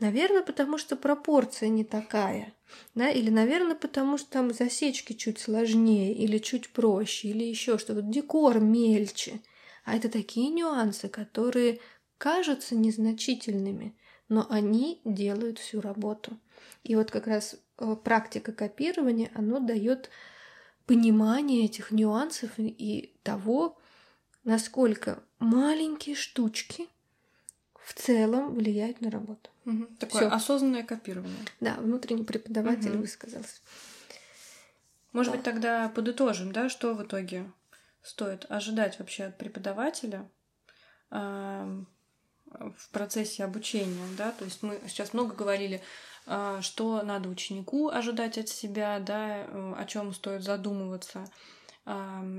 Наверное, 0.00 0.42
потому 0.42 0.78
что 0.78 0.96
пропорция 0.96 1.68
не 1.68 1.84
такая. 1.84 2.54
Да? 2.94 3.10
Или, 3.10 3.30
наверное, 3.30 3.74
потому 3.74 4.16
что 4.16 4.30
там 4.30 4.52
засечки 4.52 5.12
чуть 5.12 5.38
сложнее, 5.40 6.14
или 6.14 6.38
чуть 6.38 6.70
проще, 6.72 7.28
или 7.28 7.44
еще 7.44 7.78
что-то. 7.78 8.02
Декор 8.02 8.60
мельче. 8.60 9.40
А 9.84 9.96
это 9.96 10.08
такие 10.08 10.50
нюансы, 10.50 11.08
которые 11.08 11.80
кажутся 12.18 12.76
незначительными, 12.76 13.96
но 14.28 14.46
они 14.50 15.00
делают 15.04 15.58
всю 15.58 15.80
работу. 15.80 16.38
И 16.84 16.94
вот 16.94 17.10
как 17.10 17.26
раз 17.26 17.56
э, 17.78 17.96
практика 17.96 18.52
копирования, 18.52 19.30
оно 19.34 19.58
дает 19.60 20.10
понимание 20.86 21.64
этих 21.64 21.90
нюансов 21.90 22.58
и- 22.58 22.68
и 22.68 23.16
того, 23.22 23.78
насколько 24.44 25.22
маленькие 25.38 26.14
штучки 26.14 26.88
в 27.88 27.94
целом 27.94 28.54
влияют 28.54 29.00
на 29.00 29.10
работу. 29.10 29.48
Угу. 29.64 29.86
Такое 29.98 30.28
Всё. 30.28 30.30
осознанное 30.30 30.82
копирование. 30.82 31.38
Да, 31.58 31.76
внутренний 31.76 32.22
преподаватель 32.22 32.90
угу. 32.90 32.98
высказался. 32.98 33.60
Может 35.12 35.32
да. 35.32 35.36
быть, 35.38 35.44
тогда 35.44 35.88
подытожим, 35.88 36.52
да, 36.52 36.68
что 36.68 36.92
в 36.92 37.02
итоге 37.02 37.50
стоит 38.02 38.44
ожидать 38.50 38.98
вообще 38.98 39.24
от 39.24 39.38
преподавателя 39.38 40.28
э, 41.10 41.82
в 42.44 42.90
процессе 42.90 43.42
обучения, 43.42 44.06
да, 44.18 44.32
то 44.32 44.44
есть 44.44 44.62
мы 44.62 44.78
сейчас 44.86 45.14
много 45.14 45.34
говорили, 45.34 45.80
э, 46.26 46.58
что 46.60 47.00
надо 47.00 47.30
ученику 47.30 47.88
ожидать 47.88 48.36
от 48.36 48.50
себя, 48.50 48.98
да, 49.00 49.44
э, 49.46 49.74
о 49.78 49.84
чем 49.86 50.12
стоит 50.12 50.42
задумываться, 50.42 51.20
э, 51.20 51.57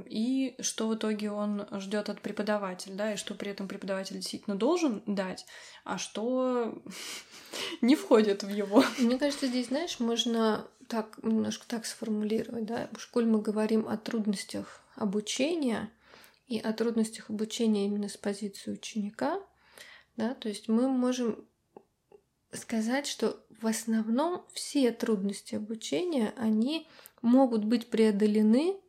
и 0.06 0.56
что 0.60 0.88
в 0.88 0.96
итоге 0.96 1.32
он 1.32 1.66
ждет 1.80 2.10
от 2.10 2.22
преподавателя, 2.22 2.94
да, 2.94 3.14
и 3.14 3.18
что 3.18 3.34
при 3.34 3.52
этом 3.52 3.68
преподаватель 3.68 4.16
действительно 4.16 4.56
должен 4.56 5.02
дать, 5.08 5.46
а 5.84 5.98
что 5.98 6.82
не 7.82 7.96
входит 7.96 8.44
в 8.44 8.50
его. 8.50 8.84
Мне 9.00 9.18
кажется, 9.18 9.48
здесь, 9.48 9.68
знаешь, 9.68 10.00
можно 10.00 10.68
так 10.88 11.18
немножко 11.24 11.66
так 11.68 11.86
сформулировать, 11.86 12.66
да, 12.66 12.90
в 12.94 13.02
школе 13.02 13.26
мы 13.26 13.42
говорим 13.42 13.88
о 13.88 13.98
трудностях 13.98 14.84
обучения 14.96 15.90
и 16.48 16.60
о 16.60 16.74
трудностях 16.74 17.30
обучения 17.30 17.86
именно 17.86 18.10
с 18.10 18.18
позиции 18.18 18.72
ученика, 18.72 19.40
да, 20.16 20.36
то 20.36 20.50
есть 20.50 20.68
мы 20.68 20.90
можем 20.90 21.46
сказать, 22.52 23.08
что 23.08 23.44
в 23.62 23.68
основном 23.68 24.46
все 24.54 24.92
трудности 24.92 25.56
обучения, 25.56 26.34
они 26.38 26.88
могут 27.22 27.66
быть 27.66 27.90
преодолены 27.90 28.80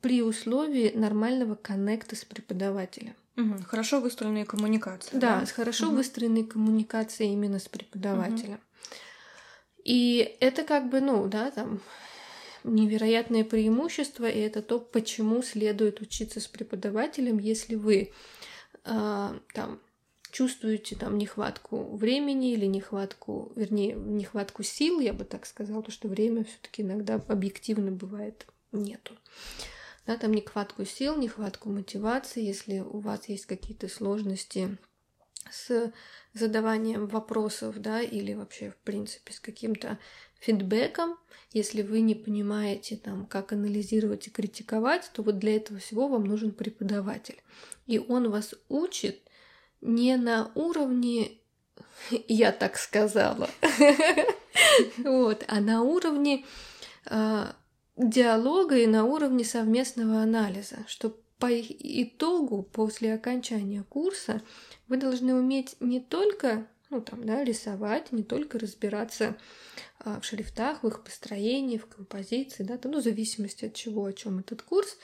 при 0.00 0.22
условии 0.22 0.92
нормального 0.94 1.54
коннекта 1.54 2.16
с 2.16 2.24
преподавателем. 2.24 3.14
Угу. 3.36 3.62
Хорошо 3.66 4.00
выстроенные 4.00 4.44
коммуникации. 4.44 5.16
Да, 5.16 5.40
да? 5.40 5.46
с 5.46 5.52
хорошо 5.52 5.88
угу. 5.88 5.96
выстроенной 5.96 6.44
коммуникацией 6.44 7.32
именно 7.32 7.58
с 7.58 7.68
преподавателем. 7.68 8.54
Угу. 8.54 8.60
И 9.84 10.36
это 10.40 10.64
как 10.64 10.90
бы, 10.90 11.00
ну, 11.00 11.26
да, 11.28 11.50
там 11.50 11.80
невероятное 12.64 13.44
преимущество, 13.44 14.28
и 14.28 14.38
это 14.38 14.62
то, 14.62 14.78
почему 14.78 15.42
следует 15.42 16.00
учиться 16.00 16.40
с 16.40 16.46
преподавателем, 16.46 17.38
если 17.38 17.74
вы 17.74 18.12
э, 18.84 19.38
там 19.54 19.80
чувствуете 20.30 20.96
там 20.96 21.16
нехватку 21.16 21.96
времени 21.96 22.52
или 22.52 22.66
нехватку, 22.66 23.52
вернее, 23.56 23.94
нехватку 23.94 24.62
сил, 24.62 25.00
я 25.00 25.12
бы 25.12 25.24
так 25.24 25.46
сказала, 25.46 25.80
потому 25.80 25.92
что 25.92 26.08
время 26.08 26.44
все-таки 26.44 26.82
иногда 26.82 27.14
объективно 27.14 27.90
бывает 27.90 28.46
нету. 28.72 29.16
Да, 30.06 30.16
там 30.16 30.32
нехватку 30.32 30.84
сил, 30.84 31.16
нехватку 31.16 31.70
мотивации, 31.70 32.42
если 32.42 32.80
у 32.80 33.00
вас 33.00 33.28
есть 33.28 33.46
какие-то 33.46 33.88
сложности 33.88 34.78
с 35.50 35.92
задаванием 36.32 37.06
вопросов, 37.06 37.78
да, 37.78 38.00
или 38.00 38.34
вообще, 38.34 38.70
в 38.70 38.76
принципе, 38.76 39.32
с 39.32 39.40
каким-то 39.40 39.98
фидбэком. 40.38 41.16
Если 41.52 41.82
вы 41.82 42.00
не 42.00 42.14
понимаете, 42.14 42.96
там, 42.96 43.26
как 43.26 43.52
анализировать 43.52 44.26
и 44.26 44.30
критиковать, 44.30 45.10
то 45.12 45.22
вот 45.22 45.38
для 45.38 45.56
этого 45.56 45.80
всего 45.80 46.08
вам 46.08 46.24
нужен 46.24 46.52
преподаватель. 46.52 47.42
И 47.86 47.98
он 47.98 48.30
вас 48.30 48.54
учит 48.68 49.20
не 49.80 50.16
на 50.16 50.52
уровне 50.54 51.38
«я 52.28 52.52
так 52.52 52.78
сказала», 52.78 53.48
вот, 54.98 55.44
а 55.48 55.60
на 55.60 55.82
уровне 55.82 56.44
а, 57.06 57.56
диалога 58.00 58.78
и 58.78 58.86
на 58.86 59.04
уровне 59.04 59.44
совместного 59.44 60.22
анализа, 60.22 60.78
что 60.86 61.16
по 61.38 61.48
итогу, 61.50 62.62
после 62.62 63.14
окончания 63.14 63.82
курса, 63.82 64.42
вы 64.88 64.96
должны 64.96 65.34
уметь 65.34 65.76
не 65.80 66.00
только 66.00 66.66
ну, 66.90 67.00
там, 67.00 67.24
да, 67.24 67.44
рисовать, 67.44 68.10
не 68.10 68.24
только 68.24 68.58
разбираться 68.58 69.36
а, 70.00 70.20
в 70.20 70.24
шрифтах, 70.24 70.82
в 70.82 70.88
их 70.88 71.04
построении, 71.04 71.78
в 71.78 71.86
композиции, 71.86 72.64
да, 72.64 72.76
там, 72.78 72.92
ну, 72.92 73.00
в 73.00 73.04
зависимости 73.04 73.66
от 73.66 73.74
чего, 73.74 74.04
о 74.04 74.12
чем 74.12 74.40
этот 74.40 74.62
курс, 74.62 74.98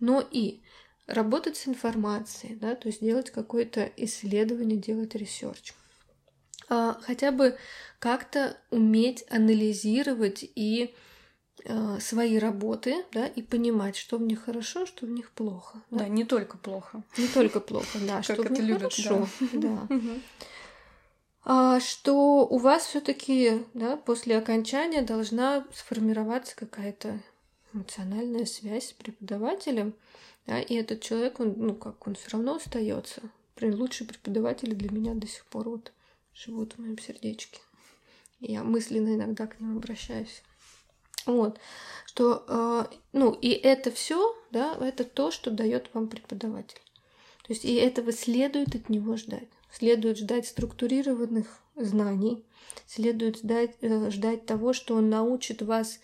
но 0.00 0.22
и 0.30 0.60
работать 1.06 1.56
с 1.56 1.66
информацией, 1.66 2.56
да, 2.56 2.74
то 2.74 2.88
есть 2.88 3.00
делать 3.00 3.30
какое-то 3.30 3.90
исследование, 3.96 4.76
делать 4.76 5.14
research. 5.14 5.72
А, 6.68 6.98
хотя 7.02 7.32
бы 7.32 7.56
как-то 7.98 8.56
уметь 8.70 9.24
анализировать 9.30 10.44
и 10.54 10.94
свои 12.00 12.38
работы, 12.38 13.04
да, 13.12 13.26
и 13.26 13.42
понимать, 13.42 13.96
что 13.96 14.16
в 14.16 14.22
них 14.22 14.44
хорошо, 14.44 14.86
что 14.86 15.06
в 15.06 15.10
них 15.10 15.30
плохо. 15.30 15.78
Да, 15.90 15.98
да 15.98 16.08
не 16.08 16.24
только 16.24 16.56
плохо. 16.56 17.02
Не 17.18 17.28
только 17.28 17.60
плохо, 17.60 17.98
да, 18.06 18.22
что 18.22 18.42
в 18.42 18.50
них 18.50 18.62
любят, 18.62 18.94
хорошо, 18.94 19.28
да. 19.52 19.86
А 21.42 21.80
что 21.80 22.46
у 22.46 22.58
вас 22.58 22.84
все-таки, 22.84 23.64
да, 23.72 23.96
после 23.96 24.36
окончания 24.36 25.00
должна 25.00 25.66
сформироваться 25.72 26.54
какая-то 26.54 27.18
эмоциональная 27.72 28.44
связь 28.44 28.88
с 28.88 28.92
преподавателем, 28.92 29.94
да, 30.46 30.60
и 30.60 30.74
этот 30.74 31.00
человек, 31.00 31.40
он, 31.40 31.54
ну, 31.56 31.74
как 31.74 32.06
он 32.06 32.14
все 32.14 32.30
равно 32.30 32.56
остается. 32.56 33.22
Лучшие 33.60 34.08
преподаватели 34.08 34.74
для 34.74 34.90
меня 34.90 35.14
до 35.14 35.26
сих 35.26 35.44
пор 35.46 35.68
вот 35.68 35.92
живут 36.34 36.74
в 36.74 36.78
моем 36.78 36.98
сердечке. 36.98 37.60
я 38.40 38.62
мысленно 38.64 39.14
иногда 39.14 39.46
к 39.46 39.60
ним 39.60 39.76
обращаюсь. 39.76 40.42
Вот. 41.26 41.58
Что, 42.06 42.44
э, 42.48 42.84
ну, 43.12 43.32
и 43.32 43.50
это 43.50 43.90
все, 43.90 44.34
да, 44.50 44.76
это 44.80 45.04
то, 45.04 45.30
что 45.30 45.50
дает 45.50 45.90
вам 45.92 46.08
преподаватель. 46.08 46.80
То 47.46 47.52
есть 47.52 47.64
и 47.64 47.74
этого 47.74 48.12
следует 48.12 48.74
от 48.74 48.88
него 48.88 49.16
ждать. 49.16 49.48
Следует 49.72 50.18
ждать 50.18 50.46
структурированных 50.46 51.60
знаний, 51.76 52.44
следует 52.86 53.38
ждать, 53.38 53.76
э, 53.80 54.10
ждать 54.10 54.46
того, 54.46 54.72
что 54.72 54.96
он 54.96 55.08
научит 55.10 55.62
вас 55.62 56.00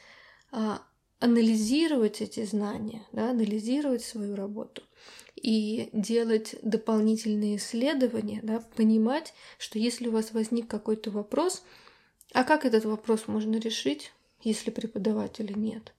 э, 0.52 0.76
анализировать 1.20 2.20
эти 2.20 2.44
знания, 2.44 3.06
да, 3.12 3.30
анализировать 3.30 4.04
свою 4.04 4.36
работу 4.36 4.82
и 5.34 5.88
делать 5.92 6.56
дополнительные 6.62 7.56
исследования, 7.56 8.40
да, 8.42 8.62
понимать, 8.76 9.34
что 9.58 9.78
если 9.78 10.08
у 10.08 10.12
вас 10.12 10.32
возник 10.32 10.68
какой-то 10.68 11.10
вопрос, 11.10 11.62
а 12.32 12.44
как 12.44 12.64
этот 12.64 12.84
вопрос 12.84 13.28
можно 13.28 13.56
решить? 13.56 14.12
Если 14.46 14.70
преподавателя 14.70 15.52
нет. 15.54 15.92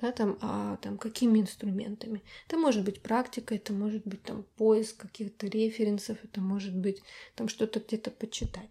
Да, 0.00 0.12
там, 0.12 0.38
а 0.40 0.76
там 0.76 0.96
какими 0.96 1.40
инструментами? 1.40 2.22
Это 2.46 2.56
может 2.56 2.84
быть 2.84 3.02
практика, 3.02 3.56
это 3.56 3.72
может 3.72 4.06
быть 4.06 4.22
там 4.22 4.44
поиск 4.56 4.98
каких-то 4.98 5.48
референсов, 5.48 6.18
это 6.22 6.40
может 6.40 6.76
быть 6.76 7.02
там 7.34 7.48
что-то 7.48 7.80
где-то 7.80 8.12
почитать. 8.12 8.70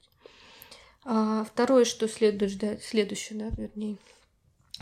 А 1.03 1.43
второе, 1.43 1.83
что 1.83 2.07
следует 2.07 2.51
ждать, 2.51 2.81
следующее, 2.81 3.39
да, 3.39 3.49
вернее, 3.61 3.97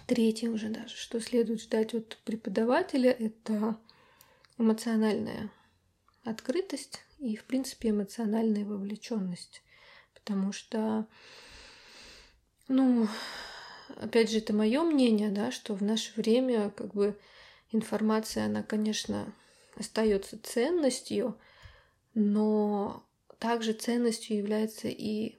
третье 0.06 0.52
уже 0.52 0.70
даже, 0.70 0.96
что 0.96 1.20
следует 1.20 1.62
ждать 1.62 1.96
от 1.96 2.18
преподавателя, 2.26 3.10
это 3.10 3.78
эмоциональная 4.60 5.50
открытость 6.24 7.02
и, 7.18 7.36
в 7.36 7.46
принципе, 7.46 7.90
эмоциональная 7.90 8.66
вовлеченность. 8.66 9.64
Потому 10.14 10.52
что, 10.52 11.08
ну, 12.68 13.08
опять 13.98 14.32
же, 14.32 14.38
это 14.40 14.54
мое 14.54 14.84
мнение, 14.84 15.30
да, 15.30 15.52
что 15.52 15.76
в 15.76 15.82
наше 15.82 16.14
время 16.16 16.70
как 16.70 16.94
бы 16.94 17.18
информация, 17.72 18.46
она, 18.46 18.64
конечно, 18.64 19.34
остается 19.76 20.42
ценностью, 20.42 21.38
но 22.14 23.04
также 23.40 23.74
ценностью 23.74 24.38
является 24.38 24.88
и 24.88 25.38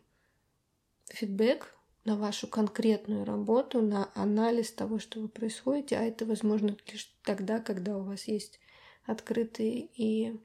фидбэк 1.06 1.74
на 2.04 2.16
вашу 2.16 2.46
конкретную 2.46 3.24
работу, 3.24 3.82
на 3.82 4.10
анализ 4.14 4.70
того, 4.70 4.98
что 4.98 5.20
вы 5.20 5.28
происходите, 5.28 5.96
а 5.96 6.02
это 6.02 6.24
возможно 6.24 6.76
лишь 6.86 7.12
тогда, 7.22 7.58
когда 7.58 7.96
у 7.96 8.02
вас 8.02 8.24
есть 8.28 8.60
открытые 9.06 9.88
и 9.94 10.40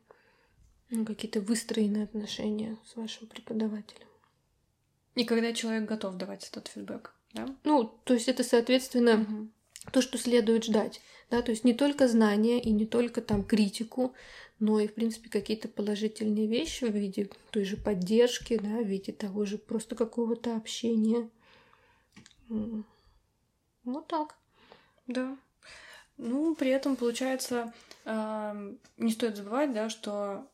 ну, 0.89 1.05
какие-то 1.05 1.39
выстроенные 1.41 2.03
отношения 2.03 2.77
с 2.85 2.95
вашим 2.95 3.27
преподавателем. 3.27 4.07
И 5.15 5.23
когда 5.23 5.53
человек 5.53 5.87
готов 5.87 6.15
давать 6.15 6.47
этот 6.49 6.67
фидбэк. 6.67 7.13
Да? 7.33 7.47
Ну, 7.63 7.91
то 8.03 8.13
есть 8.13 8.27
это, 8.27 8.43
соответственно, 8.43 9.21
угу. 9.21 9.47
то, 9.91 10.01
что 10.01 10.17
следует 10.17 10.65
ждать. 10.65 11.01
Да? 11.29 11.41
То 11.41 11.51
есть 11.51 11.63
не 11.63 11.73
только 11.73 12.07
знания 12.07 12.61
и 12.61 12.71
не 12.71 12.85
только 12.85 13.21
там 13.21 13.43
критику, 13.43 14.13
но 14.59 14.79
и, 14.79 14.87
в 14.87 14.93
принципе, 14.93 15.29
какие-то 15.29 15.67
положительные 15.67 16.47
вещи 16.47 16.85
в 16.85 16.95
виде 16.95 17.29
той 17.49 17.65
же 17.65 17.77
поддержки, 17.77 18.59
да, 18.61 18.77
в 18.77 18.85
виде 18.85 19.11
того 19.11 19.43
же 19.45 19.57
просто 19.57 19.95
какого-то 19.95 20.55
общения. 20.55 21.29
Вот 23.83 24.07
так. 24.07 24.35
Да. 25.07 25.35
Ну, 26.17 26.53
при 26.53 26.69
этом, 26.69 26.95
получается, 26.95 27.73
э, 28.05 28.75
не 28.97 29.11
стоит 29.11 29.35
забывать, 29.35 29.73
да, 29.73 29.89
что 29.89 30.47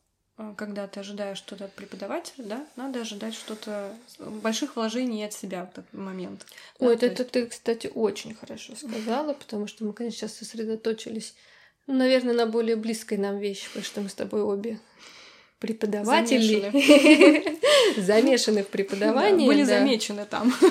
когда 0.56 0.86
ты 0.86 1.00
ожидаешь 1.00 1.38
что-то 1.38 1.64
от 1.64 1.72
преподавателя, 1.72 2.44
да, 2.44 2.66
надо 2.76 3.00
ожидать 3.00 3.34
что-то 3.34 3.92
больших 4.18 4.76
вложений 4.76 5.24
от 5.24 5.32
себя 5.32 5.66
в 5.66 5.70
этот 5.70 5.92
момент. 5.92 6.46
Ой, 6.78 6.96
да, 6.96 7.06
это, 7.06 7.22
есть... 7.22 7.32
ты, 7.32 7.46
кстати, 7.46 7.90
очень 7.92 8.34
хорошо 8.34 8.74
сказала, 8.76 9.32
потому 9.32 9.66
что 9.66 9.84
мы, 9.84 9.92
конечно, 9.92 10.18
сейчас 10.18 10.36
сосредоточились, 10.36 11.34
ну, 11.86 11.94
наверное, 11.94 12.34
на 12.34 12.46
более 12.46 12.76
близкой 12.76 13.18
нам 13.18 13.38
вещи, 13.38 13.66
потому 13.68 13.84
что 13.84 14.00
мы 14.00 14.08
с 14.08 14.14
тобой 14.14 14.42
обе 14.42 14.78
преподаватели 15.58 16.72
замешаны 18.00 18.62
в 18.62 18.68
преподавании. 18.68 19.46
Были 19.46 19.64
замечены 19.64 20.26
там. 20.26 20.52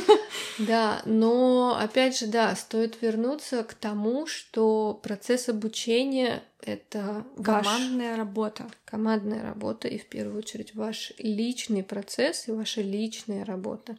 Да, 0.60 1.04
но 1.06 1.78
опять 1.80 2.18
же, 2.18 2.26
да, 2.26 2.56
стоит 2.56 3.00
вернуться 3.00 3.64
к 3.64 3.76
тому, 3.76 4.26
что 4.26 5.00
процесс 5.04 5.50
обучения 5.50 6.42
это 6.62 7.26
командная 7.44 8.12
ваш, 8.12 8.18
работа. 8.18 8.72
Командная 8.86 9.44
работа 9.44 9.88
и 9.88 10.00
в 10.00 10.08
первую 10.08 10.40
очередь 10.40 10.74
ваш 10.74 11.14
личный 11.20 11.84
процесс 11.84 12.48
и 12.48 12.52
ваша 12.52 12.82
личная 12.82 13.46
работа. 13.46 13.98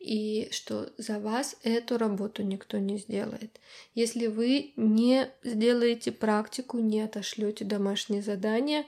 И 0.00 0.48
что 0.50 0.90
за 0.98 1.20
вас 1.20 1.56
эту 1.62 1.96
работу 1.96 2.42
никто 2.42 2.78
не 2.78 2.98
сделает. 2.98 3.60
Если 3.94 4.26
вы 4.26 4.72
не 4.74 5.30
сделаете 5.44 6.10
практику, 6.10 6.78
не 6.78 7.02
отошлете 7.02 7.64
домашние 7.64 8.22
задания, 8.22 8.84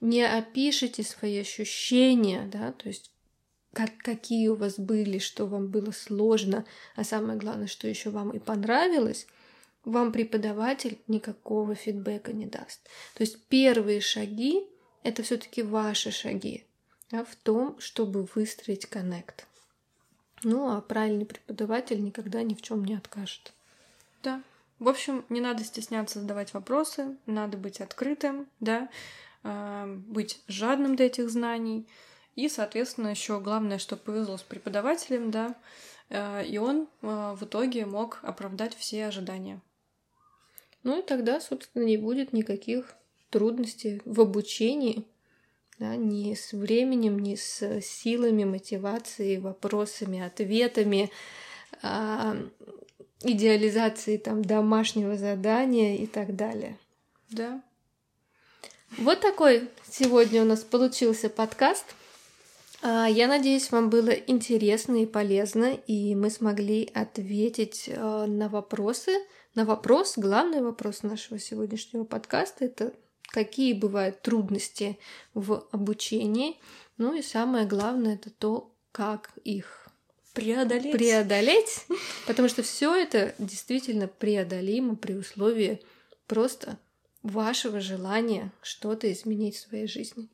не 0.00 0.22
опишите 0.22 1.02
свои 1.02 1.38
ощущения, 1.38 2.48
да, 2.52 2.72
то 2.72 2.88
есть 2.88 3.10
как, 3.72 3.96
какие 3.98 4.48
у 4.48 4.54
вас 4.54 4.78
были, 4.78 5.18
что 5.18 5.46
вам 5.46 5.68
было 5.68 5.90
сложно, 5.90 6.64
а 6.96 7.04
самое 7.04 7.38
главное, 7.38 7.66
что 7.66 7.86
еще 7.86 8.10
вам 8.10 8.30
и 8.30 8.38
понравилось, 8.38 9.26
вам 9.84 10.12
преподаватель 10.12 10.98
никакого 11.06 11.74
фидбэка 11.74 12.32
не 12.32 12.46
даст. 12.46 12.80
То 13.14 13.22
есть 13.22 13.42
первые 13.46 14.00
шаги— 14.00 14.66
это 15.02 15.22
все-таки 15.22 15.62
ваши 15.62 16.10
шаги 16.10 16.64
да, 17.10 17.24
в 17.24 17.34
том, 17.36 17.78
чтобы 17.80 18.28
выстроить 18.34 18.86
коннект. 18.86 19.46
Ну, 20.42 20.70
а 20.70 20.80
правильный 20.80 21.26
преподаватель 21.26 22.02
никогда 22.02 22.42
ни 22.42 22.54
в 22.54 22.62
чем 22.62 22.84
не 22.84 22.94
откажет. 22.94 23.52
Да. 24.22 24.42
В 24.78 24.88
общем, 24.88 25.24
не 25.28 25.40
надо 25.40 25.64
стесняться 25.64 26.20
задавать 26.20 26.54
вопросы, 26.54 27.16
надо 27.26 27.56
быть 27.56 27.80
открытым, 27.80 28.46
да, 28.60 28.88
быть 29.42 30.42
жадным 30.48 30.96
до 30.96 31.04
этих 31.04 31.30
знаний. 31.30 31.88
И, 32.34 32.48
соответственно, 32.48 33.08
еще 33.08 33.40
главное, 33.40 33.78
что 33.78 33.96
повезло 33.96 34.36
с 34.36 34.42
преподавателем, 34.42 35.32
да, 35.32 35.56
э, 36.08 36.46
и 36.46 36.58
он 36.58 36.88
э, 37.02 37.34
в 37.36 37.44
итоге 37.44 37.84
мог 37.84 38.20
оправдать 38.22 38.76
все 38.76 39.06
ожидания. 39.06 39.60
Ну 40.84 41.00
и 41.00 41.02
тогда, 41.02 41.40
собственно, 41.40 41.82
не 41.82 41.96
будет 41.96 42.32
никаких 42.32 42.94
трудностей 43.30 44.00
в 44.04 44.20
обучении, 44.20 45.04
да, 45.78 45.96
ни 45.96 46.34
с 46.34 46.52
временем, 46.52 47.18
ни 47.18 47.34
с 47.34 47.80
силами, 47.80 48.44
мотивацией, 48.44 49.38
вопросами, 49.38 50.20
ответами, 50.20 51.10
а, 51.82 52.36
идеализацией 53.22 54.18
там 54.18 54.42
домашнего 54.42 55.16
задания 55.16 55.96
и 55.96 56.06
так 56.06 56.36
далее. 56.36 56.78
Да. 57.30 57.62
Вот 58.96 59.20
такой 59.20 59.68
сегодня 59.88 60.42
у 60.42 60.44
нас 60.44 60.60
получился 60.64 61.28
подкаст. 61.28 61.84
А, 62.80 63.06
я 63.06 63.28
надеюсь, 63.28 63.70
вам 63.70 63.90
было 63.90 64.10
интересно 64.10 65.02
и 65.02 65.06
полезно, 65.06 65.74
и 65.86 66.14
мы 66.14 66.30
смогли 66.30 66.90
ответить 66.94 67.90
а, 67.94 68.26
на 68.26 68.48
вопросы. 68.48 69.12
На 69.54 69.64
вопрос, 69.64 70.14
главный 70.16 70.62
вопрос 70.62 71.02
нашего 71.02 71.38
сегодняшнего 71.38 72.04
подкаста– 72.04 72.64
это 72.66 72.92
какие 73.28 73.72
бывают 73.72 74.22
трудности 74.22 74.98
в 75.34 75.66
обучении. 75.70 76.58
Ну 76.96 77.14
и 77.14 77.22
самое 77.22 77.66
главное 77.66 78.14
это 78.14 78.30
то, 78.30 78.72
как 78.92 79.30
их 79.44 79.88
преодолеть. 80.32 80.92
преодолеть, 80.92 81.86
потому 82.26 82.48
что 82.48 82.62
все 82.62 82.94
это 82.94 83.34
действительно 83.38 84.08
преодолимо 84.08 84.96
при 84.96 85.14
условии 85.14 85.82
просто 86.26 86.78
вашего 87.22 87.80
желания 87.80 88.52
что-то 88.62 89.10
изменить 89.12 89.56
в 89.56 89.68
своей 89.68 89.86
жизни. 89.86 90.28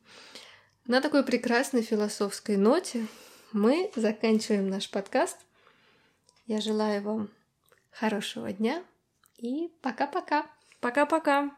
На 0.85 1.01
такой 1.01 1.23
прекрасной 1.23 1.81
философской 1.81 2.57
ноте 2.57 3.07
мы 3.51 3.91
заканчиваем 3.95 4.69
наш 4.69 4.89
подкаст. 4.89 5.37
Я 6.45 6.61
желаю 6.61 7.01
вам 7.01 7.29
хорошего 7.91 8.51
дня 8.51 8.83
и 9.37 9.71
пока-пока. 9.81 10.45
Пока-пока. 10.79 11.51